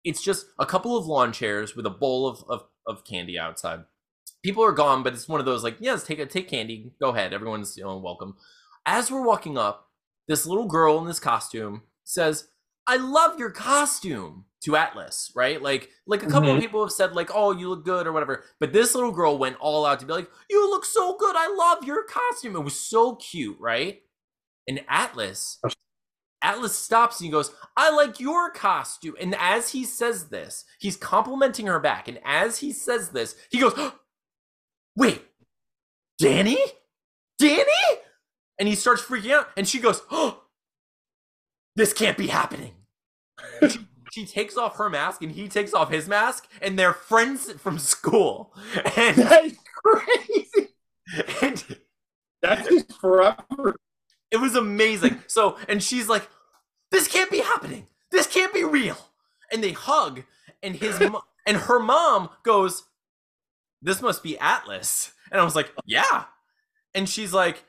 It's 0.03 0.21
just 0.21 0.47
a 0.57 0.65
couple 0.65 0.97
of 0.97 1.05
lawn 1.05 1.31
chairs 1.31 1.75
with 1.75 1.85
a 1.85 1.91
bowl 1.91 2.27
of 2.27 2.43
of, 2.49 2.63
of 2.85 3.05
candy 3.05 3.37
outside. 3.39 3.85
People 4.43 4.63
are 4.63 4.71
gone, 4.71 5.03
but 5.03 5.13
it's 5.13 5.27
one 5.27 5.39
of 5.39 5.45
those 5.45 5.63
like, 5.63 5.77
yes, 5.79 6.03
take 6.03 6.19
a 6.19 6.25
take 6.25 6.49
candy, 6.49 6.93
go 6.99 7.09
ahead, 7.09 7.33
everyone's 7.33 7.77
you 7.77 7.83
know 7.83 7.97
welcome. 7.97 8.35
As 8.85 9.11
we're 9.11 9.25
walking 9.25 9.57
up, 9.57 9.89
this 10.27 10.45
little 10.45 10.67
girl 10.67 10.99
in 10.99 11.05
this 11.05 11.19
costume 11.19 11.83
says, 12.03 12.49
I 12.89 12.97
love 12.97 13.39
your 13.39 13.51
costume 13.51 14.45
to 14.63 14.75
Atlas, 14.75 15.31
right? 15.35 15.61
Like, 15.61 15.91
like 16.07 16.23
a 16.23 16.27
couple 16.27 16.49
of 16.49 16.57
Mhm. 16.57 16.61
people 16.61 16.81
have 16.83 16.91
said, 16.91 17.13
like, 17.15 17.29
oh, 17.33 17.51
you 17.51 17.69
look 17.69 17.85
good 17.85 18.07
or 18.07 18.11
whatever. 18.11 18.43
But 18.59 18.73
this 18.73 18.95
little 18.95 19.11
girl 19.11 19.37
went 19.37 19.57
all 19.59 19.85
out 19.85 19.99
to 19.99 20.07
be 20.07 20.13
like, 20.13 20.29
you 20.49 20.69
look 20.69 20.85
so 20.85 21.15
good. 21.15 21.35
I 21.37 21.47
love 21.47 21.83
your 21.85 22.03
costume. 22.03 22.55
It 22.55 22.61
was 22.61 22.79
so 22.79 23.15
cute, 23.15 23.57
right? 23.59 24.01
And 24.67 24.83
Atlas, 24.89 25.59
Atlas 26.41 26.75
stops 26.77 27.19
and 27.19 27.25
he 27.25 27.31
goes, 27.31 27.51
I 27.77 27.91
like 27.91 28.19
your 28.19 28.49
costume. 28.49 29.15
And 29.21 29.35
as 29.35 29.69
he 29.71 29.85
says 29.85 30.29
this, 30.29 30.65
he's 30.79 30.97
complimenting 30.97 31.67
her 31.67 31.79
back. 31.79 32.07
And 32.07 32.19
as 32.25 32.57
he 32.57 32.73
says 32.73 33.09
this, 33.09 33.35
he 33.51 33.59
goes, 33.59 33.77
wait, 34.95 35.21
Danny? 36.17 36.57
Danny? 37.37 37.63
And 38.57 38.67
he 38.67 38.75
starts 38.75 39.03
freaking 39.03 39.31
out. 39.31 39.49
And 39.55 39.67
she 39.67 39.79
goes, 39.79 40.01
oh, 40.11 40.43
this 41.75 41.93
can't 41.93 42.17
be 42.17 42.27
happening. 42.27 42.73
She, 43.69 43.79
she 44.11 44.25
takes 44.25 44.57
off 44.57 44.75
her 44.77 44.89
mask 44.89 45.21
and 45.21 45.31
he 45.31 45.47
takes 45.47 45.73
off 45.73 45.91
his 45.91 46.07
mask, 46.07 46.47
and 46.61 46.77
they're 46.77 46.93
friends 46.93 47.51
from 47.53 47.77
school. 47.79 48.53
And, 48.95 49.15
That's 49.17 49.55
crazy. 49.83 50.67
and 51.41 51.77
That's 52.41 52.67
just 52.69 52.93
forever. 52.99 53.75
it 54.31 54.37
was 54.37 54.55
amazing. 54.55 55.21
So, 55.27 55.57
and 55.67 55.81
she's 55.81 56.07
like, 56.09 56.27
this 56.91 57.07
can't 57.07 57.31
be 57.31 57.39
happening. 57.39 57.87
This 58.11 58.27
can't 58.27 58.53
be 58.53 58.63
real. 58.63 58.97
And 59.51 59.63
they 59.63 59.71
hug, 59.71 60.23
and 60.61 60.75
his 60.75 60.99
mo- 60.99 61.23
and 61.45 61.57
her 61.57 61.79
mom 61.79 62.29
goes, 62.43 62.83
this 63.81 64.01
must 64.01 64.21
be 64.23 64.37
Atlas. 64.39 65.11
And 65.31 65.39
I 65.39 65.43
was 65.43 65.55
like, 65.55 65.71
yeah. 65.85 66.25
And 66.93 67.07
she's 67.07 67.33
like, 67.33 67.63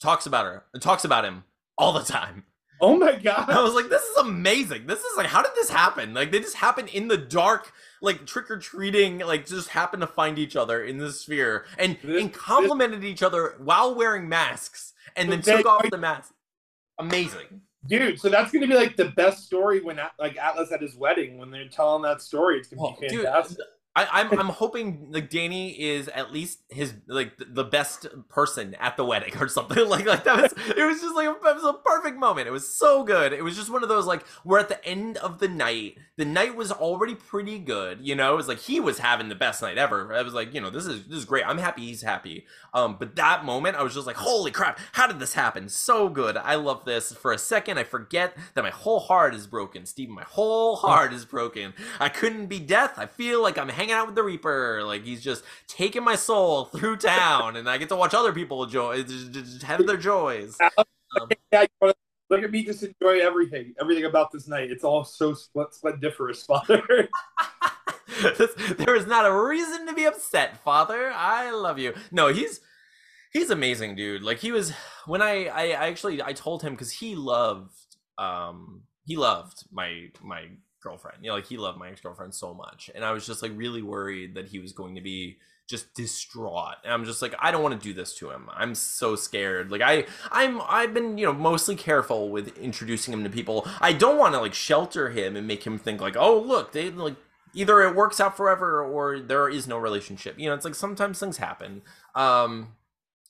talks 0.00 0.26
about 0.26 0.44
her 0.46 0.64
and 0.74 0.82
talks 0.82 1.04
about 1.04 1.24
him 1.24 1.44
all 1.78 1.92
the 1.92 2.02
time. 2.04 2.44
Oh 2.84 2.98
my 2.98 3.14
god! 3.14 3.48
I 3.48 3.62
was 3.62 3.74
like, 3.74 3.88
this 3.88 4.02
is 4.02 4.16
amazing. 4.16 4.86
This 4.88 4.98
is 4.98 5.16
like, 5.16 5.26
how 5.28 5.40
did 5.40 5.52
this 5.54 5.70
happen? 5.70 6.12
Like, 6.14 6.32
they 6.32 6.40
just 6.40 6.56
happen 6.56 6.88
in 6.88 7.06
the 7.06 7.16
dark, 7.16 7.72
like 8.00 8.26
trick 8.26 8.50
or 8.50 8.58
treating, 8.58 9.20
like 9.20 9.46
just 9.46 9.68
happen 9.68 10.00
to 10.00 10.06
find 10.08 10.36
each 10.36 10.56
other 10.56 10.82
in 10.84 10.98
the 10.98 11.12
sphere 11.12 11.64
and, 11.78 11.96
This- 12.02 12.20
and 12.20 12.32
complimented 12.34 13.04
each 13.04 13.22
other 13.22 13.54
while 13.58 13.94
wearing 13.94 14.28
masks 14.28 14.94
and 15.16 15.30
then 15.30 15.40
They- 15.42 15.58
took 15.58 15.66
off 15.66 15.88
the 15.90 15.96
mask. 15.96 16.32
Amazing. 16.98 17.62
Dude, 17.86 18.20
so 18.20 18.28
that's 18.28 18.52
gonna 18.52 18.66
be 18.68 18.74
like 18.74 18.96
the 18.96 19.06
best 19.16 19.44
story 19.44 19.80
when 19.80 19.98
like 20.18 20.36
Atlas 20.36 20.70
at 20.72 20.80
his 20.82 20.94
wedding 20.96 21.38
when 21.38 21.50
they're 21.50 21.68
telling 21.68 22.02
that 22.02 22.20
story. 22.22 22.58
It's 22.58 22.68
gonna 22.68 22.96
be 23.00 23.08
dude, 23.08 23.26
I, 23.94 24.08
I'm 24.10 24.38
I'm 24.38 24.48
hoping 24.48 25.08
like 25.10 25.28
Danny 25.28 25.78
is 25.78 26.08
at 26.08 26.32
least 26.32 26.60
his 26.70 26.94
like 27.06 27.36
th- 27.36 27.50
the 27.52 27.64
best 27.64 28.06
person 28.30 28.74
at 28.76 28.96
the 28.96 29.04
wedding 29.04 29.36
or 29.38 29.48
something 29.48 29.86
like 29.88 30.06
like 30.06 30.24
that 30.24 30.40
was 30.40 30.52
it 30.74 30.82
was 30.82 31.02
just 31.02 31.14
like 31.14 31.26
a, 31.26 31.32
it 31.32 31.54
was 31.54 31.64
a 31.64 31.74
perfect 31.74 32.16
moment. 32.16 32.48
It 32.48 32.52
was 32.52 32.66
so 32.66 33.04
good. 33.04 33.34
It 33.34 33.44
was 33.44 33.54
just 33.54 33.70
one 33.70 33.82
of 33.82 33.90
those 33.90 34.06
like 34.06 34.24
we're 34.44 34.58
at 34.58 34.70
the 34.70 34.82
end 34.86 35.18
of 35.18 35.40
the 35.40 35.48
night. 35.48 35.98
The 36.16 36.24
night 36.24 36.56
was 36.56 36.72
already 36.72 37.14
pretty 37.14 37.58
good, 37.58 37.98
you 38.00 38.14
know. 38.14 38.32
It 38.32 38.36
was 38.36 38.48
like 38.48 38.60
he 38.60 38.80
was 38.80 38.98
having 38.98 39.28
the 39.28 39.34
best 39.34 39.60
night 39.60 39.76
ever. 39.76 40.14
I 40.14 40.22
was 40.22 40.32
like, 40.32 40.54
you 40.54 40.60
know, 40.62 40.70
this 40.70 40.86
is 40.86 41.06
this 41.06 41.18
is 41.18 41.24
great. 41.26 41.46
I'm 41.46 41.58
happy 41.58 41.82
he's 41.82 42.00
happy. 42.00 42.46
Um, 42.72 42.96
but 42.98 43.16
that 43.16 43.44
moment, 43.44 43.76
I 43.76 43.82
was 43.82 43.92
just 43.92 44.06
like, 44.06 44.16
holy 44.16 44.52
crap! 44.52 44.78
How 44.92 45.06
did 45.06 45.18
this 45.18 45.34
happen? 45.34 45.68
So 45.68 46.08
good. 46.08 46.38
I 46.38 46.54
love 46.54 46.86
this. 46.86 47.12
For 47.12 47.32
a 47.32 47.38
second, 47.38 47.76
I 47.76 47.84
forget 47.84 48.38
that 48.54 48.62
my 48.62 48.70
whole 48.70 49.00
heart 49.00 49.34
is 49.34 49.46
broken, 49.46 49.84
Steven. 49.84 50.14
My 50.14 50.24
whole 50.24 50.76
heart 50.76 51.12
is 51.12 51.26
broken. 51.26 51.74
I 52.00 52.08
couldn't 52.08 52.46
be 52.46 52.58
death. 52.58 52.94
I 52.96 53.04
feel 53.04 53.42
like 53.42 53.58
I'm 53.58 53.68
hanging 53.82 53.94
out 53.94 54.06
with 54.06 54.14
the 54.14 54.22
Reaper. 54.22 54.82
Like 54.84 55.04
he's 55.04 55.22
just 55.22 55.42
taking 55.66 56.04
my 56.04 56.14
soul 56.14 56.64
through 56.76 56.96
town, 56.96 57.56
and 57.56 57.68
I 57.68 57.78
get 57.78 57.88
to 57.90 57.96
watch 57.96 58.14
other 58.14 58.32
people 58.32 58.64
joy, 58.66 59.02
just- 59.02 59.32
just 59.32 59.62
have 59.64 59.86
their 59.86 59.96
joys. 59.96 60.56
Yeah, 61.52 61.66
look 61.82 62.42
at 62.42 62.50
me 62.50 62.64
just 62.64 62.82
enjoy 62.82 63.18
everything. 63.20 63.74
Everything 63.78 64.06
about 64.06 64.32
this 64.32 64.48
night. 64.48 64.70
It's 64.70 64.82
all 64.82 65.04
so 65.04 65.34
splendiferous, 65.34 66.42
Father. 66.46 66.82
there 68.78 68.94
is 68.96 69.06
not 69.06 69.26
a 69.26 69.32
reason 69.46 69.86
to 69.88 69.92
be 69.92 70.06
upset, 70.06 70.56
Father. 70.64 71.12
I 71.14 71.50
love 71.50 71.78
you. 71.78 71.92
No, 72.10 72.28
he's 72.28 72.60
he's 73.34 73.50
amazing, 73.50 73.94
dude. 73.94 74.22
Like 74.22 74.38
he 74.38 74.52
was 74.52 74.72
when 75.04 75.20
I 75.20 75.44
I, 75.48 75.62
I 75.64 75.88
actually 75.88 76.22
I 76.22 76.32
told 76.32 76.62
him 76.62 76.72
because 76.72 76.92
he 76.92 77.14
loved 77.14 77.76
um 78.16 78.84
he 79.04 79.16
loved 79.16 79.64
my 79.70 80.06
my 80.22 80.46
girlfriend. 80.82 81.18
You 81.22 81.28
know, 81.28 81.36
like 81.36 81.46
he 81.46 81.56
loved 81.56 81.78
my 81.78 81.88
ex 81.88 82.00
girlfriend 82.00 82.34
so 82.34 82.52
much, 82.52 82.90
and 82.94 83.04
I 83.04 83.12
was 83.12 83.26
just 83.26 83.42
like 83.42 83.52
really 83.54 83.82
worried 83.82 84.34
that 84.34 84.48
he 84.48 84.58
was 84.58 84.72
going 84.72 84.94
to 84.96 85.00
be 85.00 85.38
just 85.68 85.94
distraught. 85.94 86.76
And 86.84 86.92
I'm 86.92 87.04
just 87.04 87.22
like, 87.22 87.34
I 87.38 87.50
don't 87.50 87.62
want 87.62 87.80
to 87.80 87.88
do 87.88 87.94
this 87.94 88.14
to 88.16 88.30
him. 88.30 88.48
I'm 88.52 88.74
so 88.74 89.16
scared. 89.16 89.70
Like 89.70 89.80
I, 89.80 90.04
I'm, 90.30 90.60
I've 90.68 90.92
been, 90.92 91.16
you 91.16 91.26
know, 91.26 91.32
mostly 91.32 91.76
careful 91.76 92.30
with 92.30 92.56
introducing 92.58 93.14
him 93.14 93.24
to 93.24 93.30
people. 93.30 93.66
I 93.80 93.92
don't 93.92 94.18
want 94.18 94.34
to 94.34 94.40
like 94.40 94.54
shelter 94.54 95.10
him 95.10 95.36
and 95.36 95.46
make 95.46 95.64
him 95.64 95.78
think 95.78 96.00
like, 96.00 96.16
oh, 96.16 96.38
look, 96.38 96.72
they 96.72 96.90
like 96.90 97.16
either 97.54 97.80
it 97.82 97.94
works 97.94 98.20
out 98.20 98.36
forever 98.36 98.84
or 98.84 99.20
there 99.20 99.48
is 99.48 99.66
no 99.66 99.78
relationship. 99.78 100.38
You 100.38 100.48
know, 100.48 100.54
it's 100.54 100.64
like 100.64 100.74
sometimes 100.74 101.18
things 101.18 101.38
happen. 101.38 101.82
Um, 102.14 102.74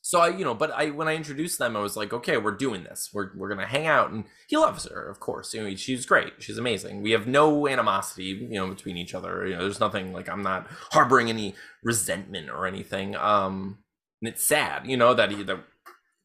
so 0.05 0.19
I, 0.19 0.37
you 0.37 0.45
know, 0.45 0.53
but 0.53 0.73
I 0.73 0.91
when 0.91 1.07
I 1.07 1.15
introduced 1.15 1.61
them, 1.61 1.77
I 1.77 1.81
was 1.81 1.97
like, 1.97 2.13
okay, 2.13 2.37
we're 2.37 2.57
doing 2.57 2.83
this. 2.83 3.11
We're 3.15 3.31
we're 3.37 3.49
gonna 3.49 3.69
hang 3.69 3.87
out, 3.87 4.11
and 4.11 4.25
he 4.49 4.57
loves 4.57 4.85
her, 4.89 5.09
of 5.09 5.21
course. 5.21 5.55
You 5.55 5.63
know, 5.63 5.75
she's 5.77 6.07
great. 6.07 6.33
She's 6.41 6.59
amazing. 6.59 7.03
We 7.03 7.13
have 7.13 7.29
no 7.29 7.69
animosity, 7.69 8.25
you 8.25 8.59
know, 8.59 8.67
between 8.67 8.97
each 8.97 9.15
other. 9.15 9.47
You 9.47 9.55
know, 9.55 9.63
there's 9.63 9.79
nothing 9.79 10.13
like 10.13 10.29
I'm 10.29 10.43
not 10.43 10.67
harboring 10.91 11.29
any 11.29 11.55
resentment 11.85 12.51
or 12.51 12.67
anything. 12.67 13.15
Um, 13.15 13.79
and 14.21 14.29
it's 14.29 14.45
sad, 14.45 14.89
you 14.89 14.97
know, 14.97 15.15
that 15.15 15.31
he 15.31 15.45
that 15.45 15.61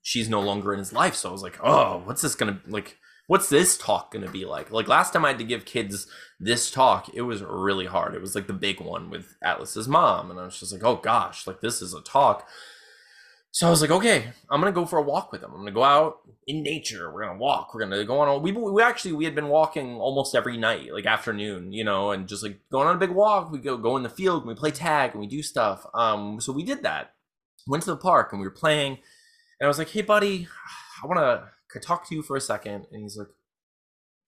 she's 0.02 0.28
no 0.28 0.42
longer 0.42 0.74
in 0.74 0.80
his 0.80 0.92
life. 0.92 1.14
So 1.14 1.30
I 1.30 1.32
was 1.32 1.44
like, 1.44 1.60
oh, 1.64 2.02
what's 2.06 2.24
this 2.24 2.34
gonna 2.34 2.60
like? 2.68 2.98
What's 3.28 3.50
this 3.50 3.78
talk 3.78 4.12
gonna 4.12 4.32
be 4.32 4.46
like? 4.46 4.72
Like 4.72 4.88
last 4.88 5.14
time 5.14 5.24
I 5.24 5.30
had 5.30 5.38
to 5.38 5.44
give 5.44 5.66
kids 5.66 6.08
this 6.40 6.72
talk, 6.72 7.14
it 7.14 7.22
was 7.22 7.44
really 7.44 7.86
hard. 7.86 8.16
It 8.16 8.22
was 8.22 8.34
like 8.34 8.48
the 8.48 8.54
big 8.54 8.82
one 8.82 9.12
with 9.12 9.36
Atlas's 9.44 9.88
mom, 9.88 10.32
and 10.32 10.40
I 10.40 10.46
was 10.46 10.60
just 10.60 10.74
like, 10.74 10.84
oh 10.84 10.96
gosh, 10.96 11.46
like 11.46 11.62
this 11.62 11.80
is 11.84 11.94
a 11.94 12.02
talk. 12.02 12.48
So 13.58 13.66
I 13.66 13.72
was 13.72 13.82
like, 13.82 13.90
okay, 13.90 14.28
I'm 14.52 14.62
gonna 14.62 14.72
go 14.72 14.86
for 14.86 15.00
a 15.00 15.02
walk 15.02 15.32
with 15.32 15.42
him. 15.42 15.50
I'm 15.52 15.62
gonna 15.62 15.72
go 15.72 15.84
out 15.84 16.20
in 16.46 16.62
nature. 16.62 17.12
We're 17.12 17.26
gonna 17.26 17.40
walk. 17.40 17.74
We're 17.74 17.80
gonna 17.80 18.06
go 18.06 18.20
on. 18.20 18.28
A, 18.28 18.38
we 18.38 18.52
we 18.52 18.84
actually 18.84 19.14
we 19.14 19.26
had 19.26 19.34
been 19.34 19.48
walking 19.48 19.96
almost 19.96 20.36
every 20.36 20.58
night, 20.58 20.94
like 20.94 21.08
afternoon, 21.08 21.74
you 21.74 21.84
know, 21.84 22.12
and 22.12 22.28
just 22.28 22.44
like 22.44 22.60
going 22.72 22.88
on 22.88 22.98
a 22.98 23.00
big 23.00 23.10
walk. 23.10 23.52
We 23.52 23.58
go 23.58 23.76
go 23.76 23.98
in 23.98 24.04
the 24.04 24.10
field 24.10 24.44
and 24.44 24.50
we 24.50 24.54
play 24.54 24.70
tag 24.70 25.14
and 25.14 25.22
we 25.22 25.26
do 25.26 25.42
stuff. 25.42 25.88
Um, 25.96 26.40
so 26.40 26.54
we 26.54 26.62
did 26.62 26.84
that. 26.84 27.16
Went 27.66 27.82
to 27.86 27.90
the 27.90 27.98
park 27.98 28.32
and 28.32 28.40
we 28.40 28.46
were 28.46 28.52
playing, 28.52 29.00
and 29.60 29.66
I 29.66 29.68
was 29.68 29.80
like, 29.80 29.90
hey 29.90 30.04
buddy, 30.04 30.48
I 31.04 31.08
wanna 31.08 31.50
talk 31.82 32.08
to 32.10 32.16
you 32.16 32.22
for 32.22 32.36
a 32.36 32.42
second. 32.42 32.86
And 32.92 33.02
he's 33.02 33.18
like, 33.18 33.30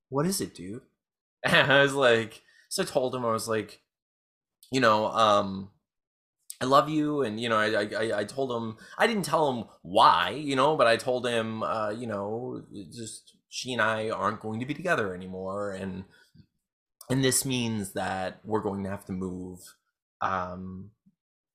what 0.09 0.25
is 0.25 0.41
it, 0.41 0.55
dude? 0.55 0.81
And 1.43 1.71
I 1.71 1.83
was 1.83 1.93
like, 1.93 2.41
so 2.69 2.81
I 2.81 2.85
told 2.87 3.13
him 3.13 3.25
I 3.25 3.31
was 3.31 3.47
like, 3.47 3.79
you 4.71 4.81
know, 4.81 5.05
um, 5.05 5.69
I 6.61 6.65
love 6.65 6.89
you, 6.89 7.21
and 7.21 7.39
you 7.39 7.47
know, 7.47 7.57
I, 7.57 7.85
I 7.85 8.19
I 8.19 8.23
told 8.25 8.51
him 8.51 8.77
I 8.97 9.07
didn't 9.07 9.23
tell 9.23 9.51
him 9.51 9.65
why, 9.81 10.31
you 10.31 10.55
know, 10.55 10.75
but 10.75 10.87
I 10.87 10.97
told 10.97 11.25
him, 11.25 11.63
uh, 11.63 11.89
you 11.91 12.05
know, 12.07 12.63
just 12.91 13.35
she 13.49 13.71
and 13.73 13.81
I 13.81 14.09
aren't 14.09 14.41
going 14.41 14.59
to 14.59 14.65
be 14.65 14.73
together 14.73 15.13
anymore, 15.15 15.71
and 15.71 16.03
and 17.09 17.23
this 17.23 17.45
means 17.45 17.93
that 17.93 18.39
we're 18.43 18.61
going 18.61 18.83
to 18.83 18.89
have 18.89 19.05
to 19.05 19.11
move. 19.11 19.59
Um, 20.21 20.91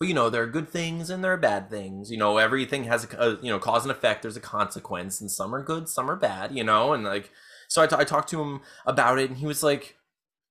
but 0.01 0.09
you 0.09 0.15
know, 0.15 0.31
there 0.31 0.45
are 0.45 0.49
good 0.49 0.71
things 0.71 1.11
and 1.11 1.25
there 1.25 1.35
are 1.35 1.39
bad 1.39 1.71
things. 1.71 2.11
You 2.11 2.19
know, 2.19 2.39
everything 2.39 2.85
has 2.85 3.05
a, 3.13 3.19
a 3.19 3.31
you 3.43 3.51
know 3.51 3.61
cause 3.61 3.85
and 3.85 3.93
effect. 3.93 4.23
There's 4.23 4.39
a 4.39 4.41
consequence, 4.41 5.21
and 5.21 5.31
some 5.31 5.55
are 5.55 5.65
good, 5.65 5.89
some 5.89 6.11
are 6.11 6.17
bad. 6.17 6.57
You 6.57 6.65
know, 6.65 6.95
and 6.95 7.05
like 7.05 7.31
so 7.69 7.83
I, 7.83 7.89
t- 7.89 7.97
I 7.99 8.05
talked 8.05 8.31
to 8.31 8.43
him 8.43 8.63
about 8.87 9.19
it, 9.21 9.31
and 9.31 9.39
he 9.39 9.47
was 9.47 9.63
like, 9.65 9.97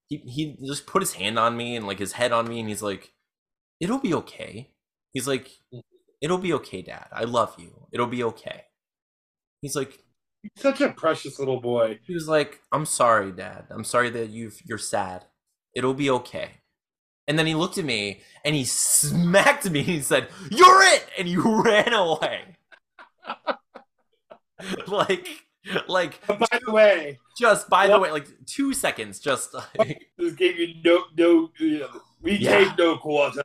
he 0.09 0.17
he 0.19 0.57
just 0.65 0.87
put 0.87 1.03
his 1.03 1.15
hand 1.15 1.39
on 1.39 1.57
me 1.57 1.77
and 1.77 1.87
like 1.87 1.99
his 1.99 2.13
head 2.13 2.33
on 2.33 2.49
me, 2.49 2.59
and 2.61 2.69
he's 2.69 2.83
like 2.83 3.12
it'll 3.83 3.99
be 3.99 4.13
okay. 4.13 4.69
He's 5.11 5.27
like, 5.27 5.51
mm. 5.73 5.81
it'll 6.21 6.37
be 6.37 6.53
okay, 6.53 6.81
Dad. 6.81 7.07
I 7.11 7.25
love 7.25 7.53
you. 7.59 7.87
It'll 7.91 8.07
be 8.07 8.23
okay. 8.23 8.63
He's 9.61 9.75
like, 9.75 9.99
Such 10.55 10.81
a 10.81 10.89
precious 10.89 11.37
little 11.37 11.59
boy. 11.59 11.99
he 12.07 12.13
was 12.13 12.27
like, 12.27 12.61
I'm 12.71 12.85
sorry, 12.85 13.31
Dad. 13.33 13.65
I'm 13.69 13.83
sorry 13.83 14.09
that 14.11 14.29
you 14.29 14.51
you're 14.65 14.77
sad. 14.77 15.25
It'll 15.75 15.93
be 15.93 16.09
okay. 16.09 16.49
And 17.27 17.37
then 17.39 17.45
he 17.45 17.55
looked 17.55 17.77
at 17.77 17.85
me 17.85 18.21
and 18.45 18.55
he 18.55 18.63
smacked 18.65 19.69
me 19.69 19.79
and 19.79 19.89
he 19.89 20.01
said, 20.01 20.27
You're 20.49 20.81
it! 20.95 21.05
And 21.17 21.27
he 21.27 21.35
ran 21.37 21.93
away. 21.93 22.57
like, 24.87 25.27
like, 25.87 26.25
By 26.27 26.59
the 26.65 26.71
way, 26.71 27.19
just 27.39 27.69
by 27.69 27.87
the 27.87 27.99
way, 27.99 28.11
like 28.11 28.27
two 28.45 28.73
seconds, 28.73 29.19
just 29.19 29.53
like, 29.77 30.09
this 30.17 30.33
gave 30.33 30.57
you 30.57 30.73
no 30.83 31.05
no. 31.17 31.49
We 32.21 32.33
Yeah. 32.37 32.59
gave 32.63 32.77
no 32.77 32.97
quarter. 32.97 33.43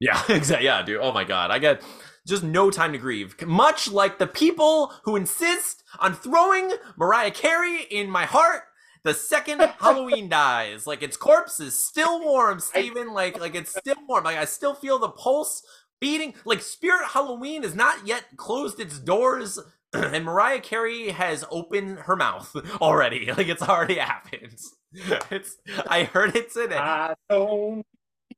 Yeah, 0.00 0.22
exactly. 0.28 0.66
Yeah, 0.66 0.82
dude. 0.82 1.00
Oh 1.00 1.12
my 1.12 1.24
god, 1.24 1.50
I 1.50 1.58
get 1.58 1.82
just 2.26 2.42
no 2.42 2.70
time 2.70 2.92
to 2.92 2.98
grieve. 2.98 3.40
Much 3.46 3.90
like 3.90 4.18
the 4.18 4.26
people 4.26 4.92
who 5.04 5.16
insist 5.16 5.82
on 5.98 6.14
throwing 6.14 6.72
Mariah 6.96 7.30
Carey 7.30 7.82
in 7.90 8.10
my 8.10 8.24
heart 8.24 8.62
the 9.02 9.14
second 9.14 9.60
Halloween 9.80 10.28
dies. 10.28 10.86
Like 10.86 11.02
its 11.02 11.16
corpse 11.16 11.60
is 11.60 11.78
still 11.78 12.20
warm, 12.20 12.60
Steven. 12.60 13.12
Like 13.12 13.38
like 13.40 13.54
it's 13.54 13.74
still 13.76 13.96
warm. 14.08 14.24
Like 14.24 14.36
I 14.36 14.44
still 14.44 14.74
feel 14.74 14.98
the 14.98 15.08
pulse 15.08 15.62
beating. 16.00 16.34
Like 16.44 16.60
Spirit 16.62 17.08
Halloween 17.08 17.62
has 17.62 17.74
not 17.74 18.06
yet 18.06 18.24
closed 18.36 18.80
its 18.80 18.98
doors 18.98 19.58
and 19.92 20.24
Mariah 20.24 20.60
Carey 20.60 21.10
has 21.10 21.44
opened 21.50 22.00
her 22.00 22.16
mouth 22.16 22.54
already. 22.80 23.32
Like 23.32 23.48
it's 23.48 23.62
already 23.62 23.96
happened. 23.96 24.58
It's 25.30 25.56
I 25.88 26.04
heard 26.04 26.36
it 26.36 26.52
today. 26.52 26.76
I 26.76 27.14
don't 27.28 27.86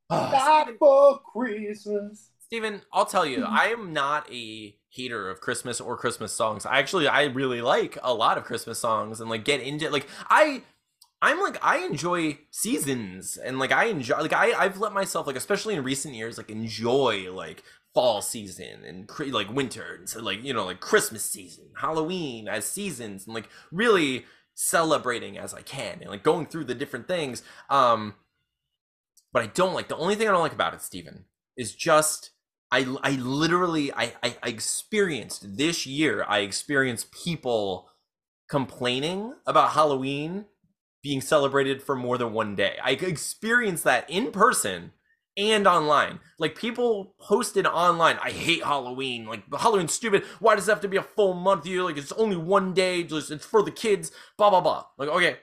Die 0.09 0.65
for 0.79 1.19
Christmas. 1.21 2.29
Steven, 2.39 2.81
I'll 2.91 3.05
tell 3.05 3.25
you, 3.25 3.43
I 3.43 3.67
am 3.67 3.93
not 3.93 4.31
a 4.31 4.75
hater 4.89 5.29
of 5.29 5.41
Christmas 5.41 5.81
or 5.81 5.97
Christmas 5.97 6.33
songs. 6.33 6.65
I 6.65 6.77
actually 6.77 7.07
I 7.07 7.23
really 7.23 7.61
like 7.61 7.97
a 8.03 8.13
lot 8.13 8.37
of 8.37 8.43
Christmas 8.43 8.77
songs 8.79 9.19
and 9.19 9.29
like 9.29 9.43
get 9.43 9.59
into 9.59 9.89
like 9.89 10.07
I 10.29 10.61
I'm 11.21 11.39
like 11.41 11.57
I 11.63 11.79
enjoy 11.79 12.37
seasons 12.51 13.37
and 13.37 13.57
like 13.57 13.71
I 13.71 13.85
enjoy 13.85 14.19
like 14.19 14.33
I 14.33 14.51
I've 14.53 14.77
let 14.77 14.93
myself 14.93 15.25
like 15.25 15.35
especially 15.35 15.73
in 15.73 15.83
recent 15.83 16.13
years 16.13 16.37
like 16.37 16.51
enjoy 16.51 17.31
like 17.33 17.63
fall 17.95 18.21
season 18.21 18.83
and 18.85 19.07
cre- 19.07 19.25
like 19.25 19.51
winter 19.51 19.95
and 19.97 20.07
so 20.07 20.21
like 20.21 20.43
you 20.43 20.53
know 20.53 20.65
like 20.65 20.79
Christmas 20.79 21.25
season, 21.25 21.65
Halloween 21.77 22.47
as 22.47 22.65
seasons 22.65 23.25
and 23.25 23.33
like 23.33 23.49
really 23.71 24.25
celebrating 24.53 25.39
as 25.39 25.55
I 25.55 25.63
can 25.63 26.01
and 26.01 26.09
like 26.11 26.21
going 26.21 26.45
through 26.45 26.65
the 26.65 26.75
different 26.75 27.07
things. 27.07 27.41
Um 27.69 28.13
but 29.33 29.43
I 29.43 29.47
don't 29.47 29.73
like 29.73 29.87
the 29.89 29.97
only 29.97 30.15
thing 30.15 30.27
I 30.29 30.31
don't 30.31 30.41
like 30.41 30.53
about 30.53 30.73
it, 30.75 30.81
Steven, 30.81 31.25
is 31.57 31.75
just 31.75 32.31
I 32.71 32.95
I 33.03 33.11
literally 33.11 33.93
I, 33.93 34.13
I 34.23 34.37
I 34.43 34.49
experienced 34.49 35.57
this 35.57 35.85
year 35.87 36.25
I 36.27 36.39
experienced 36.39 37.11
people 37.11 37.89
complaining 38.49 39.33
about 39.47 39.71
Halloween 39.71 40.45
being 41.03 41.21
celebrated 41.21 41.81
for 41.83 41.95
more 41.95 42.17
than 42.17 42.33
one 42.33 42.55
day. 42.55 42.77
I 42.83 42.91
experienced 42.91 43.83
that 43.83 44.09
in 44.09 44.31
person 44.31 44.91
and 45.37 45.67
online. 45.67 46.19
Like 46.39 46.55
people 46.57 47.15
posted 47.19 47.65
online, 47.67 48.17
I 48.23 48.31
hate 48.31 48.63
Halloween. 48.63 49.25
Like 49.25 49.43
Halloween's 49.53 49.93
stupid. 49.93 50.23
Why 50.39 50.55
does 50.55 50.67
it 50.67 50.71
have 50.71 50.81
to 50.81 50.87
be 50.87 50.97
a 50.97 51.03
full 51.03 51.33
month? 51.33 51.65
You 51.65 51.83
like 51.83 51.97
it's 51.97 52.11
only 52.13 52.37
one 52.37 52.73
day. 52.73 53.03
Just 53.03 53.31
it's 53.31 53.45
for 53.45 53.63
the 53.63 53.71
kids. 53.71 54.11
Blah 54.37 54.49
blah 54.51 54.61
blah. 54.61 54.85
Like 54.97 55.09
okay, 55.09 55.37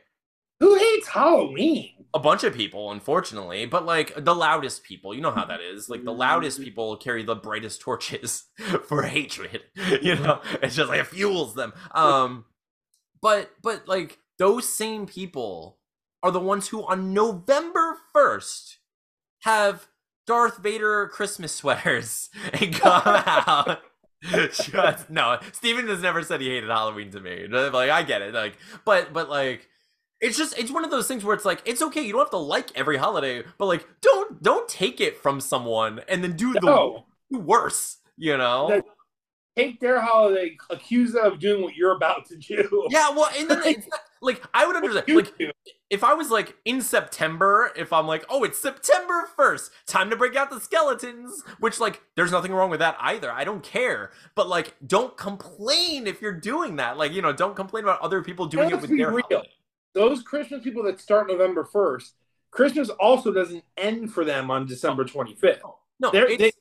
Who 0.60 0.76
hates 0.76 1.08
Halloween? 1.08 1.99
A 2.12 2.18
bunch 2.18 2.42
of 2.44 2.54
people 2.54 2.90
unfortunately 2.90 3.66
but 3.66 3.84
like 3.84 4.12
the 4.24 4.34
loudest 4.34 4.82
people 4.82 5.14
you 5.14 5.20
know 5.20 5.30
how 5.30 5.44
that 5.44 5.60
is 5.60 5.88
like 5.88 6.04
the 6.04 6.12
loudest 6.12 6.60
people 6.60 6.96
carry 6.96 7.22
the 7.22 7.34
brightest 7.34 7.80
torches 7.80 8.44
for 8.84 9.02
hatred 9.02 9.62
you 10.02 10.16
know 10.16 10.40
it's 10.62 10.74
just 10.74 10.88
like 10.88 11.00
it 11.00 11.06
fuels 11.06 11.54
them 11.54 11.72
um 11.92 12.44
but 13.22 13.50
but 13.62 13.86
like 13.86 14.18
those 14.38 14.68
same 14.68 15.06
people 15.06 15.78
are 16.22 16.30
the 16.30 16.40
ones 16.40 16.68
who 16.68 16.82
on 16.86 17.14
november 17.14 17.96
1st 18.14 18.76
have 19.42 19.86
darth 20.26 20.58
vader 20.58 21.08
christmas 21.08 21.54
sweaters 21.54 22.28
and 22.52 22.74
come 22.74 23.02
out 23.06 23.80
just 24.22 25.08
no 25.08 25.38
steven 25.52 25.86
has 25.88 26.02
never 26.02 26.22
said 26.22 26.40
he 26.40 26.48
hated 26.48 26.68
halloween 26.68 27.10
to 27.10 27.20
me 27.20 27.46
like 27.48 27.88
i 27.88 28.02
get 28.02 28.20
it 28.20 28.34
like 28.34 28.56
but 28.84 29.12
but 29.12 29.30
like 29.30 29.69
it's 30.20 30.36
just 30.36 30.56
it's 30.58 30.70
one 30.70 30.84
of 30.84 30.90
those 30.90 31.06
things 31.08 31.24
where 31.24 31.34
it's 31.34 31.44
like 31.44 31.62
it's 31.64 31.82
okay 31.82 32.02
you 32.02 32.12
don't 32.12 32.20
have 32.20 32.30
to 32.30 32.36
like 32.36 32.70
every 32.76 32.96
holiday 32.96 33.42
but 33.58 33.66
like 33.66 33.86
don't 34.00 34.42
don't 34.42 34.68
take 34.68 35.00
it 35.00 35.16
from 35.16 35.40
someone 35.40 36.00
and 36.08 36.22
then 36.22 36.36
do 36.36 36.52
the 36.52 36.60
No. 36.60 37.06
worse 37.30 37.98
you 38.16 38.36
know 38.36 38.68
That- 38.68 38.84
Take 39.56 39.80
their 39.80 40.00
holiday, 40.00 40.56
accuse 40.70 41.12
them 41.12 41.24
of 41.26 41.38
doing 41.40 41.60
what 41.62 41.74
you're 41.74 41.94
about 41.96 42.24
to 42.26 42.36
do. 42.36 42.86
yeah 42.90 43.10
well 43.10 43.28
and 43.36 43.50
then 43.50 43.60
it's 43.64 43.86
not, 43.90 44.00
like 44.22 44.40
i 44.54 44.64
would 44.64 44.76
understand 44.76 45.08
like 45.14 45.36
do. 45.38 45.50
if 45.90 46.04
i 46.04 46.14
was 46.14 46.30
like 46.30 46.54
in 46.64 46.80
september 46.80 47.70
if 47.76 47.92
i'm 47.92 48.06
like 48.06 48.24
oh 48.30 48.44
it's 48.44 48.58
september 48.60 49.28
1st 49.36 49.70
time 49.86 50.08
to 50.08 50.16
break 50.16 50.36
out 50.36 50.50
the 50.50 50.60
skeletons 50.60 51.42
which 51.58 51.80
like 51.80 52.00
there's 52.14 52.30
nothing 52.30 52.52
wrong 52.52 52.70
with 52.70 52.78
that 52.78 52.96
either 53.00 53.30
i 53.32 53.42
don't 53.42 53.62
care 53.64 54.12
but 54.36 54.48
like 54.48 54.76
don't 54.86 55.16
complain 55.16 56.06
if 56.06 56.22
you're 56.22 56.32
doing 56.32 56.76
that 56.76 56.96
like 56.96 57.12
you 57.12 57.20
know 57.20 57.32
don't 57.32 57.56
complain 57.56 57.82
about 57.84 58.00
other 58.00 58.22
people 58.22 58.46
doing 58.46 58.70
it 58.70 58.80
with 58.80 58.88
their 58.96 59.10
real. 59.10 59.24
holiday. 59.30 59.50
Those 59.94 60.22
Christmas 60.22 60.62
people 60.62 60.82
that 60.84 61.00
start 61.00 61.28
November 61.28 61.64
1st, 61.64 62.12
Christmas 62.50 62.88
also 62.90 63.32
doesn't 63.32 63.64
end 63.76 64.12
for 64.12 64.24
them 64.24 64.50
on 64.50 64.66
December 64.66 65.04
25th. 65.04 65.60
no 66.00 66.10
They're, 66.10 66.36
they, 66.36 66.52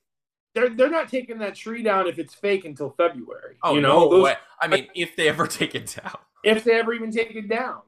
they're, 0.56 0.70
they're 0.70 0.90
not 0.90 1.10
taking 1.10 1.40
that 1.40 1.56
tree 1.56 1.84
down 1.84 2.08
if 2.08 2.20
it's 2.20 2.34
fake 2.34 2.66
until 2.66 2.92
February. 2.92 3.58
oh 3.64 3.76
you 3.76 3.82
know, 3.82 4.00
no 4.00 4.10
those, 4.10 4.24
way. 4.24 4.36
i 4.62 4.68
mean 4.68 4.88
if 4.96 5.16
they 5.16 5.30
ever 5.30 5.48
take 5.60 5.76
it 5.76 5.96
down 6.02 6.18
if 6.44 6.64
they 6.64 6.74
ever 6.74 6.94
even 6.94 7.12
take 7.12 7.36
it 7.36 7.48
down. 7.48 7.82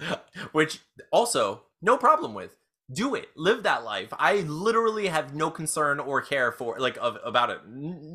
which 0.52 0.80
also 1.10 1.62
no 1.82 1.96
problem 1.96 2.34
with 2.34 2.54
do 2.90 3.14
it 3.14 3.28
live 3.36 3.62
that 3.64 3.84
life. 3.84 4.08
I 4.18 4.40
literally 4.40 5.08
have 5.08 5.34
no 5.34 5.50
concern 5.50 6.00
or 6.00 6.22
care 6.22 6.52
for 6.52 6.78
like 6.78 6.96
of, 7.00 7.18
about 7.24 7.50
it. 7.50 7.58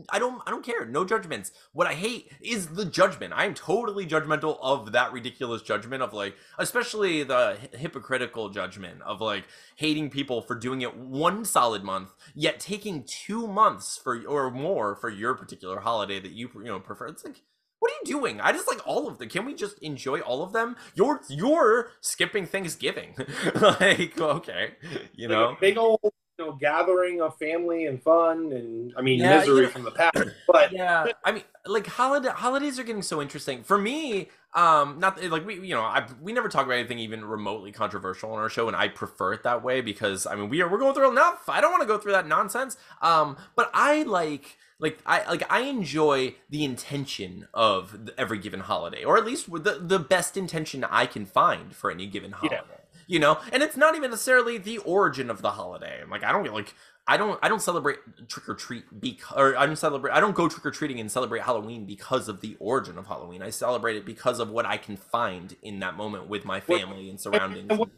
I 0.10 0.20
don't 0.20 0.42
i 0.48 0.52
don't 0.52 0.66
care. 0.66 0.86
No 0.86 1.06
judgments. 1.06 1.52
What 1.74 1.88
i 1.88 1.94
hate 1.94 2.32
is 2.42 2.68
the 2.68 2.86
judgment. 2.86 3.34
I'm 3.36 3.54
totally 3.54 4.06
judgmental 4.08 4.58
of 4.62 4.92
that 4.94 5.14
ridiculous 5.14 5.62
judgment 5.62 6.02
of 6.02 6.14
like 6.14 6.36
especially 6.58 7.24
the 7.24 7.58
hypocritical 7.74 8.50
judgment 8.50 9.02
of 9.04 9.22
like 9.22 9.46
hating 9.76 10.10
people 10.10 10.42
for 10.42 10.56
doing 10.56 10.82
it 10.82 10.96
one 10.96 11.46
solid 11.46 11.84
month 11.84 12.12
yet 12.34 12.60
taking 12.60 13.04
two 13.04 13.48
months 13.48 13.98
for 13.98 14.24
or 14.26 14.50
more 14.50 14.96
for 14.96 15.10
your 15.10 15.36
particular 15.36 15.82
holiday 15.82 16.20
that 16.20 16.32
you 16.32 16.50
you 16.56 16.64
know 16.64 16.80
prefer. 16.80 17.08
It's 17.08 17.24
like 17.24 17.42
what 17.84 17.92
are 17.92 17.96
you 18.06 18.14
doing? 18.14 18.40
I 18.40 18.54
just 18.54 18.66
like 18.66 18.80
all 18.88 19.10
of 19.10 19.18
them. 19.18 19.28
Can 19.28 19.44
we 19.44 19.54
just 19.54 19.78
enjoy 19.80 20.22
all 20.22 20.42
of 20.42 20.54
them? 20.54 20.78
You're 20.96 21.20
you're 21.28 21.90
skipping 22.00 22.46
Thanksgiving. 22.46 23.14
like, 23.56 24.18
okay. 24.18 24.76
You 25.16 25.28
know? 25.28 25.50
a 25.50 25.58
big 25.60 25.78
old 25.78 26.00
you 26.04 26.46
know, 26.46 26.54
gathering 26.54 27.20
of 27.20 27.38
family 27.38 27.88
and 27.88 28.02
fun 28.02 28.54
and 28.54 28.94
I 28.98 29.02
mean 29.02 29.20
Yeah, 29.20 29.40
misery 29.40 29.64
yeah. 29.64 29.68
from 29.68 29.84
the 29.84 29.92
past. 29.92 30.18
But 30.48 30.72
Yeah. 30.72 31.08
I 31.26 31.34
mean, 31.34 31.44
like 31.66 31.86
holiday 31.86 32.30
holidays 32.30 32.80
are 32.80 32.84
getting 32.84 33.02
so 33.02 33.22
interesting. 33.22 33.64
For 33.64 33.78
me, 33.78 34.30
um, 34.56 35.00
not 35.00 35.22
like 35.22 35.46
we 35.46 35.56
you 35.56 35.76
know, 35.76 35.82
I 35.82 36.08
we 36.22 36.32
never 36.32 36.48
talk 36.48 36.66
about 36.66 36.76
anything 36.76 37.00
even 37.00 37.26
remotely 37.26 37.74
controversial 37.74 38.32
on 38.32 38.40
our 38.40 38.50
show, 38.50 38.68
and 38.70 38.78
I 38.78 38.88
prefer 38.88 39.34
it 39.34 39.44
that 39.44 39.62
way 39.62 39.82
because 39.82 40.26
I 40.26 40.36
mean 40.36 40.48
we 40.48 40.62
are 40.62 40.70
we're 40.70 40.80
going 40.80 40.94
through 40.94 41.12
enough. 41.12 41.50
I 41.50 41.60
don't 41.60 41.72
want 41.72 41.82
to 41.82 41.88
go 41.88 41.98
through 41.98 42.14
that 42.14 42.28
nonsense. 42.28 42.78
Um, 43.02 43.36
but 43.58 43.70
I 43.74 44.04
like 44.04 44.58
like 44.80 45.00
I 45.06 45.28
like 45.30 45.44
I 45.52 45.62
enjoy 45.62 46.36
the 46.50 46.64
intention 46.64 47.48
of 47.54 48.10
every 48.18 48.38
given 48.40 48.62
holiday, 48.62 49.04
or 49.04 49.18
at 49.18 49.26
least 49.26 49.52
the 49.52 49.80
the 49.82 50.00
best 50.00 50.38
intention 50.38 50.84
I 50.84 51.06
can 51.06 51.26
find 51.26 51.76
for 51.76 51.92
any 51.92 52.08
given 52.08 52.32
holiday. 52.32 52.82
You 53.08 53.20
know, 53.20 53.40
and 53.52 53.62
it's 53.62 53.76
not 53.78 53.96
even 53.96 54.12
necessarily 54.12 54.58
the 54.58 54.78
origin 54.80 55.30
of 55.30 55.42
the 55.42 55.52
holiday. 55.52 56.04
Like 56.10 56.24
I 56.24 56.32
don't 56.32 56.52
like 56.54 56.74
I 57.06 57.18
don't 57.18 57.38
I 57.44 57.50
don't 57.50 57.62
celebrate 57.62 57.98
trick 58.30 58.48
or 58.48 58.56
treat 58.56 58.86
because 59.00 59.38
or 59.38 59.58
I 59.58 59.66
don't 59.66 59.76
celebrate 59.76 60.14
I 60.14 60.20
don't 60.22 60.36
go 60.36 60.48
trick 60.48 60.66
or 60.66 60.72
treating 60.72 61.00
and 61.00 61.12
celebrate 61.12 61.42
Halloween 61.44 61.86
because 61.86 62.30
of 62.30 62.40
the 62.42 62.56
origin 62.60 62.98
of 62.98 63.08
Halloween. 63.08 63.42
I 63.42 63.50
celebrate 63.50 63.98
it 63.98 64.06
because 64.06 64.40
of 64.40 64.50
what 64.50 64.66
I 64.66 64.78
can 64.78 64.96
find 64.96 65.56
in 65.62 65.80
that 65.80 65.96
moment 65.98 66.28
with 66.28 66.46
my 66.46 66.60
family 66.62 67.10
and 67.10 67.20
surroundings. 67.20 67.70
and 67.70 67.80
what 67.80 67.90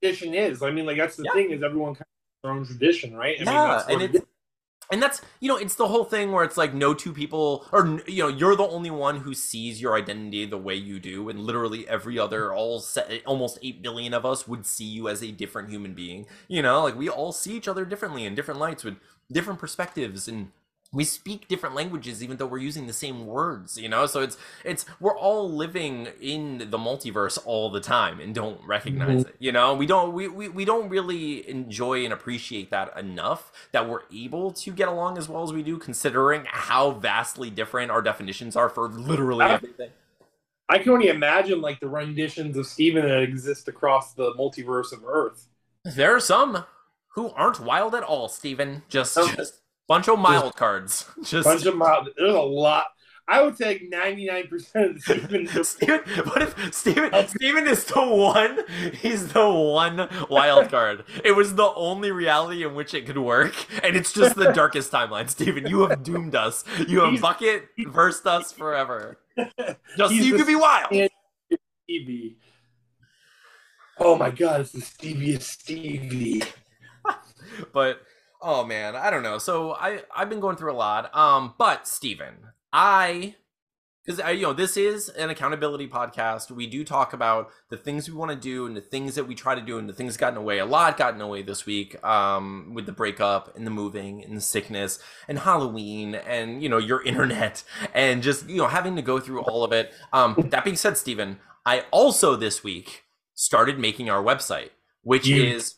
tradition 0.00 0.34
is. 0.34 0.62
I 0.62 0.70
mean, 0.70 0.86
like 0.86 0.96
that's 0.96 1.16
the 1.16 1.24
Yeah. 1.24 1.32
thing 1.32 1.50
is 1.50 1.62
everyone 1.62 1.94
kind 1.94 2.02
of 2.02 2.06
their 2.42 2.52
own 2.52 2.66
tradition, 2.66 3.14
right? 3.16 3.36
I 3.40 3.44
mean, 3.44 3.62
yeah, 3.62 3.64
that's 3.64 3.88
and 3.88 4.00
it 4.02 4.14
it's 4.14 4.24
and 4.92 5.02
that's 5.02 5.22
you 5.40 5.48
know 5.48 5.56
it's 5.56 5.74
the 5.74 5.88
whole 5.88 6.04
thing 6.04 6.30
where 6.30 6.44
it's 6.44 6.56
like 6.56 6.74
no 6.74 6.94
two 6.94 7.12
people 7.12 7.66
or 7.72 8.00
you 8.06 8.22
know 8.22 8.28
you're 8.28 8.54
the 8.54 8.62
only 8.62 8.90
one 8.90 9.16
who 9.20 9.34
sees 9.34 9.80
your 9.80 9.96
identity 9.96 10.44
the 10.44 10.58
way 10.58 10.74
you 10.74 11.00
do 11.00 11.28
and 11.28 11.40
literally 11.40 11.88
every 11.88 12.18
other 12.18 12.52
all 12.52 12.78
se- 12.78 13.22
almost 13.26 13.58
8 13.62 13.82
billion 13.82 14.14
of 14.14 14.26
us 14.26 14.46
would 14.46 14.66
see 14.66 14.84
you 14.84 15.08
as 15.08 15.22
a 15.22 15.32
different 15.32 15.70
human 15.70 15.94
being. 15.94 16.26
You 16.46 16.62
know 16.62 16.82
like 16.82 16.96
we 16.96 17.08
all 17.08 17.32
see 17.32 17.56
each 17.56 17.66
other 17.66 17.84
differently 17.84 18.24
in 18.24 18.34
different 18.34 18.60
lights 18.60 18.84
with 18.84 18.96
different 19.30 19.58
perspectives 19.58 20.28
and 20.28 20.52
we 20.94 21.04
speak 21.04 21.48
different 21.48 21.74
languages 21.74 22.22
even 22.22 22.36
though 22.36 22.46
we're 22.46 22.58
using 22.58 22.86
the 22.86 22.92
same 22.92 23.26
words 23.26 23.78
you 23.78 23.88
know 23.88 24.04
so 24.06 24.20
it's 24.20 24.36
it's 24.64 24.84
we're 25.00 25.16
all 25.16 25.50
living 25.50 26.08
in 26.20 26.58
the 26.70 26.78
multiverse 26.78 27.38
all 27.46 27.70
the 27.70 27.80
time 27.80 28.20
and 28.20 28.34
don't 28.34 28.60
recognize 28.66 29.22
it 29.24 29.34
you 29.38 29.50
know 29.50 29.74
we 29.74 29.86
don't 29.86 30.12
we, 30.12 30.28
we 30.28 30.48
we 30.48 30.64
don't 30.64 30.88
really 30.90 31.48
enjoy 31.48 32.04
and 32.04 32.12
appreciate 32.12 32.70
that 32.70 32.96
enough 32.98 33.50
that 33.72 33.88
we're 33.88 34.02
able 34.14 34.50
to 34.50 34.70
get 34.70 34.86
along 34.88 35.16
as 35.16 35.28
well 35.28 35.42
as 35.42 35.52
we 35.52 35.62
do 35.62 35.78
considering 35.78 36.44
how 36.46 36.90
vastly 36.90 37.48
different 37.48 37.90
our 37.90 38.02
definitions 38.02 38.54
are 38.54 38.68
for 38.68 38.88
literally 38.88 39.44
Ah. 39.44 39.54
everything 39.54 39.90
I 40.68 40.78
can 40.78 40.92
only 40.92 41.08
imagine 41.08 41.60
like 41.60 41.80
the 41.80 41.88
renditions 41.88 42.56
of 42.56 42.66
Steven 42.66 43.06
that 43.06 43.20
exist 43.22 43.68
across 43.68 44.14
the 44.14 44.32
multiverse 44.34 44.92
of 44.92 45.04
Earth. 45.06 45.48
there 45.84 46.14
are 46.14 46.20
some 46.20 46.64
who 47.14 47.30
aren't 47.30 47.60
wild 47.60 47.94
at 47.94 48.02
all 48.02 48.28
Steven. 48.28 48.82
just 48.88 49.16
Oh. 49.18 49.26
just 49.36 49.61
bunch 49.92 50.08
of 50.08 50.18
mild 50.18 50.56
cards 50.56 51.06
just 51.22 51.44
Bunch 51.44 51.66
of 51.66 51.76
mild. 51.76 52.08
There's 52.16 52.34
a 52.34 52.40
lot. 52.40 52.86
I 53.28 53.40
would 53.40 53.56
take 53.56 53.90
99% 53.90 54.50
of 54.74 55.28
the 55.28 55.64
Steven. 55.64 55.64
Steven, 55.64 56.00
what 56.26 56.42
if 56.42 56.74
Steven 56.74 57.28
Steven 57.28 57.66
is 57.68 57.84
the 57.84 58.02
one 58.04 58.58
he's 59.00 59.28
the 59.32 59.48
one 59.48 60.08
wild 60.28 60.70
card. 60.70 61.04
It 61.24 61.32
was 61.32 61.54
the 61.54 61.70
only 61.74 62.10
reality 62.10 62.64
in 62.64 62.74
which 62.74 62.94
it 62.94 63.06
could 63.06 63.18
work, 63.18 63.54
and 63.84 63.94
it's 63.96 64.12
just 64.12 64.34
the 64.34 64.52
darkest 64.52 64.90
timeline. 64.90 65.30
Steven, 65.30 65.66
you 65.66 65.86
have 65.86 66.02
doomed 66.02 66.34
us. 66.34 66.64
You 66.88 67.00
have 67.00 67.10
He's- 67.10 67.20
bucket 67.22 67.68
versed 67.88 68.26
us 68.26 68.50
forever. 68.52 69.18
Just 69.36 69.76
so 69.96 70.08
you 70.10 70.36
could 70.36 70.46
be 70.46 70.56
wild. 70.56 70.88
Stevie. 71.84 72.36
Oh 73.98 74.16
my 74.16 74.30
god, 74.30 74.62
it's 74.62 74.72
the 74.72 74.80
Steviest 74.80 75.42
Stevie. 75.42 76.42
But 77.72 78.00
oh 78.42 78.64
man, 78.64 78.96
I 78.96 79.10
don't 79.10 79.22
know. 79.22 79.38
So 79.38 79.72
I 79.72 80.02
I've 80.14 80.28
been 80.28 80.40
going 80.40 80.56
through 80.56 80.72
a 80.72 80.74
lot. 80.74 81.14
Um, 81.16 81.54
but 81.58 81.86
Stephen, 81.86 82.34
I 82.72 83.36
because 84.04 84.20
you 84.36 84.42
know 84.42 84.52
this 84.52 84.76
is 84.76 85.08
an 85.10 85.30
accountability 85.30 85.86
podcast 85.86 86.50
we 86.50 86.66
do 86.66 86.84
talk 86.84 87.12
about 87.12 87.50
the 87.70 87.76
things 87.76 88.08
we 88.08 88.16
want 88.16 88.30
to 88.30 88.36
do 88.36 88.66
and 88.66 88.76
the 88.76 88.80
things 88.80 89.14
that 89.14 89.28
we 89.28 89.34
try 89.34 89.54
to 89.54 89.60
do 89.60 89.78
and 89.78 89.88
the 89.88 89.92
things 89.92 90.16
gotten 90.16 90.36
away 90.36 90.58
a 90.58 90.66
lot 90.66 90.96
gotten 90.96 91.20
away 91.20 91.42
this 91.42 91.66
week 91.66 92.02
um, 92.04 92.72
with 92.74 92.86
the 92.86 92.92
breakup 92.92 93.56
and 93.56 93.66
the 93.66 93.70
moving 93.70 94.22
and 94.24 94.36
the 94.36 94.40
sickness 94.40 94.98
and 95.28 95.38
halloween 95.40 96.14
and 96.14 96.62
you 96.62 96.68
know 96.68 96.78
your 96.78 97.02
internet 97.04 97.62
and 97.94 98.22
just 98.22 98.48
you 98.48 98.56
know 98.56 98.66
having 98.66 98.96
to 98.96 99.02
go 99.02 99.20
through 99.20 99.40
all 99.42 99.62
of 99.62 99.72
it 99.72 99.92
um, 100.12 100.34
that 100.50 100.64
being 100.64 100.76
said 100.76 100.96
stephen 100.98 101.38
i 101.64 101.84
also 101.92 102.34
this 102.34 102.64
week 102.64 103.04
started 103.34 103.78
making 103.78 104.10
our 104.10 104.22
website 104.22 104.70
which 105.02 105.26
You- 105.26 105.44
is 105.44 105.76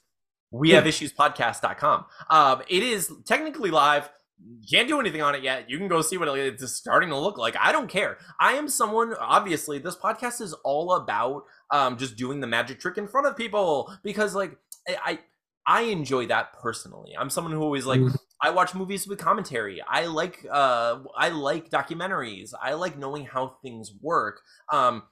we 0.60 0.70
have 0.70 0.84
issuespodcast.com 0.84 2.04
um, 2.30 2.62
it 2.68 2.82
is 2.82 3.12
technically 3.26 3.70
live 3.70 4.08
can't 4.70 4.88
do 4.88 5.00
anything 5.00 5.22
on 5.22 5.34
it 5.34 5.42
yet. 5.42 5.70
You 5.70 5.78
can 5.78 5.88
go 5.88 6.02
see 6.02 6.16
what 6.16 6.28
it's 6.38 6.72
starting 6.72 7.08
to 7.10 7.18
look 7.18 7.38
like. 7.38 7.56
I 7.58 7.72
don't 7.72 7.88
care. 7.88 8.18
I 8.40 8.54
am 8.54 8.68
someone. 8.68 9.14
Obviously, 9.18 9.78
this 9.78 9.96
podcast 9.96 10.40
is 10.40 10.52
all 10.64 10.94
about 10.94 11.44
um, 11.70 11.96
just 11.96 12.16
doing 12.16 12.40
the 12.40 12.46
magic 12.46 12.80
trick 12.80 12.98
in 12.98 13.08
front 13.08 13.26
of 13.26 13.36
people 13.36 13.92
because, 14.02 14.34
like, 14.34 14.56
I 14.88 15.20
I, 15.66 15.82
enjoy 15.82 16.26
that 16.26 16.52
personally. 16.52 17.14
I'm 17.18 17.30
someone 17.30 17.52
who 17.52 17.62
always 17.62 17.86
like. 17.86 18.00
Mhm. 18.00 18.16
I 18.40 18.50
watch 18.50 18.74
movies 18.74 19.06
with 19.06 19.18
commentary. 19.18 19.80
I 19.80 20.06
like 20.06 20.44
uh, 20.50 20.98
I 21.16 21.30
like 21.30 21.70
documentaries. 21.70 22.52
I 22.60 22.74
like 22.74 22.98
knowing 22.98 23.24
how 23.24 23.56
things 23.62 23.92
work. 24.02 24.42
Um, 24.70 25.04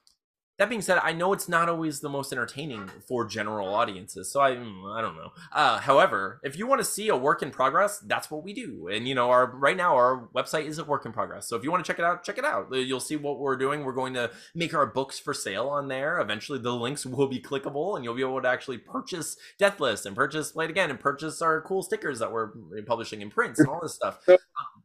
that 0.58 0.68
being 0.68 0.82
said, 0.82 0.98
I 1.02 1.12
know 1.12 1.32
it's 1.32 1.48
not 1.48 1.68
always 1.68 2.00
the 2.00 2.08
most 2.08 2.30
entertaining 2.30 2.88
for 3.08 3.24
general 3.24 3.74
audiences, 3.74 4.30
so 4.30 4.40
I 4.40 4.50
I 4.50 5.00
don't 5.00 5.16
know. 5.16 5.32
Uh, 5.52 5.78
however, 5.78 6.40
if 6.44 6.58
you 6.58 6.66
want 6.66 6.80
to 6.80 6.84
see 6.84 7.08
a 7.08 7.16
work 7.16 7.42
in 7.42 7.50
progress, 7.50 7.98
that's 8.00 8.30
what 8.30 8.44
we 8.44 8.52
do. 8.52 8.88
And 8.88 9.08
you 9.08 9.14
know, 9.14 9.30
our 9.30 9.46
right 9.46 9.76
now 9.76 9.94
our 9.96 10.28
website 10.34 10.66
is 10.66 10.78
a 10.78 10.84
work 10.84 11.06
in 11.06 11.12
progress. 11.12 11.48
So 11.48 11.56
if 11.56 11.64
you 11.64 11.70
want 11.70 11.84
to 11.84 11.90
check 11.90 11.98
it 11.98 12.04
out, 12.04 12.22
check 12.22 12.38
it 12.38 12.44
out. 12.44 12.68
Uh, 12.70 12.76
You'll 12.76 13.00
see 13.00 13.16
what 13.16 13.38
we're 13.38 13.56
doing. 13.56 13.82
We're 13.84 13.92
going 13.92 14.14
to 14.14 14.30
make 14.54 14.74
our 14.74 14.86
books 14.86 15.18
for 15.18 15.32
sale 15.32 15.68
on 15.68 15.88
there. 15.88 16.20
Eventually, 16.20 16.58
the 16.58 16.74
links 16.74 17.06
will 17.06 17.28
be 17.28 17.40
clickable, 17.40 17.96
and 17.96 18.04
you'll 18.04 18.14
be 18.14 18.22
able 18.22 18.42
to 18.42 18.48
actually 18.48 18.78
purchase 18.78 19.36
Death 19.58 19.80
List 19.80 20.04
and 20.06 20.14
purchase 20.14 20.52
Play 20.52 20.66
Again 20.66 20.90
and 20.90 21.00
purchase 21.00 21.40
our 21.42 21.60
cool 21.62 21.82
stickers 21.82 22.18
that 22.18 22.30
we're 22.30 22.50
publishing 22.86 23.20
in 23.22 23.30
prints 23.30 23.58
and 23.58 23.68
all 23.68 23.80
this 23.82 23.94
stuff. 23.94 24.18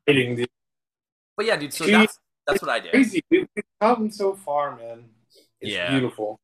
The 0.08 0.48
But 1.36 1.46
yeah, 1.46 1.58
dude. 1.58 1.74
So 1.74 1.86
that's 1.86 2.20
that's 2.48 2.62
what 2.62 2.72
I 2.72 2.80
did. 2.80 2.92
crazy. 2.92 3.22
We've 3.30 3.48
come 3.82 4.10
so 4.10 4.34
far, 4.34 4.76
man. 4.78 5.06
It's 5.62 5.74
Yeah. 5.74 5.88
beautiful. 5.88 6.40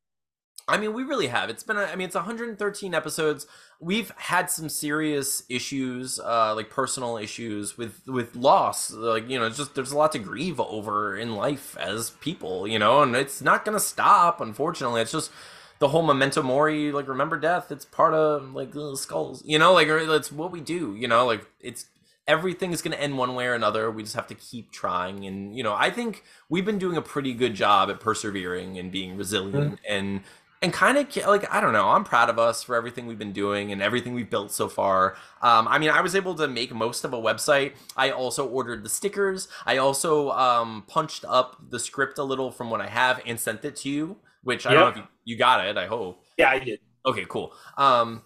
I 0.65 0.77
mean, 0.77 0.93
we 0.93 1.03
really 1.03 1.27
have. 1.27 1.49
It's 1.49 1.63
been, 1.63 1.75
a, 1.75 1.83
I 1.83 1.95
mean, 1.97 2.05
it's 2.07 2.15
113 2.15 2.93
episodes. 2.93 3.45
We've 3.81 4.11
had 4.15 4.49
some 4.49 4.69
serious 4.69 5.43
issues, 5.49 6.21
uh, 6.21 6.55
like 6.55 6.69
personal 6.69 7.17
issues 7.17 7.77
with 7.77 8.01
with 8.07 8.33
loss. 8.37 8.89
Like, 8.91 9.29
you 9.29 9.37
know, 9.39 9.45
it's 9.45 9.57
just 9.57 9.75
there's 9.75 9.91
a 9.91 9.97
lot 9.97 10.13
to 10.13 10.19
grieve 10.19 10.61
over 10.61 11.17
in 11.17 11.35
life 11.35 11.75
as 11.77 12.11
people, 12.21 12.65
you 12.65 12.79
know, 12.79 13.01
and 13.03 13.13
it's 13.13 13.41
not 13.41 13.65
gonna 13.65 13.79
stop. 13.79 14.39
Unfortunately, 14.39 15.01
it's 15.01 15.11
just 15.11 15.31
the 15.79 15.89
whole 15.89 16.03
memento 16.03 16.41
mori, 16.41 16.93
like 16.93 17.09
remember 17.09 17.37
death. 17.37 17.69
It's 17.69 17.83
part 17.83 18.13
of 18.13 18.53
like 18.53 18.71
the 18.71 18.95
skulls, 18.95 19.43
you 19.45 19.59
know, 19.59 19.73
like 19.73 19.89
it's 19.89 20.31
what 20.31 20.51
we 20.51 20.61
do, 20.61 20.95
you 20.95 21.09
know, 21.09 21.25
like 21.25 21.45
it's 21.59 21.87
everything 22.27 22.71
is 22.71 22.81
going 22.81 22.95
to 22.95 23.01
end 23.01 23.17
one 23.17 23.35
way 23.35 23.45
or 23.47 23.53
another. 23.53 23.91
We 23.91 24.03
just 24.03 24.15
have 24.15 24.27
to 24.27 24.35
keep 24.35 24.71
trying. 24.71 25.25
And, 25.25 25.55
you 25.55 25.63
know, 25.63 25.73
I 25.73 25.89
think 25.89 26.23
we've 26.49 26.65
been 26.65 26.79
doing 26.79 26.97
a 26.97 27.01
pretty 27.01 27.33
good 27.33 27.53
job 27.53 27.89
at 27.89 27.99
persevering 27.99 28.77
and 28.77 28.91
being 28.91 29.17
resilient 29.17 29.79
and, 29.87 30.21
and 30.61 30.71
kind 30.71 30.97
of 30.97 31.13
like, 31.27 31.53
I 31.53 31.59
don't 31.59 31.73
know, 31.73 31.89
I'm 31.89 32.05
proud 32.05 32.29
of 32.29 32.39
us 32.39 32.63
for 32.63 32.77
everything 32.77 33.05
we've 33.05 33.19
been 33.19 33.33
doing 33.33 33.73
and 33.73 33.81
everything 33.81 34.13
we've 34.13 34.29
built 34.29 34.53
so 34.53 34.69
far. 34.69 35.17
Um, 35.41 35.67
I 35.67 35.77
mean, 35.77 35.89
I 35.89 35.99
was 35.99 36.15
able 36.15 36.35
to 36.35 36.47
make 36.47 36.73
most 36.73 37.03
of 37.03 37.11
a 37.11 37.17
website. 37.17 37.73
I 37.97 38.11
also 38.11 38.47
ordered 38.47 38.85
the 38.85 38.89
stickers. 38.89 39.49
I 39.65 39.77
also 39.77 40.31
um, 40.31 40.85
punched 40.87 41.25
up 41.27 41.61
the 41.69 41.79
script 41.79 42.17
a 42.17 42.23
little 42.23 42.49
from 42.49 42.69
what 42.69 42.79
I 42.79 42.87
have 42.87 43.21
and 43.25 43.37
sent 43.37 43.65
it 43.65 43.75
to 43.77 43.89
you, 43.89 44.15
which 44.43 44.65
I 44.65 44.73
don't 44.73 44.79
know 44.79 44.87
if 44.87 44.95
you, 44.95 45.03
you 45.25 45.37
got 45.37 45.65
it. 45.65 45.77
I 45.77 45.87
hope. 45.87 46.23
Yeah, 46.37 46.49
I 46.49 46.59
did. 46.59 46.79
Okay, 47.05 47.25
cool. 47.27 47.51
Um, 47.77 48.21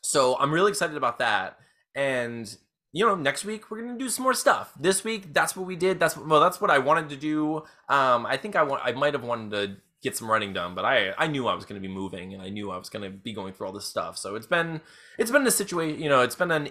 so 0.00 0.38
I'm 0.38 0.50
really 0.50 0.70
excited 0.70 0.96
about 0.96 1.18
that. 1.18 1.58
And 1.94 2.56
you 2.94 3.04
know, 3.04 3.16
next 3.16 3.44
week 3.44 3.70
we're 3.70 3.82
gonna 3.82 3.98
do 3.98 4.08
some 4.08 4.22
more 4.22 4.34
stuff. 4.34 4.72
This 4.78 5.02
week, 5.02 5.34
that's 5.34 5.56
what 5.56 5.66
we 5.66 5.74
did. 5.74 5.98
That's 5.98 6.16
well, 6.16 6.40
that's 6.40 6.60
what 6.60 6.70
I 6.70 6.78
wanted 6.78 7.08
to 7.10 7.16
do. 7.16 7.56
Um, 7.88 8.24
I 8.24 8.36
think 8.36 8.54
I 8.54 8.62
want, 8.62 8.82
I 8.84 8.92
might 8.92 9.14
have 9.14 9.24
wanted 9.24 9.50
to 9.50 9.76
get 10.00 10.16
some 10.16 10.30
writing 10.30 10.52
done, 10.52 10.76
but 10.76 10.84
I, 10.84 11.12
I 11.18 11.26
knew 11.26 11.48
I 11.48 11.54
was 11.54 11.64
gonna 11.64 11.80
be 11.80 11.88
moving, 11.88 12.34
and 12.34 12.40
I 12.40 12.50
knew 12.50 12.70
I 12.70 12.78
was 12.78 12.88
gonna 12.88 13.10
be 13.10 13.32
going 13.32 13.52
through 13.52 13.66
all 13.66 13.72
this 13.72 13.84
stuff. 13.84 14.16
So 14.16 14.36
it's 14.36 14.46
been, 14.46 14.80
it's 15.18 15.32
been 15.32 15.44
a 15.44 15.50
situation. 15.50 16.00
You 16.00 16.08
know, 16.08 16.20
it's 16.20 16.36
been 16.36 16.52
an, 16.52 16.68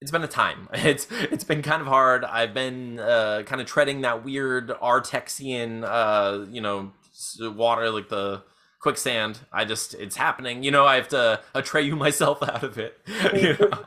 it's 0.00 0.12
been 0.12 0.22
a 0.22 0.28
time. 0.28 0.68
It's 0.74 1.08
it's 1.10 1.42
been 1.42 1.62
kind 1.62 1.82
of 1.82 1.88
hard. 1.88 2.24
I've 2.24 2.54
been 2.54 3.00
uh, 3.00 3.42
kind 3.44 3.60
of 3.60 3.66
treading 3.66 4.02
that 4.02 4.24
weird 4.24 4.68
Artaxian, 4.68 5.82
uh, 5.82 6.46
you 6.48 6.60
know, 6.60 6.92
water 7.40 7.90
like 7.90 8.08
the 8.08 8.44
quicksand. 8.80 9.40
I 9.52 9.64
just 9.64 9.94
it's 9.94 10.14
happening. 10.14 10.62
You 10.62 10.70
know, 10.70 10.86
I 10.86 10.94
have 10.94 11.08
to 11.08 11.40
Atreyu 11.56 11.98
myself 11.98 12.40
out 12.40 12.62
of 12.62 12.78
it. 12.78 12.96
You 13.34 13.56
know? 13.58 13.84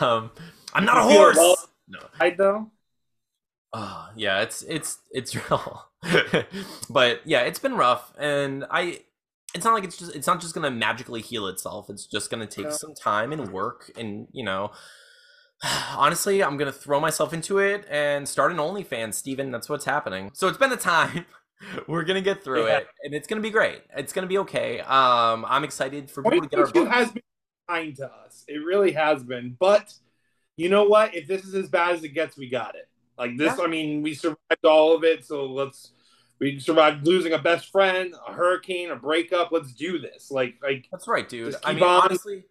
um, 0.00 0.30
I'm 0.74 0.84
not 0.84 1.06
a 1.06 1.12
You 1.12 1.18
horse. 1.18 1.36
well- 1.36 1.56
No. 1.88 1.98
I 2.20 2.30
though. 2.30 2.70
Oh, 3.72 4.08
yeah, 4.16 4.40
it's 4.42 4.62
it's 4.62 4.98
it's 5.12 5.34
real. 5.50 5.86
but 6.88 7.20
yeah, 7.24 7.40
it's 7.42 7.58
been 7.58 7.74
rough 7.76 8.12
and 8.18 8.64
I 8.70 9.02
it's 9.54 9.64
not 9.64 9.74
like 9.74 9.84
it's 9.84 9.96
just 9.96 10.14
it's 10.14 10.26
not 10.26 10.40
just 10.40 10.54
gonna 10.54 10.70
magically 10.70 11.20
heal 11.20 11.46
itself. 11.46 11.88
It's 11.90 12.06
just 12.06 12.30
gonna 12.30 12.46
take 12.46 12.70
some 12.72 12.94
time 12.94 13.32
and 13.32 13.52
work 13.52 13.90
and 13.96 14.26
you 14.32 14.44
know 14.44 14.70
honestly 15.96 16.42
I'm 16.42 16.56
gonna 16.56 16.72
throw 16.72 17.00
myself 17.00 17.32
into 17.32 17.58
it 17.58 17.86
and 17.90 18.28
start 18.28 18.50
an 18.52 18.58
OnlyFans, 18.58 19.14
Steven. 19.14 19.50
That's 19.50 19.68
what's 19.68 19.84
happening. 19.84 20.30
So 20.34 20.48
it's 20.48 20.58
been 20.58 20.72
a 20.72 20.76
time. 20.76 21.26
We're 21.86 22.04
gonna 22.04 22.22
get 22.22 22.42
through 22.42 22.66
Yeah. 22.66 22.78
it 22.78 22.86
and 23.04 23.14
it's 23.14 23.28
gonna 23.28 23.40
be 23.42 23.50
great. 23.50 23.82
It's 23.96 24.12
gonna 24.12 24.26
be 24.26 24.38
okay. 24.38 24.80
Um 24.80 25.44
I'm 25.48 25.64
excited 25.64 26.10
for 26.10 26.22
people 26.22 26.40
to 26.42 26.48
get 26.48 26.58
our 26.60 26.66
2022 26.66 26.84
book. 26.84 26.94
has 26.94 27.12
been 27.12 27.22
kind 27.68 27.96
to 27.96 28.06
us. 28.24 28.44
It 28.48 28.58
really 28.64 28.92
has 28.92 29.22
been. 29.22 29.56
But 29.60 29.92
you 30.60 30.68
know 30.68 30.84
what? 30.84 31.14
If 31.14 31.26
this 31.26 31.44
is 31.44 31.54
as 31.54 31.68
bad 31.68 31.94
as 31.94 32.04
it 32.04 32.10
gets, 32.10 32.36
we 32.36 32.48
got 32.48 32.74
it. 32.74 32.88
Like 33.18 33.36
this, 33.36 33.56
Yeah. 33.56 33.64
I 33.64 33.66
mean, 33.66 34.02
we 34.02 34.14
survived 34.14 34.64
all 34.64 34.94
of 34.94 35.04
it. 35.04 35.24
So 35.24 35.46
let's. 35.46 35.92
We 36.38 36.58
survived 36.58 37.06
losing 37.06 37.34
a 37.34 37.38
best 37.38 37.70
friend, 37.70 38.14
a 38.26 38.32
hurricane, 38.32 38.90
a 38.90 38.96
breakup. 38.96 39.52
Let's 39.52 39.74
do 39.74 39.98
this. 39.98 40.30
Like, 40.30 40.54
like 40.62 40.86
That's 40.90 41.06
right, 41.06 41.28
dude. 41.28 41.54
I 41.56 41.72
keep 41.72 41.82
mean, 41.82 41.84
on. 41.84 42.02
honestly, 42.04 42.44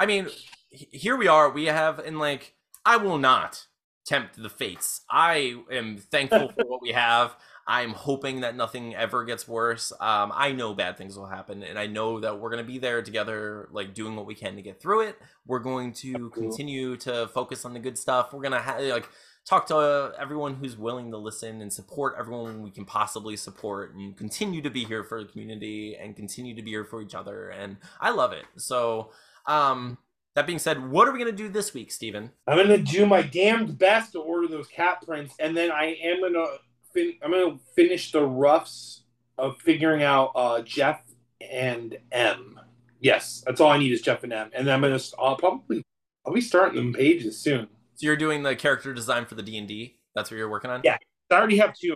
I 0.00 0.06
mean, 0.06 0.28
here 0.70 1.16
we 1.16 1.28
are. 1.28 1.48
We 1.48 1.66
have, 1.66 2.00
and 2.00 2.18
like, 2.18 2.54
I 2.84 2.96
will 2.96 3.18
not 3.18 3.66
tempt 4.04 4.42
the 4.42 4.50
fates. 4.50 5.02
I 5.08 5.54
am 5.70 5.98
thankful 5.98 6.48
for 6.48 6.64
what 6.66 6.82
we 6.82 6.90
have. 6.90 7.36
I'm 7.70 7.92
hoping 7.92 8.40
that 8.40 8.56
nothing 8.56 8.96
ever 8.96 9.24
gets 9.24 9.46
worse. 9.46 9.92
Um, 10.00 10.32
I 10.34 10.50
know 10.50 10.74
bad 10.74 10.98
things 10.98 11.16
will 11.16 11.26
happen, 11.26 11.62
and 11.62 11.78
I 11.78 11.86
know 11.86 12.18
that 12.18 12.40
we're 12.40 12.50
gonna 12.50 12.64
be 12.64 12.78
there 12.78 13.00
together, 13.00 13.68
like 13.70 13.94
doing 13.94 14.16
what 14.16 14.26
we 14.26 14.34
can 14.34 14.56
to 14.56 14.62
get 14.62 14.82
through 14.82 15.02
it. 15.02 15.16
We're 15.46 15.60
going 15.60 15.92
to 15.94 16.30
continue 16.30 16.96
to 16.96 17.28
focus 17.28 17.64
on 17.64 17.72
the 17.72 17.78
good 17.78 17.96
stuff. 17.96 18.32
We're 18.32 18.42
gonna 18.42 18.60
ha- 18.60 18.78
like 18.80 19.08
talk 19.44 19.68
to 19.68 20.12
everyone 20.18 20.56
who's 20.56 20.76
willing 20.76 21.12
to 21.12 21.16
listen 21.16 21.60
and 21.62 21.72
support 21.72 22.16
everyone 22.18 22.60
we 22.60 22.72
can 22.72 22.84
possibly 22.84 23.36
support 23.36 23.94
and 23.94 24.16
continue 24.16 24.60
to 24.62 24.70
be 24.70 24.84
here 24.84 25.04
for 25.04 25.22
the 25.22 25.30
community 25.30 25.96
and 25.96 26.16
continue 26.16 26.56
to 26.56 26.62
be 26.62 26.70
here 26.70 26.84
for 26.84 27.00
each 27.00 27.14
other 27.14 27.48
and 27.48 27.78
i 28.02 28.10
love 28.10 28.32
it 28.32 28.44
so 28.56 29.10
um 29.46 29.96
that 30.34 30.46
being 30.46 30.58
said 30.58 30.90
what 30.90 31.08
are 31.08 31.12
we 31.12 31.18
going 31.18 31.30
to 31.30 31.36
do 31.36 31.48
this 31.48 31.74
week 31.74 31.90
Steven? 31.90 32.30
I'm 32.46 32.56
gonna 32.56 32.78
do 32.78 33.06
my 33.06 33.22
damned 33.22 33.78
best 33.78 34.12
to 34.12 34.20
order 34.20 34.46
those 34.46 34.68
cat 34.68 35.02
prints, 35.04 35.34
and 35.38 35.56
then 35.56 35.72
I 35.72 35.96
am 36.02 36.20
gonna 36.20 36.46
fin- 36.94 37.18
I'm 37.22 37.30
gonna 37.32 37.58
finish 37.76 38.12
the 38.12 38.24
roughs 38.24 39.02
of 39.38 39.56
figuring 39.58 40.02
out 40.02 40.32
uh, 40.34 40.62
Jeff 40.62 41.02
and 41.40 41.96
M. 42.12 42.60
Yes, 43.00 43.42
that's 43.46 43.60
all 43.60 43.70
I 43.70 43.78
need 43.78 43.92
is 43.92 44.02
Jeff 44.02 44.22
and 44.24 44.32
M, 44.32 44.50
and 44.54 44.66
then 44.66 44.74
I'm 44.74 44.80
gonna 44.82 44.98
I'll 45.18 45.36
probably 45.36 45.82
I'll 46.26 46.32
be 46.34 46.40
starting 46.40 46.76
them 46.76 46.92
pages 46.92 47.38
soon. 47.38 47.66
so 47.94 48.04
you're 48.06 48.16
doing 48.16 48.42
the 48.42 48.54
character 48.54 48.92
design 48.92 49.24
for 49.24 49.34
the 49.36 49.42
d&d 49.42 49.96
that's 50.14 50.30
what 50.30 50.36
you're 50.36 50.50
working 50.50 50.70
on 50.70 50.82
Yeah. 50.84 50.96
I 51.30 51.34
already 51.34 51.56
have 51.58 51.72
two. 51.74 51.94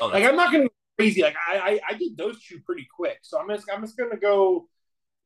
oh, 0.00 0.06
Like 0.06 0.24
I'm 0.24 0.36
not 0.36 0.52
gonna 0.52 0.64
go 0.64 0.70
crazy. 0.98 1.22
Like 1.22 1.34
I, 1.36 1.58
I 1.58 1.80
I 1.90 1.94
did 1.94 2.16
those 2.16 2.42
two 2.42 2.60
pretty 2.60 2.86
quick, 2.94 3.18
so 3.22 3.38
I'm 3.38 3.48
just 3.48 3.68
I'm 3.72 3.82
just 3.82 3.96
gonna 3.96 4.16
go. 4.16 4.68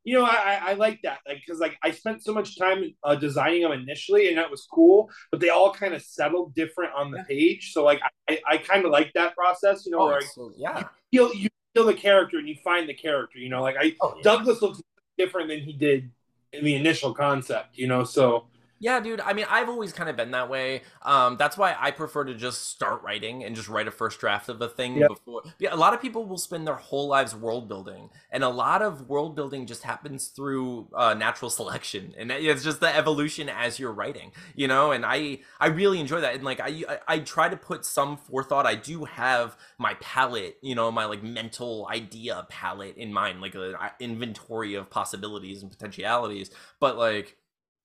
You 0.07 0.15
know, 0.15 0.25
I 0.25 0.61
I, 0.63 0.73
like 0.75 1.01
that 1.03 1.19
like 1.27 1.43
because 1.45 1.61
like 1.61 1.77
I 1.83 1.91
spent 1.91 2.23
so 2.23 2.33
much 2.33 2.57
time 2.57 2.95
uh, 3.03 3.17
designing 3.17 3.63
them 3.63 3.73
initially, 3.73 4.29
and 4.29 4.39
that 4.39 4.51
was 4.51 4.65
cool. 4.73 5.11
But 5.33 5.41
they 5.41 5.49
all 5.49 5.73
kind 5.73 5.95
of 5.95 6.03
settled 6.03 6.55
different 6.55 6.93
on 6.95 7.11
the 7.11 7.25
page, 7.29 7.73
so 7.73 7.85
like 7.85 8.01
I 8.31 8.39
I 8.49 8.59
kind 8.59 8.85
of 8.85 8.93
like 8.93 9.13
that 9.15 9.35
process. 9.35 9.85
You 9.85 9.93
know, 9.93 10.03
oh, 10.03 10.07
where 10.07 10.21
so- 10.21 10.53
yeah 10.57 10.85
feel 11.11 11.35
you 11.35 11.49
feel 11.75 11.85
the 11.85 11.95
character 11.95 12.39
and 12.39 12.49
you 12.49 12.57
find 12.63 12.89
the 12.89 12.95
character. 12.95 13.39
You 13.39 13.49
know, 13.49 13.63
like 13.63 13.77
I 13.79 13.95
oh, 14.01 14.15
yeah. 14.17 14.23
Douglas 14.23 14.63
looks 14.63 14.81
different 15.19 15.49
than 15.49 15.61
he 15.61 15.73
did 15.73 16.11
in 16.53 16.65
the 16.65 16.75
initial 16.75 17.13
concept. 17.13 17.77
You 17.77 17.89
know, 17.89 18.05
so 18.05 18.47
Yeah, 18.79 19.01
dude. 19.01 19.21
I 19.23 19.33
mean, 19.33 19.47
I've 19.49 19.71
always 19.71 19.93
kind 19.93 20.11
of 20.11 20.17
been 20.17 20.33
that 20.33 20.51
way. 20.51 20.83
Um, 21.03 21.37
that's 21.39 21.57
why 21.57 21.75
I 21.79 21.91
prefer 21.91 22.25
to 22.25 22.35
just 22.35 22.69
start 22.69 23.03
writing 23.03 23.43
and 23.43 23.57
just 23.57 23.69
write 23.69 23.89
a 23.89 23.91
first 23.91 24.21
draft 24.21 24.51
of 24.51 24.61
a 24.61 24.69
thing 24.69 24.97
Yep. 24.97 25.09
before. 25.09 25.43
Yeah, 25.59 25.75
a 25.75 25.77
lot 25.77 25.95
of 25.95 26.03
people 26.03 26.27
will 26.27 26.37
spend 26.37 26.67
their 26.67 26.75
whole 26.75 27.09
lives 27.09 27.35
world 27.35 27.69
building, 27.69 28.11
and 28.31 28.45
a 28.45 28.51
lot 28.51 28.83
of 28.83 29.09
world 29.09 29.35
building 29.35 29.67
just 29.67 29.83
happens 29.83 30.29
through 30.29 30.89
uh, 30.95 31.15
natural 31.15 31.51
selection, 31.61 32.15
and 32.19 32.31
it's 32.31 32.63
just 32.63 32.81
the 32.81 32.95
evolution 32.95 33.49
as 33.49 33.79
you're 33.79 33.93
writing, 33.93 34.33
you 34.55 34.69
know. 34.69 34.93
And 34.93 35.07
I 35.07 35.39
I 35.59 35.69
really 35.69 35.99
enjoy 35.99 36.21
that, 36.21 36.35
and 36.35 36.45
like 36.45 36.61
I 36.61 36.85
I, 36.89 36.99
I 37.09 37.19
try 37.21 37.49
to 37.49 37.57
put 37.57 37.85
some 37.87 38.19
forethought. 38.19 38.67
I 38.67 38.75
do 38.75 39.05
have 39.05 39.57
my 39.79 39.95
palette, 40.01 40.59
you 40.63 40.75
know, 40.75 40.91
my 40.93 41.07
like 41.07 41.23
mental 41.23 41.89
idea 41.91 42.47
palette 42.51 42.97
in 42.99 43.13
mind, 43.13 43.41
like 43.41 43.55
an 43.55 43.75
inventory 44.01 44.75
of 44.75 44.91
possibilities 44.91 45.63
and 45.63 45.71
potentialities, 45.71 46.51
but 46.79 46.99
like 46.99 47.37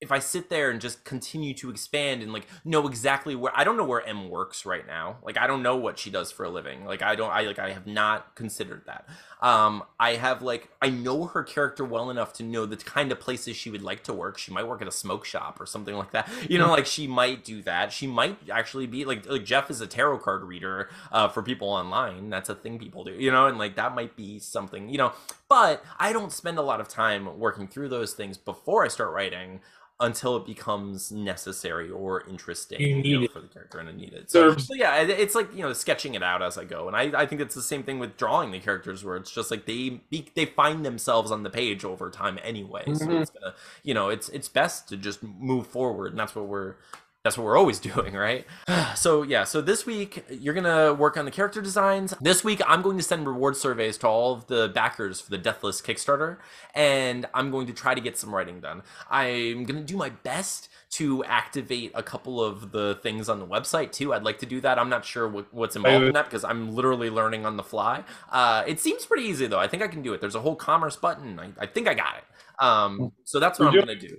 if 0.02 0.12
I 0.12 0.18
sit 0.18 0.50
there 0.50 0.72
and 0.72 0.82
just 0.82 1.06
continue 1.06 1.54
to 1.54 1.70
expand 1.70 2.24
and 2.24 2.34
like 2.34 2.48
know 2.66 2.88
exactly 2.88 3.36
where 3.36 3.52
I 3.56 3.64
don't 3.64 3.78
know 3.78 3.86
where 3.86 4.06
M 4.06 4.30
works 4.30 4.66
right 4.66 4.86
now. 4.86 5.18
Like 5.24 5.38
I 5.38 5.46
don't 5.46 5.62
know 5.62 5.76
what 5.76 6.00
she 6.00 6.10
does 6.10 6.32
for 6.32 6.44
a 6.44 6.50
living. 6.50 6.86
Like 6.86 7.04
I 7.04 7.16
don't 7.16 7.32
I 7.32 7.44
like 7.44 7.60
I 7.60 7.72
have 7.72 7.86
not 7.86 8.34
considered 8.34 8.82
that. 8.88 9.08
Um 9.42 9.84
I 10.00 10.16
have 10.16 10.42
like 10.42 10.70
I 10.82 10.90
know 10.90 11.26
her 11.26 11.44
character 11.44 11.86
well 11.86 12.10
enough 12.10 12.34
to 12.34 12.44
know 12.44 12.66
the 12.66 12.78
kind 12.78 13.12
of 13.12 13.20
places 13.20 13.56
she 13.56 13.70
would 13.70 13.84
like 13.84 14.04
to 14.06 14.14
work. 14.14 14.40
She 14.40 14.52
might 14.52 14.68
work 14.68 14.82
at 14.82 14.88
a 14.88 14.92
smoke 14.92 15.24
shop 15.24 15.62
or 15.62 15.68
something 15.68 15.96
like 15.96 16.12
that. 16.12 16.28
You 16.50 16.58
know, 16.58 16.72
like 16.72 16.88
she 16.88 17.06
might 17.06 17.46
do 17.46 17.62
that. 17.64 17.94
She 17.94 18.08
might 18.08 18.50
actually 18.50 18.88
be 18.88 19.06
like 19.06 19.30
like 19.30 19.46
Jeff 19.46 19.70
is 19.70 19.82
a 19.82 19.88
tarot 19.88 20.18
card 20.20 20.44
reader 20.44 20.90
uh 21.12 21.28
for 21.28 21.44
people 21.44 21.70
online. 21.70 22.32
That's 22.32 22.50
a 22.50 22.56
thing 22.56 22.80
people 22.80 23.04
do. 23.04 23.14
You 23.14 23.30
know, 23.30 23.46
and 23.46 23.60
like 23.60 23.76
that 23.76 23.94
might 23.94 24.16
be 24.16 24.40
something, 24.40 24.90
you 24.90 24.98
know, 24.98 25.14
but 25.52 25.84
I 26.00 26.14
don't 26.14 26.32
spend 26.32 26.58
a 26.58 26.62
lot 26.62 26.80
of 26.82 26.88
time 26.88 27.38
working 27.40 27.68
through 27.68 27.90
those 27.90 28.14
things 28.14 28.38
before 28.38 28.86
I 28.86 28.88
start 28.88 29.12
writing 29.14 29.62
until 30.00 30.38
it 30.38 30.46
becomes 30.48 31.12
necessary 31.12 31.90
or 31.92 32.28
interesting 32.28 33.04
You 33.04 33.04
you 33.06 33.16
know, 33.16 33.28
for 33.28 33.42
the 33.42 33.48
character 33.48 33.78
and 33.80 33.90
I 33.90 33.92
need 33.92 34.14
it. 34.14 34.32
So, 34.32 34.56
so 34.58 34.74
yeah, 34.74 35.02
it's 35.02 35.36
like 35.36 35.54
you 35.54 35.62
know 35.62 35.74
sketching 35.74 36.14
it 36.16 36.24
out 36.24 36.42
as 36.42 36.58
I 36.58 36.64
go, 36.64 36.88
and 36.88 36.96
I, 36.96 37.22
I 37.24 37.26
think 37.26 37.42
it's 37.42 37.54
the 37.56 37.62
same 37.62 37.84
thing 37.84 38.00
with 38.00 38.16
drawing 38.18 38.52
the 38.52 38.60
characters, 38.60 39.04
where 39.04 39.18
it's 39.18 39.30
just 39.32 39.52
like 39.52 39.66
they 39.66 40.02
they 40.36 40.46
find 40.46 40.86
themselves 40.86 41.32
on 41.32 41.44
the 41.44 41.50
page 41.50 41.84
over 41.84 42.10
time 42.10 42.40
anyway. 42.42 42.94
So 42.94 43.12
Mhm. 43.12 43.18
it's 43.18 43.30
gonna 43.30 43.54
you 43.84 43.94
know 43.94 44.10
it's 44.10 44.30
it's 44.30 44.48
best 44.48 44.88
to 44.90 44.98
just 44.98 45.22
move 45.22 45.68
forward, 45.68 46.14
and 46.14 46.20
that's 46.20 46.34
what 46.36 46.48
we're 46.48 46.76
that's 47.24 47.38
what 47.38 47.46
we're 47.46 47.58
always 47.58 47.80
doing, 47.92 48.14
right? 48.14 48.46
So 48.94 49.24
yeah, 49.24 49.46
so 49.46 49.62
this 49.62 49.86
week 49.86 50.24
you're 50.30 50.54
gonna 50.54 50.94
work 50.94 51.18
on 51.18 51.26
the 51.26 51.32
character 51.32 51.62
designs. 51.62 52.14
This 52.20 52.44
week 52.44 52.62
I'm 52.68 52.82
going 52.82 52.98
to 52.98 53.04
send 53.04 53.26
reward 53.26 53.56
surveys 53.56 53.98
to 54.00 54.08
all 54.08 54.34
of 54.34 54.48
the 54.48 54.70
backers 54.76 55.22
for 55.22 55.32
the 55.32 55.38
Deathless 55.38 55.82
Kickstarter, 55.82 56.38
and 56.76 57.26
I'm 57.34 57.52
going 57.52 57.68
to 57.68 57.74
try 57.74 57.96
to 57.96 58.02
get 58.02 58.18
some 58.18 58.36
writing 58.36 58.60
done. 58.60 58.84
I'm 59.10 59.64
gonna 59.64 59.82
do 59.82 59.96
my 59.96 60.10
best 60.10 60.70
to 60.92 61.24
activate 61.24 61.92
a 61.96 62.04
couple 62.04 62.44
of 62.44 62.72
the 62.72 63.00
things 63.02 63.30
on 63.30 63.40
the 63.40 63.48
website 63.48 63.92
too. 63.92 64.14
I'd 64.14 64.24
like 64.24 64.40
to 64.40 64.46
do 64.46 64.60
that. 64.62 64.78
I'm 64.78 64.90
not 64.90 65.06
sure 65.06 65.28
what, 65.28 65.52
what's 65.54 65.76
involved 65.76 66.06
in 66.06 66.14
that 66.14 66.26
because 66.26 66.44
I'm 66.44 66.76
literally 66.76 67.10
learning 67.10 67.46
on 67.46 67.56
the 67.56 67.64
fly. 67.64 68.04
Uh, 68.30 68.64
it 68.68 68.80
seems 68.80 69.06
pretty 69.06 69.24
easy 69.24 69.48
though. 69.48 69.60
I 69.60 69.68
think 69.68 69.82
I 69.82 69.88
can 69.88 70.02
do 70.02 70.14
it. 70.14 70.22
There's 70.22 70.36
a 70.36 70.42
whole 70.42 70.56
commerce 70.56 70.98
button. 70.98 71.40
I, 71.40 71.52
I 71.58 71.66
think 71.66 71.88
I 71.88 71.94
got 71.94 72.18
it. 72.18 72.64
Um, 72.64 73.14
so 73.24 73.40
that's 73.40 73.58
what 73.58 73.70
I'm 73.70 73.80
gonna 73.80 73.96
do. 73.96 74.18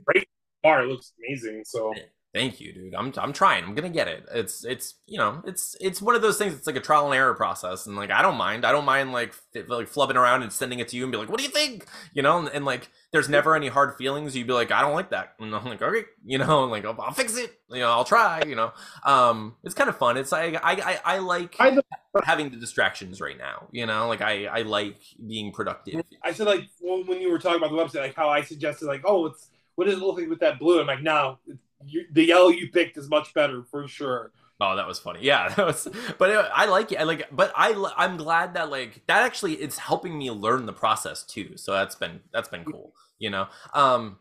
Bar 0.62 0.84
it 0.84 0.88
looks 0.88 1.12
amazing. 1.18 1.62
So 1.66 1.92
Thank 2.34 2.60
you, 2.62 2.72
dude. 2.72 2.94
I'm 2.94 3.12
I'm 3.18 3.34
trying. 3.34 3.62
I'm 3.62 3.74
gonna 3.74 3.90
get 3.90 4.08
it. 4.08 4.24
It's 4.32 4.64
it's 4.64 4.94
you 5.06 5.18
know 5.18 5.42
it's 5.46 5.76
it's 5.82 6.00
one 6.00 6.14
of 6.14 6.22
those 6.22 6.38
things. 6.38 6.54
It's 6.54 6.66
like 6.66 6.76
a 6.76 6.80
trial 6.80 7.04
and 7.04 7.14
error 7.14 7.34
process, 7.34 7.86
and 7.86 7.94
like 7.94 8.10
I 8.10 8.22
don't 8.22 8.38
mind. 8.38 8.64
I 8.64 8.72
don't 8.72 8.86
mind 8.86 9.12
like 9.12 9.34
f- 9.54 9.68
like 9.68 9.90
flubbing 9.92 10.14
around 10.14 10.42
and 10.42 10.50
sending 10.50 10.78
it 10.78 10.88
to 10.88 10.96
you 10.96 11.02
and 11.02 11.12
be 11.12 11.18
like, 11.18 11.28
"What 11.28 11.36
do 11.36 11.44
you 11.44 11.50
think?" 11.50 11.84
You 12.14 12.22
know, 12.22 12.38
and, 12.38 12.48
and 12.48 12.64
like 12.64 12.88
there's 13.12 13.28
never 13.28 13.54
any 13.54 13.68
hard 13.68 13.96
feelings. 13.98 14.34
You'd 14.34 14.46
be 14.46 14.54
like, 14.54 14.72
"I 14.72 14.80
don't 14.80 14.94
like 14.94 15.10
that," 15.10 15.34
and 15.40 15.54
I'm 15.54 15.62
like, 15.66 15.82
"Okay," 15.82 16.04
you 16.24 16.38
know, 16.38 16.62
and 16.62 16.72
like 16.72 16.86
I'll, 16.86 16.98
I'll 17.02 17.12
fix 17.12 17.36
it. 17.36 17.52
You 17.68 17.80
know, 17.80 17.90
I'll 17.90 18.04
try. 18.04 18.42
You 18.46 18.56
know, 18.56 18.72
um, 19.04 19.56
it's 19.62 19.74
kind 19.74 19.90
of 19.90 19.98
fun. 19.98 20.16
It's 20.16 20.32
like 20.32 20.54
I 20.64 20.72
I 21.04 21.16
I 21.16 21.18
like 21.18 21.56
I, 21.60 21.78
having 22.24 22.48
the 22.48 22.56
distractions 22.56 23.20
right 23.20 23.36
now. 23.36 23.68
You 23.72 23.84
know, 23.84 24.08
like 24.08 24.22
I 24.22 24.46
I 24.46 24.62
like 24.62 24.96
being 25.26 25.52
productive. 25.52 26.00
I 26.22 26.32
said 26.32 26.46
like 26.46 26.64
when, 26.80 27.06
when 27.06 27.20
you 27.20 27.30
were 27.30 27.38
talking 27.38 27.62
about 27.62 27.72
the 27.72 27.76
website, 27.76 28.02
like 28.02 28.16
how 28.16 28.30
I 28.30 28.40
suggested 28.40 28.86
like, 28.86 29.02
oh, 29.04 29.26
it's 29.26 29.50
what 29.74 29.84
does 29.86 29.96
it 29.96 30.00
look 30.00 30.16
like 30.18 30.30
with 30.30 30.40
that 30.40 30.58
blue? 30.58 30.80
I'm 30.80 30.86
like, 30.86 31.02
no, 31.02 31.38
you, 31.86 32.06
the 32.12 32.24
yellow 32.24 32.48
you 32.48 32.68
picked 32.70 32.96
is 32.96 33.08
much 33.08 33.34
better 33.34 33.62
for 33.64 33.86
sure. 33.88 34.32
Oh, 34.60 34.76
that 34.76 34.86
was 34.86 34.98
funny. 34.98 35.20
Yeah, 35.22 35.48
that 35.54 35.66
was. 35.66 35.88
But 36.18 36.30
I 36.54 36.66
like 36.66 36.92
it. 36.92 37.00
I 37.00 37.02
like. 37.04 37.28
But 37.32 37.52
I 37.56 37.92
I'm 37.96 38.16
glad 38.16 38.54
that 38.54 38.70
like 38.70 39.02
that 39.06 39.22
actually 39.22 39.54
it's 39.54 39.78
helping 39.78 40.16
me 40.16 40.30
learn 40.30 40.66
the 40.66 40.72
process 40.72 41.24
too. 41.24 41.56
So 41.56 41.72
that's 41.72 41.94
been 41.94 42.20
that's 42.32 42.48
been 42.48 42.64
cool. 42.64 42.94
You 43.18 43.30
know. 43.30 43.48
Um. 43.74 44.18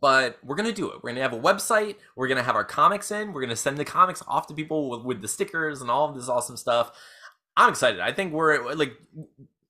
But 0.00 0.38
we're 0.44 0.56
gonna 0.56 0.72
do 0.72 0.90
it. 0.90 1.02
We're 1.02 1.10
gonna 1.10 1.22
have 1.22 1.32
a 1.32 1.40
website. 1.40 1.96
We're 2.14 2.28
gonna 2.28 2.42
have 2.42 2.56
our 2.56 2.64
comics 2.64 3.10
in. 3.10 3.32
We're 3.32 3.40
gonna 3.40 3.56
send 3.56 3.78
the 3.78 3.84
comics 3.84 4.22
off 4.28 4.46
to 4.48 4.54
people 4.54 4.90
with, 4.90 5.02
with 5.02 5.22
the 5.22 5.28
stickers 5.28 5.80
and 5.80 5.90
all 5.90 6.08
of 6.08 6.14
this 6.14 6.28
awesome 6.28 6.56
stuff. 6.56 6.92
I'm 7.56 7.70
excited. 7.70 7.98
I 7.98 8.12
think 8.12 8.32
we're 8.32 8.74
like, 8.74 8.92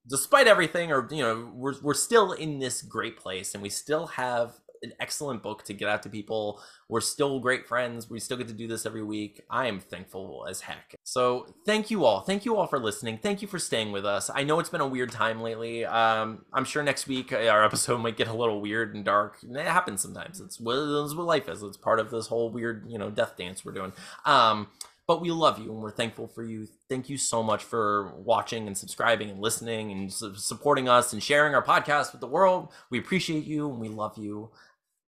despite 0.07 0.47
everything, 0.47 0.91
or 0.91 1.07
you 1.09 1.23
know, 1.23 1.49
we're 1.53 1.75
we're 1.81 1.93
still 1.93 2.33
in 2.33 2.59
this 2.59 2.81
great 2.81 3.17
place, 3.17 3.53
and 3.53 3.63
we 3.63 3.69
still 3.69 4.07
have 4.07 4.59
an 4.83 4.93
excellent 4.99 5.43
book 5.43 5.63
to 5.63 5.73
get 5.73 5.89
out 5.89 6.03
to 6.03 6.09
people. 6.09 6.61
We're 6.87 7.01
still 7.01 7.39
great 7.39 7.67
friends. 7.67 8.09
We 8.09 8.19
still 8.19 8.37
get 8.37 8.47
to 8.47 8.53
do 8.53 8.67
this 8.67 8.85
every 8.85 9.03
week. 9.03 9.41
I 9.49 9.67
am 9.67 9.79
thankful 9.79 10.45
as 10.49 10.61
heck. 10.61 10.95
So 11.03 11.53
thank 11.65 11.91
you 11.91 12.05
all. 12.05 12.21
Thank 12.21 12.45
you 12.45 12.55
all 12.55 12.67
for 12.67 12.79
listening. 12.79 13.17
Thank 13.17 13.41
you 13.41 13.47
for 13.47 13.59
staying 13.59 13.91
with 13.91 14.05
us. 14.05 14.29
I 14.33 14.43
know 14.43 14.59
it's 14.59 14.69
been 14.69 14.81
a 14.81 14.87
weird 14.87 15.11
time 15.11 15.41
lately. 15.41 15.85
Um, 15.85 16.45
I'm 16.53 16.65
sure 16.65 16.83
next 16.83 17.07
week 17.07 17.31
uh, 17.33 17.47
our 17.47 17.63
episode 17.63 17.97
might 18.01 18.17
get 18.17 18.27
a 18.27 18.33
little 18.33 18.61
weird 18.61 18.95
and 18.95 19.05
dark. 19.05 19.37
It 19.43 19.65
happens 19.65 20.01
sometimes. 20.01 20.39
It's 20.39 20.59
what, 20.59 20.75
it's 20.77 21.15
what 21.15 21.25
life 21.25 21.49
is. 21.49 21.63
It's 21.63 21.77
part 21.77 21.99
of 21.99 22.09
this 22.09 22.27
whole 22.27 22.49
weird, 22.49 22.85
you 22.87 22.97
know, 22.97 23.09
death 23.09 23.37
dance 23.37 23.63
we're 23.63 23.73
doing. 23.73 23.93
Um, 24.25 24.67
but 25.09 25.21
we 25.21 25.31
love 25.31 25.57
you 25.57 25.71
and 25.71 25.81
we're 25.81 25.89
thankful 25.89 26.27
for 26.27 26.43
you. 26.43 26.67
Thank 26.87 27.09
you 27.09 27.17
so 27.17 27.41
much 27.41 27.63
for 27.63 28.13
watching 28.17 28.67
and 28.67 28.77
subscribing 28.77 29.31
and 29.31 29.41
listening 29.41 29.91
and 29.91 30.13
su- 30.13 30.35
supporting 30.35 30.87
us 30.87 31.13
and 31.13 31.23
sharing 31.23 31.55
our 31.55 31.63
podcast 31.63 32.11
with 32.11 32.21
the 32.21 32.27
world. 32.27 32.67
We 32.91 32.99
appreciate 32.99 33.45
you 33.45 33.71
and 33.71 33.79
we 33.79 33.89
love 33.89 34.19
you. 34.19 34.51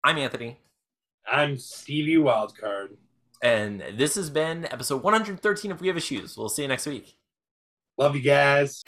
I'm 0.04 0.18
Anthony, 0.18 0.60
I'm 1.30 1.58
Stevie 1.58 2.16
Wildcard. 2.16 2.96
and 3.44 3.84
this 3.96 4.16
has 4.16 4.30
been 4.30 4.66
episode 4.66 5.04
113 5.04 5.72
of 5.72 5.82
We 5.82 5.88
Have 5.88 5.98
Issues. 5.98 6.38
We'll 6.38 6.50
see 6.50 6.62
you 6.64 6.68
next 6.68 6.86
week. 6.86 7.16
Love 7.98 8.16
you 8.16 8.22
guys. 8.22 8.82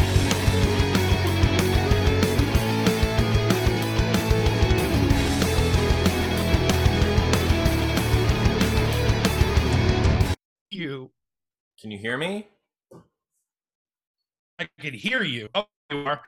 you. 10.69 11.12
Can 11.80 11.91
you 11.91 11.97
hear 11.97 12.17
me? 12.17 12.47
I 14.60 14.67
can 14.80 14.93
hear 14.93 15.24
you. 15.24 15.50
Oh, 15.56 15.65
you 15.89 15.97
are. 16.06 16.21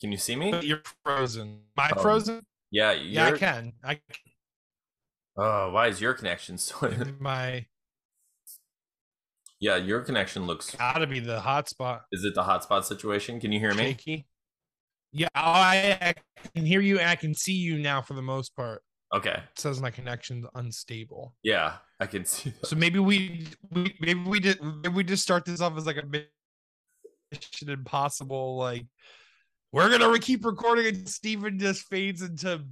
Can 0.00 0.10
you 0.10 0.18
see 0.18 0.34
me? 0.36 0.58
You're 0.62 0.82
frozen. 1.04 1.60
Am 1.76 1.84
I 1.84 1.90
Um, 1.96 2.02
frozen? 2.02 2.46
Yeah, 2.72 2.92
Yeah, 2.92 3.26
I 3.26 3.32
can. 3.32 3.72
I 3.84 4.00
Oh, 5.36 5.70
why 5.70 5.86
is 5.88 6.00
your 6.00 6.14
connection 6.14 6.58
so? 6.58 6.92
My 7.20 7.66
yeah, 9.60 9.76
your 9.76 10.00
connection 10.00 10.46
looks. 10.46 10.74
gotta 10.74 11.06
be 11.06 11.20
the 11.20 11.38
hotspot. 11.38 12.00
Is 12.10 12.24
it 12.24 12.34
the 12.34 12.42
hotspot 12.42 12.82
situation? 12.84 13.38
Can 13.38 13.52
you 13.52 13.60
hear 13.60 13.74
me? 13.74 13.84
Shaky. 13.84 14.26
Yeah, 15.12 15.28
I, 15.34 15.98
I 16.00 16.14
can 16.54 16.66
hear 16.66 16.80
you 16.80 16.98
and 16.98 17.08
I 17.08 17.14
can 17.14 17.34
see 17.34 17.52
you 17.52 17.78
now 17.78 18.02
for 18.02 18.14
the 18.14 18.22
most 18.22 18.56
part. 18.56 18.82
Okay. 19.14 19.30
It 19.34 19.58
says 19.58 19.80
my 19.80 19.90
connection's 19.90 20.46
unstable. 20.54 21.34
Yeah, 21.42 21.74
I 22.00 22.06
can 22.06 22.24
see. 22.24 22.50
That. 22.50 22.66
So 22.66 22.76
maybe 22.76 22.98
we, 22.98 23.46
we 23.70 23.94
maybe 24.00 24.20
we 24.20 24.40
did 24.40 24.60
maybe 24.62 24.88
we 24.88 25.04
just 25.04 25.22
start 25.22 25.44
this 25.44 25.60
off 25.60 25.76
as 25.76 25.86
like 25.86 25.98
a 25.98 26.06
mission 26.06 27.68
impossible 27.68 28.56
like 28.56 28.86
we're 29.72 29.90
gonna 29.90 30.08
re- 30.08 30.18
keep 30.18 30.44
recording 30.44 30.86
and 30.86 31.08
Steven 31.08 31.58
just 31.58 31.88
fades 31.88 32.22
into 32.22 32.62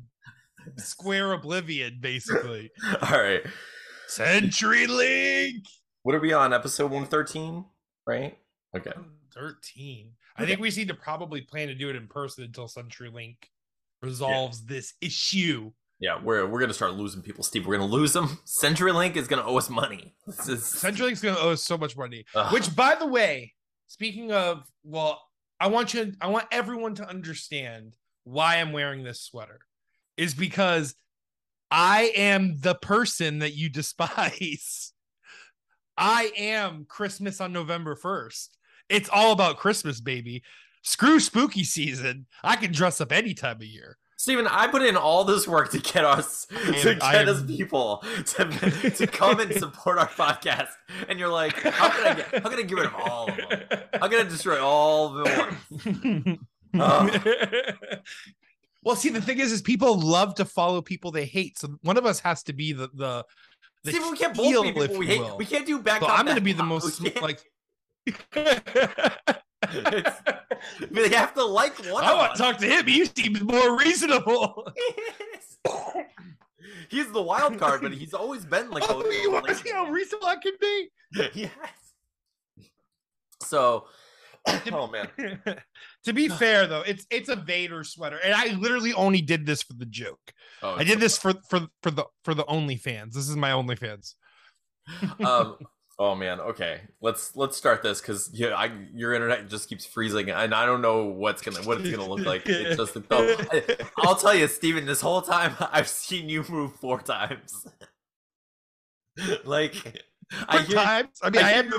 square 0.77 1.33
oblivion 1.33 1.99
basically. 2.01 2.71
All 3.03 3.21
right. 3.21 3.43
CenturyLink 4.09 5.65
What 6.03 6.15
are 6.15 6.21
we 6.21 6.33
on? 6.33 6.53
Episode 6.53 6.91
113, 6.91 7.65
right? 8.07 8.37
Okay. 8.77 8.93
13. 9.35 10.13
I 10.37 10.47
think 10.47 10.61
we 10.61 10.71
need 10.71 10.89
to 10.89 10.95
probably 10.95 11.43
plan 11.43 11.69
to 11.69 11.75
do 11.75 11.91
it 11.91 11.97
in 11.97 12.07
person 12.07 12.45
until 12.45 12.67
CenturyLink 12.67 13.37
resolves 14.03 14.65
this 14.65 14.95
issue. 15.01 15.71
Yeah, 16.01 16.19
we're 16.23 16.47
we're 16.47 16.61
gonna 16.61 16.73
start 16.73 16.95
losing 16.95 17.21
people, 17.21 17.45
Steve. 17.45 17.67
We're 17.67 17.77
gonna 17.77 17.91
lose 17.91 18.15
them. 18.15 18.39
CenturyLink 18.47 19.17
is 19.17 19.29
gonna 19.29 19.45
owe 19.45 19.59
us 19.59 19.69
money. 19.69 20.15
This 20.27 20.49
is 20.49 20.63
CenturyLink's 20.63 21.21
gonna 21.21 21.39
owe 21.39 21.51
us 21.51 21.63
so 21.63 21.77
much 21.77 21.95
money. 21.97 22.25
Ugh. 22.35 22.53
Which, 22.55 22.75
by 22.75 22.95
the 22.95 23.07
way, 23.07 23.53
speaking 23.87 24.33
of, 24.33 24.65
well, 24.83 25.21
I 25.61 25.69
want 25.69 25.93
you, 25.95 26.13
I 26.21 26.29
want 26.29 26.47
everyone 26.51 26.95
to 26.97 27.09
understand 27.09 27.97
why 28.25 28.57
I'm 28.57 28.73
wearing 28.73 29.05
this 29.05 29.21
sweater 29.21 29.61
is 30.17 30.35
because 30.35 30.95
I 31.71 32.13
am 32.17 32.61
the 32.61 32.75
person 32.75 33.41
that 33.41 33.55
you 33.55 33.69
despise. 33.71 34.93
I 35.97 36.33
am 36.37 36.87
Christmas 36.89 37.41
on 37.41 37.53
November 37.53 37.95
1st. 37.95 38.49
It's 38.89 39.11
all 39.13 39.33
about 39.33 39.59
Christmas, 39.59 40.01
baby. 40.01 40.43
Screw 40.83 41.21
spooky 41.21 41.63
season. 41.63 42.27
I 42.43 42.57
can 42.57 42.73
dress 42.73 43.01
up 43.01 43.13
any 43.13 43.35
time 43.35 43.57
of 43.57 43.65
year. 43.65 43.99
Steven, 44.21 44.47
I 44.47 44.67
put 44.67 44.83
in 44.83 44.99
all 44.99 45.25
this 45.25 45.49
work 45.49 45.71
to 45.71 45.79
get 45.79 46.05
us 46.05 46.45
to 46.45 46.91
And 46.91 47.03
I 47.03 47.13
get 47.13 47.27
am- 47.27 47.37
us 47.37 47.43
people 47.43 48.05
to, 48.27 48.91
to 48.91 49.07
come 49.07 49.41
and 49.41 49.55
support 49.55 49.97
our 49.97 50.09
podcast, 50.09 50.69
and 51.09 51.19
you're 51.19 51.31
like, 51.31 51.55
how 51.63 51.89
can 51.89 52.07
I 52.07 52.15
get, 52.17 52.43
how 52.43 52.51
can 52.51 52.59
I 52.59 52.63
get 52.63 52.77
rid 52.77 52.85
of 52.85 52.95
all 52.97 53.31
of 53.31 53.37
them? 53.39 53.63
I'm 53.95 54.11
gonna 54.11 54.29
destroy 54.29 54.63
all 54.63 55.17
of 55.17 55.25
them. 55.25 56.47
well, 58.85 58.95
see, 58.95 59.09
the 59.09 59.23
thing 59.23 59.39
is, 59.39 59.53
is 59.53 59.63
people 59.63 59.99
love 59.99 60.35
to 60.35 60.45
follow 60.45 60.83
people 60.83 61.13
they 61.13 61.25
hate. 61.25 61.57
So 61.59 61.79
one 61.81 61.97
of 61.97 62.05
us 62.05 62.21
has 62.21 62.43
to 62.43 62.53
be 62.53 62.75
the 62.75 62.91
the. 62.93 63.25
the 63.85 63.93
Steven, 63.93 64.11
we 64.11 64.19
can't 64.19 64.37
both 64.37 64.65
be 64.65 64.69
if 64.69 64.75
people 64.77 64.99
we 64.99 65.07
hate. 65.07 65.21
will. 65.21 65.39
We 65.39 65.47
can't 65.47 65.65
do 65.65 65.79
back. 65.81 66.03
So 66.03 66.09
I'm 66.09 66.27
going 66.27 66.37
to 66.37 66.43
be 66.43 66.53
the 66.53 66.63
most 66.63 67.01
like. 67.23 67.41
They 70.91 71.09
have 71.11 71.35
to 71.35 71.45
like 71.45 71.77
one 71.87 72.05
I 72.05 72.13
want 72.15 72.33
us. 72.33 72.39
to 72.39 72.43
talk 72.43 72.59
to 72.59 72.67
him. 72.67 72.87
He 72.87 73.05
seems 73.07 73.41
more 73.43 73.79
reasonable. 73.79 74.71
he's 76.91 77.11
the 77.13 77.23
wild 77.23 77.59
card, 77.59 77.83
but 77.83 77.93
he's 77.93 78.15
always 78.15 78.45
been 78.45 78.71
like. 78.71 78.85
oh, 78.89 79.09
you 79.11 79.33
want 79.33 79.47
to 79.47 79.55
see 79.55 79.71
how 79.71 79.87
reasonable 79.87 80.27
I 80.27 80.37
can 80.37 80.53
be? 80.61 80.89
yes. 81.35 81.51
So, 83.43 83.87
oh 84.71 84.87
man, 84.87 85.09
to 86.05 86.13
be 86.13 86.29
fair 86.29 86.67
though, 86.67 86.83
it's 86.83 87.07
it's 87.11 87.29
a 87.29 87.37
Vader 87.37 87.85
sweater, 87.85 88.19
and 88.23 88.35
I 88.35 88.55
literally 88.55 88.93
only 88.93 89.23
did 89.23 89.47
this 89.47 89.63
for 89.63 89.73
the 89.73 89.87
joke. 89.87 90.33
oh, 90.63 90.75
I 90.75 90.85
did 90.85 91.01
this 91.01 91.17
for 91.17 91.35
for 91.49 91.67
for 91.83 91.91
the 91.91 92.05
for 92.25 92.35
the 92.35 92.45
OnlyFans. 92.45 93.13
This 93.13 93.29
is 93.29 93.37
my 93.37 93.51
OnlyFans. 93.51 94.15
um, 95.25 95.57
oh 96.01 96.15
man, 96.15 96.41
okay. 96.41 96.81
Let's 97.01 97.37
let's 97.37 97.57
start 97.57 97.83
this 97.83 98.01
because 98.01 98.31
yeah, 98.33 98.55
I 98.55 98.73
your 98.93 99.13
internet 99.13 99.49
just 99.49 99.69
keeps 99.69 99.87
freezing, 99.87 100.31
and 100.31 100.55
I 100.55 100.67
don't 100.67 100.81
know 100.81 101.05
what's 101.05 101.43
gonna 101.43 101.61
what 101.63 101.81
it's 101.81 101.91
gonna 101.91 102.09
look 102.09 102.27
like. 102.27 102.43
It's 102.47 102.77
just 102.77 102.97
oh, 103.11 103.37
I, 103.53 103.77
I'll 103.99 104.17
tell 104.17 104.35
you, 104.35 104.49
Steven, 104.49 104.87
This 104.87 105.03
whole 105.03 105.23
time 105.23 105.55
I've 105.61 105.89
seen 105.89 106.29
you 106.29 106.45
move 106.49 106.75
four 106.77 107.01
times. 107.01 107.69
like, 109.45 110.03
I 110.49 110.57
Quick 110.57 110.67
hear, 110.67 110.77
times. 110.77 111.19
I 111.23 111.31
mean, 111.31 111.45
I, 111.45 111.51
I 111.51 111.63
hear, 111.63 111.73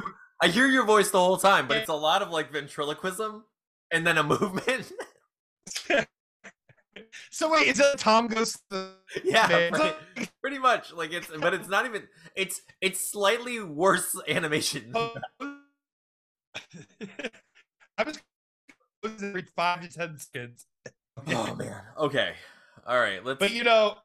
I 0.43 0.47
hear 0.47 0.67
your 0.67 0.85
voice 0.85 1.09
the 1.09 1.19
whole 1.19 1.37
time, 1.37 1.67
but 1.67 1.77
it's 1.77 1.89
a 1.89 1.93
lot 1.93 2.21
of 2.21 2.29
like 2.29 2.51
ventriloquism 2.51 3.43
and 3.91 4.05
then 4.05 4.17
a 4.17 4.23
movement. 4.23 4.91
So 7.29 7.51
wait, 7.51 7.67
is 7.67 7.79
it 7.79 7.97
Tom 7.97 8.27
goes 8.27 8.53
to 8.53 8.59
the 8.69 8.91
yeah, 9.23 9.69
pretty, 9.69 10.29
pretty 10.41 10.59
much. 10.59 10.93
Like 10.93 11.13
it's, 11.13 11.27
but 11.27 11.53
it's 11.53 11.69
not 11.69 11.85
even. 11.85 12.03
It's 12.35 12.61
it's 12.81 13.11
slightly 13.11 13.61
worse 13.61 14.15
animation. 14.27 14.93
I 14.95 15.19
was 18.03 18.19
every 19.03 19.45
five 19.55 19.81
to 19.81 19.89
ten 19.89 20.17
seconds. 20.17 20.65
Oh 21.27 21.55
man. 21.55 21.81
Okay. 21.97 22.33
All 22.85 22.99
right. 22.99 23.23
Let's. 23.23 23.39
But 23.39 23.51
you 23.51 23.63
know, 23.63 23.95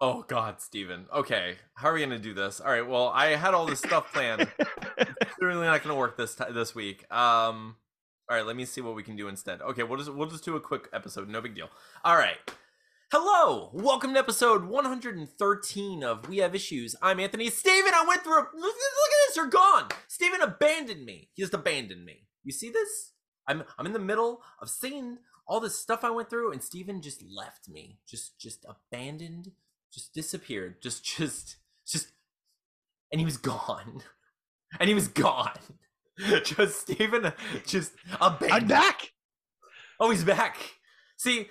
Oh 0.00 0.22
God, 0.22 0.60
Steven. 0.60 1.06
Okay, 1.14 1.56
how 1.74 1.88
are 1.88 1.94
we 1.94 2.00
gonna 2.00 2.18
do 2.18 2.34
this? 2.34 2.60
All 2.60 2.70
right. 2.70 2.86
Well, 2.86 3.08
I 3.08 3.36
had 3.36 3.54
all 3.54 3.64
this 3.66 3.78
stuff 3.78 4.12
planned. 4.12 4.48
It's 4.96 5.34
clearly 5.40 5.66
not 5.66 5.82
gonna 5.82 5.96
work 5.96 6.16
this 6.16 6.34
ti 6.34 6.44
this 6.52 6.74
week. 6.74 7.10
Um. 7.12 7.76
All 8.30 8.36
right. 8.36 8.46
Let 8.46 8.56
me 8.56 8.64
see 8.64 8.80
what 8.80 8.94
we 8.94 9.02
can 9.02 9.16
do 9.16 9.28
instead. 9.28 9.60
Okay. 9.60 9.82
We'll 9.82 9.98
just 9.98 10.12
we'll 10.12 10.28
just 10.28 10.44
do 10.44 10.56
a 10.56 10.60
quick 10.60 10.88
episode. 10.92 11.28
No 11.28 11.42
big 11.42 11.54
deal. 11.54 11.68
All 12.04 12.16
right. 12.16 12.38
Hello, 13.12 13.70
welcome 13.74 14.14
to 14.14 14.18
episode 14.18 14.64
113 14.64 16.02
of 16.02 16.28
We 16.28 16.38
Have 16.38 16.54
Issues. 16.54 16.96
I'm 17.00 17.20
Anthony. 17.20 17.48
Steven, 17.50 17.92
I 17.94 18.04
went 18.08 18.24
through. 18.24 18.38
A, 18.38 18.42
look, 18.42 18.54
look 18.54 18.72
at 18.72 19.28
this. 19.28 19.36
You're 19.36 19.46
gone. 19.46 19.88
Steven 20.08 20.40
abandoned 20.40 21.04
me. 21.04 21.28
He 21.34 21.42
just 21.42 21.54
abandoned 21.54 22.04
me. 22.04 22.26
You 22.42 22.50
see 22.50 22.70
this? 22.70 23.12
I'm 23.46 23.62
I'm 23.78 23.86
in 23.86 23.92
the 23.92 23.98
middle 23.98 24.40
of 24.60 24.70
saying 24.70 25.18
all 25.46 25.60
this 25.60 25.78
stuff 25.78 26.02
I 26.02 26.10
went 26.10 26.30
through, 26.30 26.50
and 26.52 26.62
Steven 26.62 27.02
just 27.02 27.22
left 27.22 27.68
me. 27.68 27.98
Just 28.08 28.40
just 28.40 28.64
abandoned. 28.66 29.52
Just 29.92 30.14
disappeared. 30.14 30.82
Just 30.82 31.04
just 31.04 31.56
just, 31.86 32.08
and 33.12 33.20
he 33.20 33.24
was 33.24 33.36
gone. 33.36 34.02
And 34.80 34.88
he 34.88 34.94
was 34.94 35.06
gone. 35.06 35.52
Just 36.44 36.82
Steven, 36.82 37.32
just 37.66 37.92
abandoned. 38.20 38.52
I'm 38.52 38.68
back. 38.68 39.12
Oh, 39.98 40.10
he's 40.10 40.24
back. 40.24 40.56
See, 41.16 41.48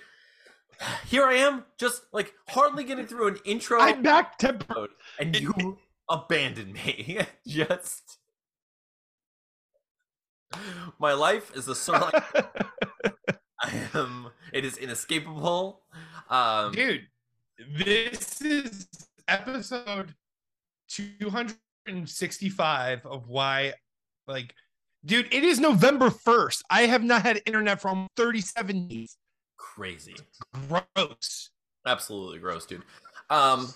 here 1.06 1.24
I 1.24 1.34
am, 1.34 1.64
just 1.78 2.02
like 2.12 2.34
hardly 2.48 2.84
getting 2.84 3.06
through 3.06 3.28
an 3.28 3.38
intro, 3.44 3.80
I'm 3.80 4.02
back. 4.02 4.38
To 4.38 4.48
episode, 4.48 4.90
and 5.18 5.38
you 5.38 5.78
abandoned 6.08 6.74
me. 6.74 7.20
just 7.46 8.18
my 10.98 11.12
life 11.12 11.54
is 11.54 11.68
a 11.68 11.74
of 11.74 12.10
I 13.62 13.88
am. 13.94 14.28
It 14.52 14.64
is 14.64 14.76
inescapable. 14.76 15.82
Um, 16.30 16.72
dude. 16.72 17.06
This 17.78 18.42
is 18.42 18.88
episode 19.28 20.14
265 20.88 23.06
of 23.06 23.28
why, 23.28 23.74
like, 24.26 24.54
dude. 25.04 25.32
It 25.32 25.44
is 25.44 25.60
November 25.60 26.08
1st. 26.08 26.62
I 26.70 26.82
have 26.82 27.02
not 27.02 27.22
had 27.22 27.40
internet 27.46 27.80
for 27.80 27.88
almost 27.88 28.10
37 28.16 28.88
days. 28.88 29.16
crazy. 29.56 30.16
Gross. 30.68 31.50
Absolutely 31.86 32.38
gross, 32.38 32.64
dude. 32.66 32.82
Um, 33.30 33.72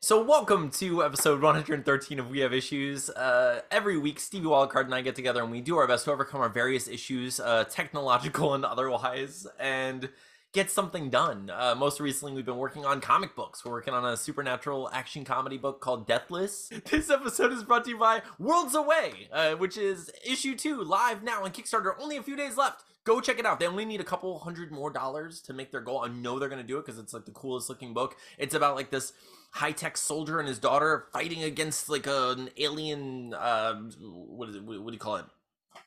so 0.00 0.22
welcome 0.22 0.70
to 0.72 1.04
episode 1.04 1.42
113 1.42 2.18
of 2.18 2.30
We 2.30 2.40
Have 2.40 2.52
Issues. 2.52 3.10
Uh, 3.10 3.62
every 3.70 3.98
week, 3.98 4.20
Stevie 4.20 4.46
Wildcard 4.46 4.84
and 4.84 4.94
I 4.94 5.02
get 5.02 5.16
together 5.16 5.42
and 5.42 5.50
we 5.50 5.60
do 5.60 5.76
our 5.76 5.86
best 5.86 6.04
to 6.04 6.12
overcome 6.12 6.40
our 6.40 6.48
various 6.48 6.86
issues, 6.88 7.40
uh, 7.40 7.64
technological 7.64 8.54
and 8.54 8.64
otherwise, 8.64 9.46
and 9.58 10.08
get 10.52 10.70
something 10.70 11.10
done. 11.10 11.50
Uh, 11.52 11.74
most 11.76 12.00
recently, 12.00 12.34
we've 12.34 12.44
been 12.44 12.56
working 12.56 12.84
on 12.84 13.00
comic 13.00 13.36
books. 13.36 13.64
We're 13.64 13.72
working 13.72 13.94
on 13.94 14.04
a 14.04 14.16
supernatural 14.16 14.90
action 14.92 15.24
comedy 15.24 15.58
book 15.58 15.80
called 15.80 16.06
Deathless. 16.06 16.70
This 16.90 17.08
episode 17.08 17.52
is 17.52 17.62
brought 17.62 17.84
to 17.84 17.90
you 17.90 17.98
by 17.98 18.22
Worlds 18.38 18.74
Away, 18.74 19.28
uh, 19.32 19.54
which 19.54 19.78
is 19.78 20.10
issue 20.24 20.56
two, 20.56 20.82
live 20.82 21.22
now 21.22 21.44
on 21.44 21.52
Kickstarter. 21.52 21.92
Only 22.00 22.16
a 22.16 22.22
few 22.22 22.36
days 22.36 22.56
left. 22.56 22.82
Go 23.04 23.20
check 23.20 23.38
it 23.38 23.46
out. 23.46 23.60
They 23.60 23.66
only 23.66 23.84
need 23.84 24.00
a 24.00 24.04
couple 24.04 24.38
hundred 24.40 24.70
more 24.70 24.90
dollars 24.90 25.40
to 25.42 25.52
make 25.52 25.70
their 25.70 25.80
goal. 25.80 26.02
I 26.04 26.08
know 26.08 26.38
they're 26.38 26.48
to 26.48 26.62
do 26.62 26.78
it 26.78 26.84
because 26.84 26.98
it's 26.98 27.14
like 27.14 27.24
the 27.24 27.30
coolest 27.30 27.68
looking 27.68 27.94
book. 27.94 28.16
It's 28.38 28.54
about 28.54 28.74
like 28.74 28.90
this 28.90 29.12
high 29.52 29.72
tech 29.72 29.96
soldier 29.96 30.38
and 30.38 30.48
his 30.48 30.58
daughter 30.58 31.06
fighting 31.12 31.42
against 31.42 31.88
like 31.88 32.06
an 32.06 32.50
alien. 32.56 33.32
Uh, 33.34 33.74
what 34.00 34.48
is 34.48 34.56
it? 34.56 34.64
What 34.64 34.86
do 34.86 34.92
you 34.92 34.98
call 34.98 35.16
it? 35.16 35.24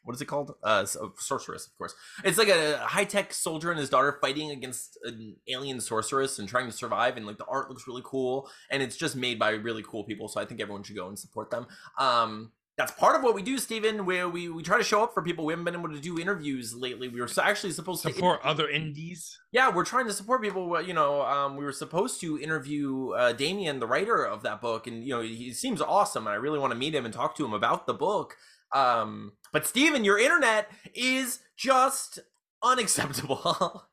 What 0.04 0.16
is 0.16 0.22
it 0.22 0.26
called? 0.26 0.56
Uh, 0.64 0.86
uh, 0.86 1.08
sorceress, 1.18 1.68
of 1.68 1.78
course. 1.78 1.96
It's 2.24 2.38
like 2.38 2.50
a 2.50 2.78
high 2.78 3.06
tech 3.06 3.34
soldier 3.34 3.72
and 3.72 3.80
his 3.80 3.90
daughter 3.90 4.18
fighting 4.22 4.52
against 4.52 4.98
an 5.04 5.38
alien 5.48 5.80
sorceress 5.80 6.40
and 6.40 6.48
trying 6.48 6.66
to 6.66 6.72
survive. 6.74 7.18
And 7.18 7.26
like 7.26 7.38
the 7.38 7.46
art 7.46 7.70
looks 7.70 7.88
really 7.88 8.04
cool, 8.04 8.50
and 8.70 8.84
it's 8.84 8.98
just 8.98 9.16
made 9.16 9.40
by 9.40 9.52
really 9.52 9.84
cool 9.84 10.04
people. 10.04 10.28
So 10.28 10.42
I 10.42 10.46
think 10.46 10.62
everyone 10.62 10.84
should 10.84 10.96
go 10.96 11.08
and 11.08 11.18
support 11.18 11.52
them. 11.52 11.68
Um, 11.98 12.52
that's 12.76 12.92
part 12.92 13.16
of 13.16 13.22
what 13.22 13.36
we 13.36 13.44
do, 13.44 13.60
Stephen. 13.60 14.06
Where 14.06 14.28
we, 14.28 14.50
we 14.50 14.64
try 14.64 14.80
to 14.80 14.84
show 14.84 15.04
up 15.04 15.14
for 15.14 15.22
people. 15.22 15.46
We 15.46 15.54
haven't 15.54 15.66
been 15.66 15.76
able 15.76 15.90
to 15.90 16.00
do 16.00 16.20
interviews 16.20 16.74
lately. 16.74 17.08
We 17.08 17.22
were 17.22 17.30
actually 17.40 17.72
supposed 17.72 18.02
to 18.02 18.12
Support 18.12 18.40
other 18.44 18.68
indies. 18.68 19.40
yeah, 19.52 19.70
we're 19.74 19.86
trying 19.86 20.08
to 20.08 20.14
support 20.14 20.42
people. 20.42 20.82
You 20.82 20.94
know, 20.94 21.22
um, 21.22 21.56
we 21.56 21.64
were 21.64 21.72
supposed 21.72 22.20
to 22.22 22.40
interview 22.40 23.12
uh, 23.12 23.34
Damien, 23.34 23.80
the 23.80 23.86
writer 23.86 24.26
of 24.26 24.42
that 24.44 24.60
book, 24.60 24.88
and 24.88 25.04
you 25.04 25.16
know, 25.16 25.22
he 25.22 25.54
seems 25.54 25.82
awesome, 25.82 26.26
and 26.26 26.34
I 26.34 26.38
really 26.38 26.58
want 26.58 26.72
to 26.72 26.78
meet 26.78 26.96
him 26.96 27.06
and 27.06 27.14
talk 27.14 27.36
to 27.38 27.46
him 27.46 27.54
about 27.54 27.86
the 27.86 27.94
book. 27.94 28.38
Um, 28.74 29.34
but 29.52 29.68
Steven, 29.68 30.04
your 30.04 30.18
internet 30.20 30.70
is 30.96 31.40
just 31.58 32.20
unacceptable. 32.64 33.84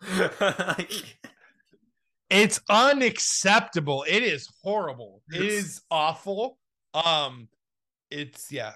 Like, 0.41 1.19
It's 2.31 2.61
unacceptable. 2.71 4.05
It 4.09 4.23
is 4.23 4.49
horrible. 4.63 5.21
It 5.33 5.43
is 5.43 5.83
awful. 5.91 6.59
Um, 6.95 7.49
it's 8.11 8.53
yeah. 8.53 8.73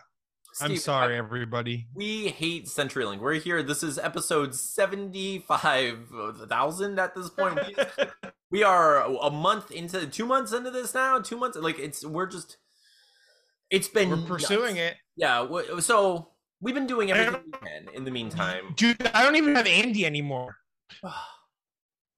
I'm 0.61 0.77
sorry, 0.77 1.15
I- 1.15 1.19
everybody. 1.19 1.87
we 1.95 2.29
hate 2.29 2.67
CenturyLink. 2.67 3.21
We're 3.21 3.35
here. 3.35 3.63
This 3.63 3.83
is 3.85 3.97
episode 3.99 4.55
seventy-five 4.57 5.99
thousand 6.49 6.99
at 6.99 7.15
this 7.15 7.31
point. 7.31 7.59
We 8.51 8.63
are 8.63 9.03
a 9.05 9.31
month 9.33 9.73
into, 9.73 10.07
two 10.07 10.27
months 10.27 10.53
into 10.53 10.71
this 10.71 10.95
now. 10.95 11.19
Two 11.19 11.37
months, 11.37 11.57
like 11.57 11.79
it's. 11.81 12.05
We're 12.07 12.27
just. 12.27 12.57
It's 13.75 13.89
been 13.89 14.11
We're 14.11 14.27
pursuing 14.27 14.77
nuts. 14.77 14.93
it. 14.93 14.97
Yeah, 15.17 15.79
so 15.81 16.29
we've 16.61 16.75
been 16.75 16.87
doing 16.87 17.11
everything 17.11 17.43
we 17.47 17.53
can 17.69 17.89
in 17.95 18.05
the 18.05 18.11
meantime. 18.11 18.73
Dude, 18.77 19.05
I 19.15 19.23
don't 19.25 19.37
even 19.37 19.55
have 19.57 19.67
Andy 19.67 20.07
anymore. 20.07 20.57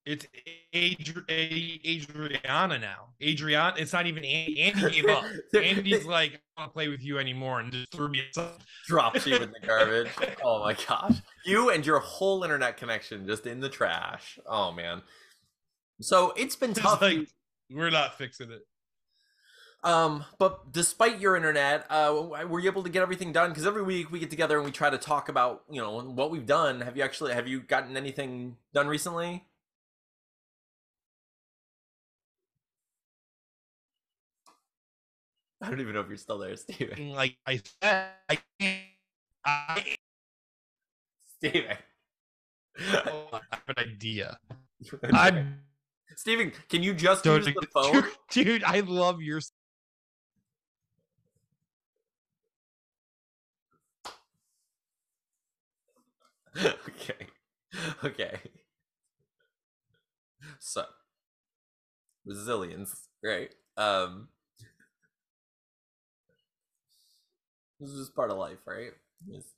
It's 0.08 0.24
Adri- 0.72 1.84
Adriana 1.84 2.78
now. 2.78 3.08
Adriana, 3.20 3.74
it's 3.76 3.92
not 3.92 4.06
even 4.06 4.24
Andy. 4.24 4.60
Andy 4.62 4.90
gave 5.02 5.06
up. 5.08 5.24
Andy's 5.52 6.04
like, 6.04 6.40
I 6.56 6.62
don't 6.62 6.72
play 6.72 6.86
with 6.86 7.02
you 7.02 7.18
anymore 7.18 7.58
and 7.58 7.72
just 7.72 7.90
threw 7.90 8.08
me 8.08 8.22
aside. 8.30 8.52
Dropped 8.86 9.26
you 9.26 9.34
in 9.34 9.50
the 9.50 9.66
garbage. 9.66 10.08
Oh 10.44 10.60
my 10.62 10.74
gosh. 10.86 11.16
You 11.44 11.70
and 11.70 11.84
your 11.84 11.98
whole 11.98 12.44
internet 12.44 12.76
connection 12.76 13.26
just 13.26 13.46
in 13.48 13.58
the 13.58 13.68
trash. 13.68 14.38
Oh 14.46 14.70
man. 14.70 15.02
So 16.00 16.32
it's 16.36 16.54
been 16.54 16.70
It's 16.70 16.78
tough. 16.78 17.02
like, 17.02 17.28
we're 17.68 17.90
not 17.90 18.16
fixing 18.16 18.52
it. 18.52 18.62
Um, 19.86 20.24
but 20.38 20.72
despite 20.72 21.20
your 21.20 21.36
internet, 21.36 21.86
uh, 21.88 22.12
were 22.48 22.58
you 22.58 22.68
able 22.68 22.82
to 22.82 22.90
get 22.90 23.02
everything 23.02 23.30
done? 23.30 23.50
Because 23.50 23.68
every 23.68 23.84
week 23.84 24.10
we 24.10 24.18
get 24.18 24.30
together 24.30 24.56
and 24.56 24.64
we 24.64 24.72
try 24.72 24.90
to 24.90 24.98
talk 24.98 25.28
about 25.28 25.62
you 25.70 25.80
know 25.80 26.00
what 26.00 26.32
we've 26.32 26.44
done. 26.44 26.80
Have 26.80 26.96
you 26.96 27.04
actually 27.04 27.32
have 27.32 27.46
you 27.46 27.60
gotten 27.60 27.96
anything 27.96 28.56
done 28.74 28.88
recently? 28.88 29.44
I 35.62 35.70
don't 35.70 35.80
even 35.80 35.94
know 35.94 36.00
if 36.00 36.08
you're 36.08 36.16
still 36.16 36.38
there, 36.38 36.56
Steven. 36.56 36.98
Mm, 36.98 37.14
like 37.14 37.36
I 37.46 37.60
said, 37.80 38.08
I 38.28 38.38
can 38.58 38.78
I... 39.44 39.94
Steven. 41.38 41.76
Oh, 42.78 43.28
I 43.32 43.40
have 43.52 43.62
an 43.68 43.78
idea. 43.78 44.36
I'm 45.12 45.60
Steven, 46.16 46.52
can 46.68 46.82
you 46.82 46.94
just 46.94 47.24
dude, 47.24 47.46
use 47.46 47.54
the 47.54 47.66
phone? 47.72 48.04
Dude, 48.30 48.46
dude, 48.46 48.64
I 48.64 48.80
love 48.80 49.20
your 49.20 49.40
okay. 56.88 57.26
Okay. 58.04 58.40
So 60.60 60.84
resilience, 62.24 63.08
right? 63.22 63.52
Um 63.76 64.28
this 67.80 67.90
is 67.90 68.06
just 68.06 68.16
part 68.16 68.30
of 68.30 68.38
life, 68.38 68.58
right? 68.66 68.92
Just 69.30 69.48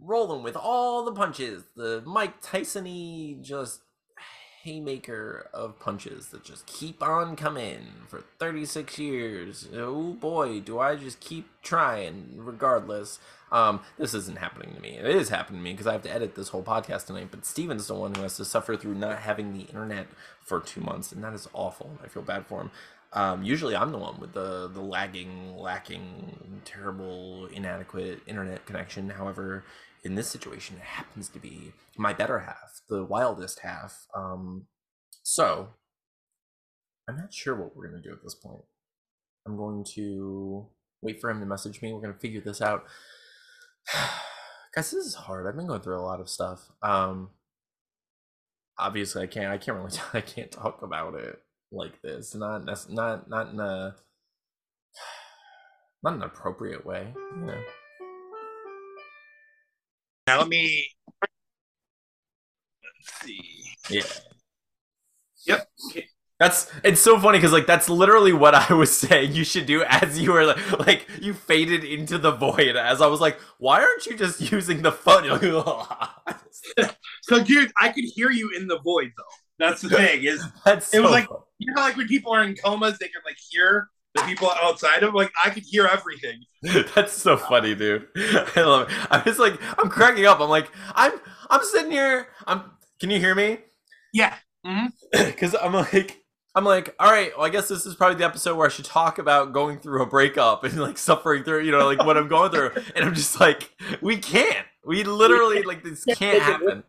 rolling 0.00 0.42
with 0.44 0.56
all 0.56 1.04
the 1.04 1.12
punches. 1.12 1.64
The 1.76 2.02
Mike 2.06 2.40
Tyson-y 2.42 3.38
just 3.42 3.80
haymaker 4.62 5.48
of 5.54 5.78
punches 5.80 6.28
that 6.28 6.44
just 6.44 6.66
keep 6.66 7.02
on 7.02 7.34
coming 7.34 7.80
for 8.08 8.22
36 8.38 8.98
years. 8.98 9.68
Oh 9.74 10.12
boy, 10.12 10.60
do 10.60 10.78
I 10.78 10.96
just 10.96 11.20
keep 11.20 11.48
trying 11.62 12.34
regardless. 12.36 13.18
Um, 13.50 13.80
this 13.98 14.14
isn't 14.14 14.38
happening 14.38 14.74
to 14.74 14.80
me. 14.80 14.98
It 14.98 15.06
is 15.06 15.30
happening 15.30 15.60
to 15.60 15.64
me 15.64 15.72
because 15.72 15.86
I 15.86 15.92
have 15.92 16.02
to 16.02 16.12
edit 16.12 16.34
this 16.34 16.50
whole 16.50 16.62
podcast 16.62 17.06
tonight. 17.06 17.28
But 17.30 17.46
Steven's 17.46 17.86
the 17.86 17.94
one 17.94 18.14
who 18.14 18.22
has 18.22 18.36
to 18.36 18.44
suffer 18.44 18.76
through 18.76 18.94
not 18.94 19.20
having 19.20 19.52
the 19.52 19.64
internet 19.64 20.06
for 20.44 20.60
two 20.60 20.80
months, 20.80 21.10
and 21.10 21.24
that 21.24 21.32
is 21.32 21.48
awful. 21.52 21.98
I 22.04 22.08
feel 22.08 22.22
bad 22.22 22.46
for 22.46 22.60
him. 22.60 22.70
Um, 23.12 23.42
usually, 23.42 23.74
I'm 23.74 23.90
the 23.90 23.98
one 23.98 24.20
with 24.20 24.34
the 24.34 24.68
the 24.68 24.80
lagging, 24.80 25.56
lacking, 25.56 26.60
terrible, 26.64 27.46
inadequate 27.46 28.20
internet 28.26 28.66
connection. 28.66 29.10
However, 29.10 29.64
in 30.04 30.14
this 30.14 30.28
situation, 30.28 30.76
it 30.76 30.82
happens 30.82 31.28
to 31.30 31.38
be 31.38 31.72
my 31.96 32.12
better 32.12 32.40
half, 32.40 32.80
the 32.88 33.04
wildest 33.04 33.60
half. 33.60 34.06
Um, 34.14 34.66
so, 35.22 35.70
I'm 37.08 37.16
not 37.16 37.34
sure 37.34 37.54
what 37.54 37.76
we're 37.76 37.88
gonna 37.88 38.02
do 38.02 38.12
at 38.12 38.22
this 38.22 38.34
point. 38.34 38.62
I'm 39.46 39.56
going 39.56 39.84
to 39.94 40.66
wait 41.02 41.20
for 41.20 41.30
him 41.30 41.40
to 41.40 41.46
message 41.46 41.82
me. 41.82 41.92
We're 41.92 42.00
gonna 42.00 42.14
figure 42.14 42.40
this 42.40 42.62
out. 42.62 42.84
Guys, 44.74 44.90
this 44.92 45.04
is 45.04 45.14
hard. 45.14 45.46
I've 45.46 45.56
been 45.56 45.66
going 45.66 45.80
through 45.80 45.98
a 45.98 46.02
lot 46.02 46.20
of 46.20 46.28
stuff. 46.28 46.70
Um, 46.82 47.30
obviously, 48.78 49.22
I 49.22 49.26
can't. 49.26 49.52
I 49.52 49.58
can't 49.58 49.76
really. 49.76 49.90
I 50.12 50.20
can't 50.20 50.50
talk 50.50 50.82
about 50.82 51.14
it 51.14 51.40
like 51.72 52.00
this. 52.02 52.34
Not 52.34 52.64
nec- 52.64 52.90
not 52.90 53.28
not 53.28 53.52
in 53.52 53.60
a 53.60 53.96
not 56.02 56.14
an 56.14 56.22
appropriate 56.22 56.86
way. 56.86 57.12
You 57.36 57.46
know. 57.46 57.62
Now 60.30 60.38
let 60.38 60.46
me 60.48 60.86
let's 62.84 63.20
see. 63.24 63.64
Yeah. 63.88 64.02
Yep. 65.46 65.68
That's 66.38 66.70
it's 66.84 67.00
so 67.00 67.18
funny 67.18 67.38
because 67.38 67.50
like 67.52 67.66
that's 67.66 67.88
literally 67.88 68.32
what 68.32 68.54
I 68.54 68.72
was 68.72 68.96
saying 68.96 69.32
you 69.32 69.42
should 69.42 69.66
do 69.66 69.82
as 69.88 70.20
you 70.20 70.30
were 70.32 70.46
like 70.46 70.78
like 70.86 71.06
you 71.20 71.34
faded 71.34 71.82
into 71.82 72.16
the 72.16 72.30
void 72.30 72.76
as 72.76 73.00
I 73.02 73.08
was 73.08 73.20
like, 73.20 73.40
why 73.58 73.80
aren't 73.82 74.06
you 74.06 74.16
just 74.16 74.52
using 74.52 74.82
the 74.82 74.92
phone? 74.92 75.24
You're 75.24 75.38
So, 77.22 77.42
dude, 77.42 77.72
I 77.80 77.88
could 77.88 78.04
hear 78.04 78.30
you 78.30 78.52
in 78.56 78.68
the 78.68 78.78
void 78.78 79.10
though. 79.16 79.24
That's 79.58 79.82
the 79.82 79.88
thing 79.90 80.22
is, 80.22 80.44
that's 80.64 80.94
It 80.94 81.00
was 81.02 81.10
like- 81.10 81.26
fun. 81.26 81.38
you 81.58 81.74
know, 81.74 81.82
like 81.82 81.96
when 81.96 82.06
people 82.06 82.32
are 82.32 82.44
in 82.44 82.54
comas, 82.54 82.98
they 83.00 83.08
can 83.08 83.22
like 83.24 83.36
hear 83.50 83.88
the 84.14 84.22
people 84.22 84.50
outside 84.62 85.02
of. 85.02 85.14
Like, 85.14 85.32
I 85.44 85.50
could 85.50 85.64
hear 85.64 85.86
everything. 85.86 86.42
That's 86.94 87.12
so 87.12 87.36
funny, 87.36 87.74
dude. 87.74 88.06
I 88.16 88.62
love 88.62 88.90
it. 88.90 88.96
I 89.10 89.22
was 89.24 89.38
like, 89.38 89.58
I'm 89.78 89.88
cracking 89.88 90.26
up. 90.26 90.40
I'm 90.40 90.50
like, 90.50 90.70
I'm 90.94 91.12
I'm 91.48 91.62
sitting 91.64 91.92
here. 91.92 92.28
I'm. 92.46 92.62
Can 93.00 93.10
you 93.10 93.18
hear 93.18 93.34
me? 93.34 93.58
Yeah. 94.12 94.34
Because 95.12 95.56
I'm 95.60 95.72
like, 95.72 96.20
I'm 96.54 96.64
like, 96.64 96.94
all 96.98 97.10
right. 97.10 97.32
Well, 97.36 97.46
I 97.46 97.48
guess 97.48 97.68
this 97.68 97.86
is 97.86 97.94
probably 97.94 98.18
the 98.18 98.24
episode 98.24 98.56
where 98.56 98.66
I 98.66 98.70
should 98.70 98.84
talk 98.84 99.18
about 99.18 99.52
going 99.52 99.78
through 99.78 100.02
a 100.02 100.06
breakup 100.06 100.62
and 100.64 100.78
like 100.80 100.98
suffering 100.98 101.42
through, 101.42 101.64
you 101.64 101.72
know, 101.72 101.86
like 101.86 102.04
what 102.04 102.16
I'm 102.16 102.28
going 102.28 102.50
through. 102.50 102.70
And 102.94 103.04
I'm 103.04 103.14
just 103.14 103.40
like, 103.40 103.70
we 104.00 104.18
can't. 104.18 104.66
We 104.84 105.04
literally 105.04 105.62
like 105.62 105.82
this 105.82 106.04
can't 106.16 106.42
happen. 106.42 106.84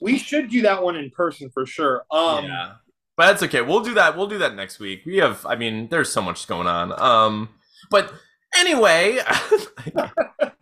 We 0.00 0.18
should 0.18 0.50
do 0.50 0.62
that 0.62 0.82
one 0.82 0.96
in 0.96 1.10
person 1.10 1.50
for 1.50 1.64
sure. 1.64 2.04
Um, 2.10 2.44
yeah. 2.44 2.72
But 3.16 3.26
that's 3.26 3.42
okay. 3.44 3.60
We'll 3.60 3.80
do 3.80 3.94
that. 3.94 4.16
We'll 4.16 4.26
do 4.26 4.38
that 4.38 4.54
next 4.54 4.78
week. 4.78 5.04
We 5.04 5.18
have. 5.18 5.44
I 5.46 5.56
mean, 5.56 5.88
there's 5.88 6.10
so 6.10 6.22
much 6.22 6.46
going 6.46 6.66
on. 6.66 6.98
Um. 7.00 7.50
But 7.90 8.12
anyway. 8.56 9.18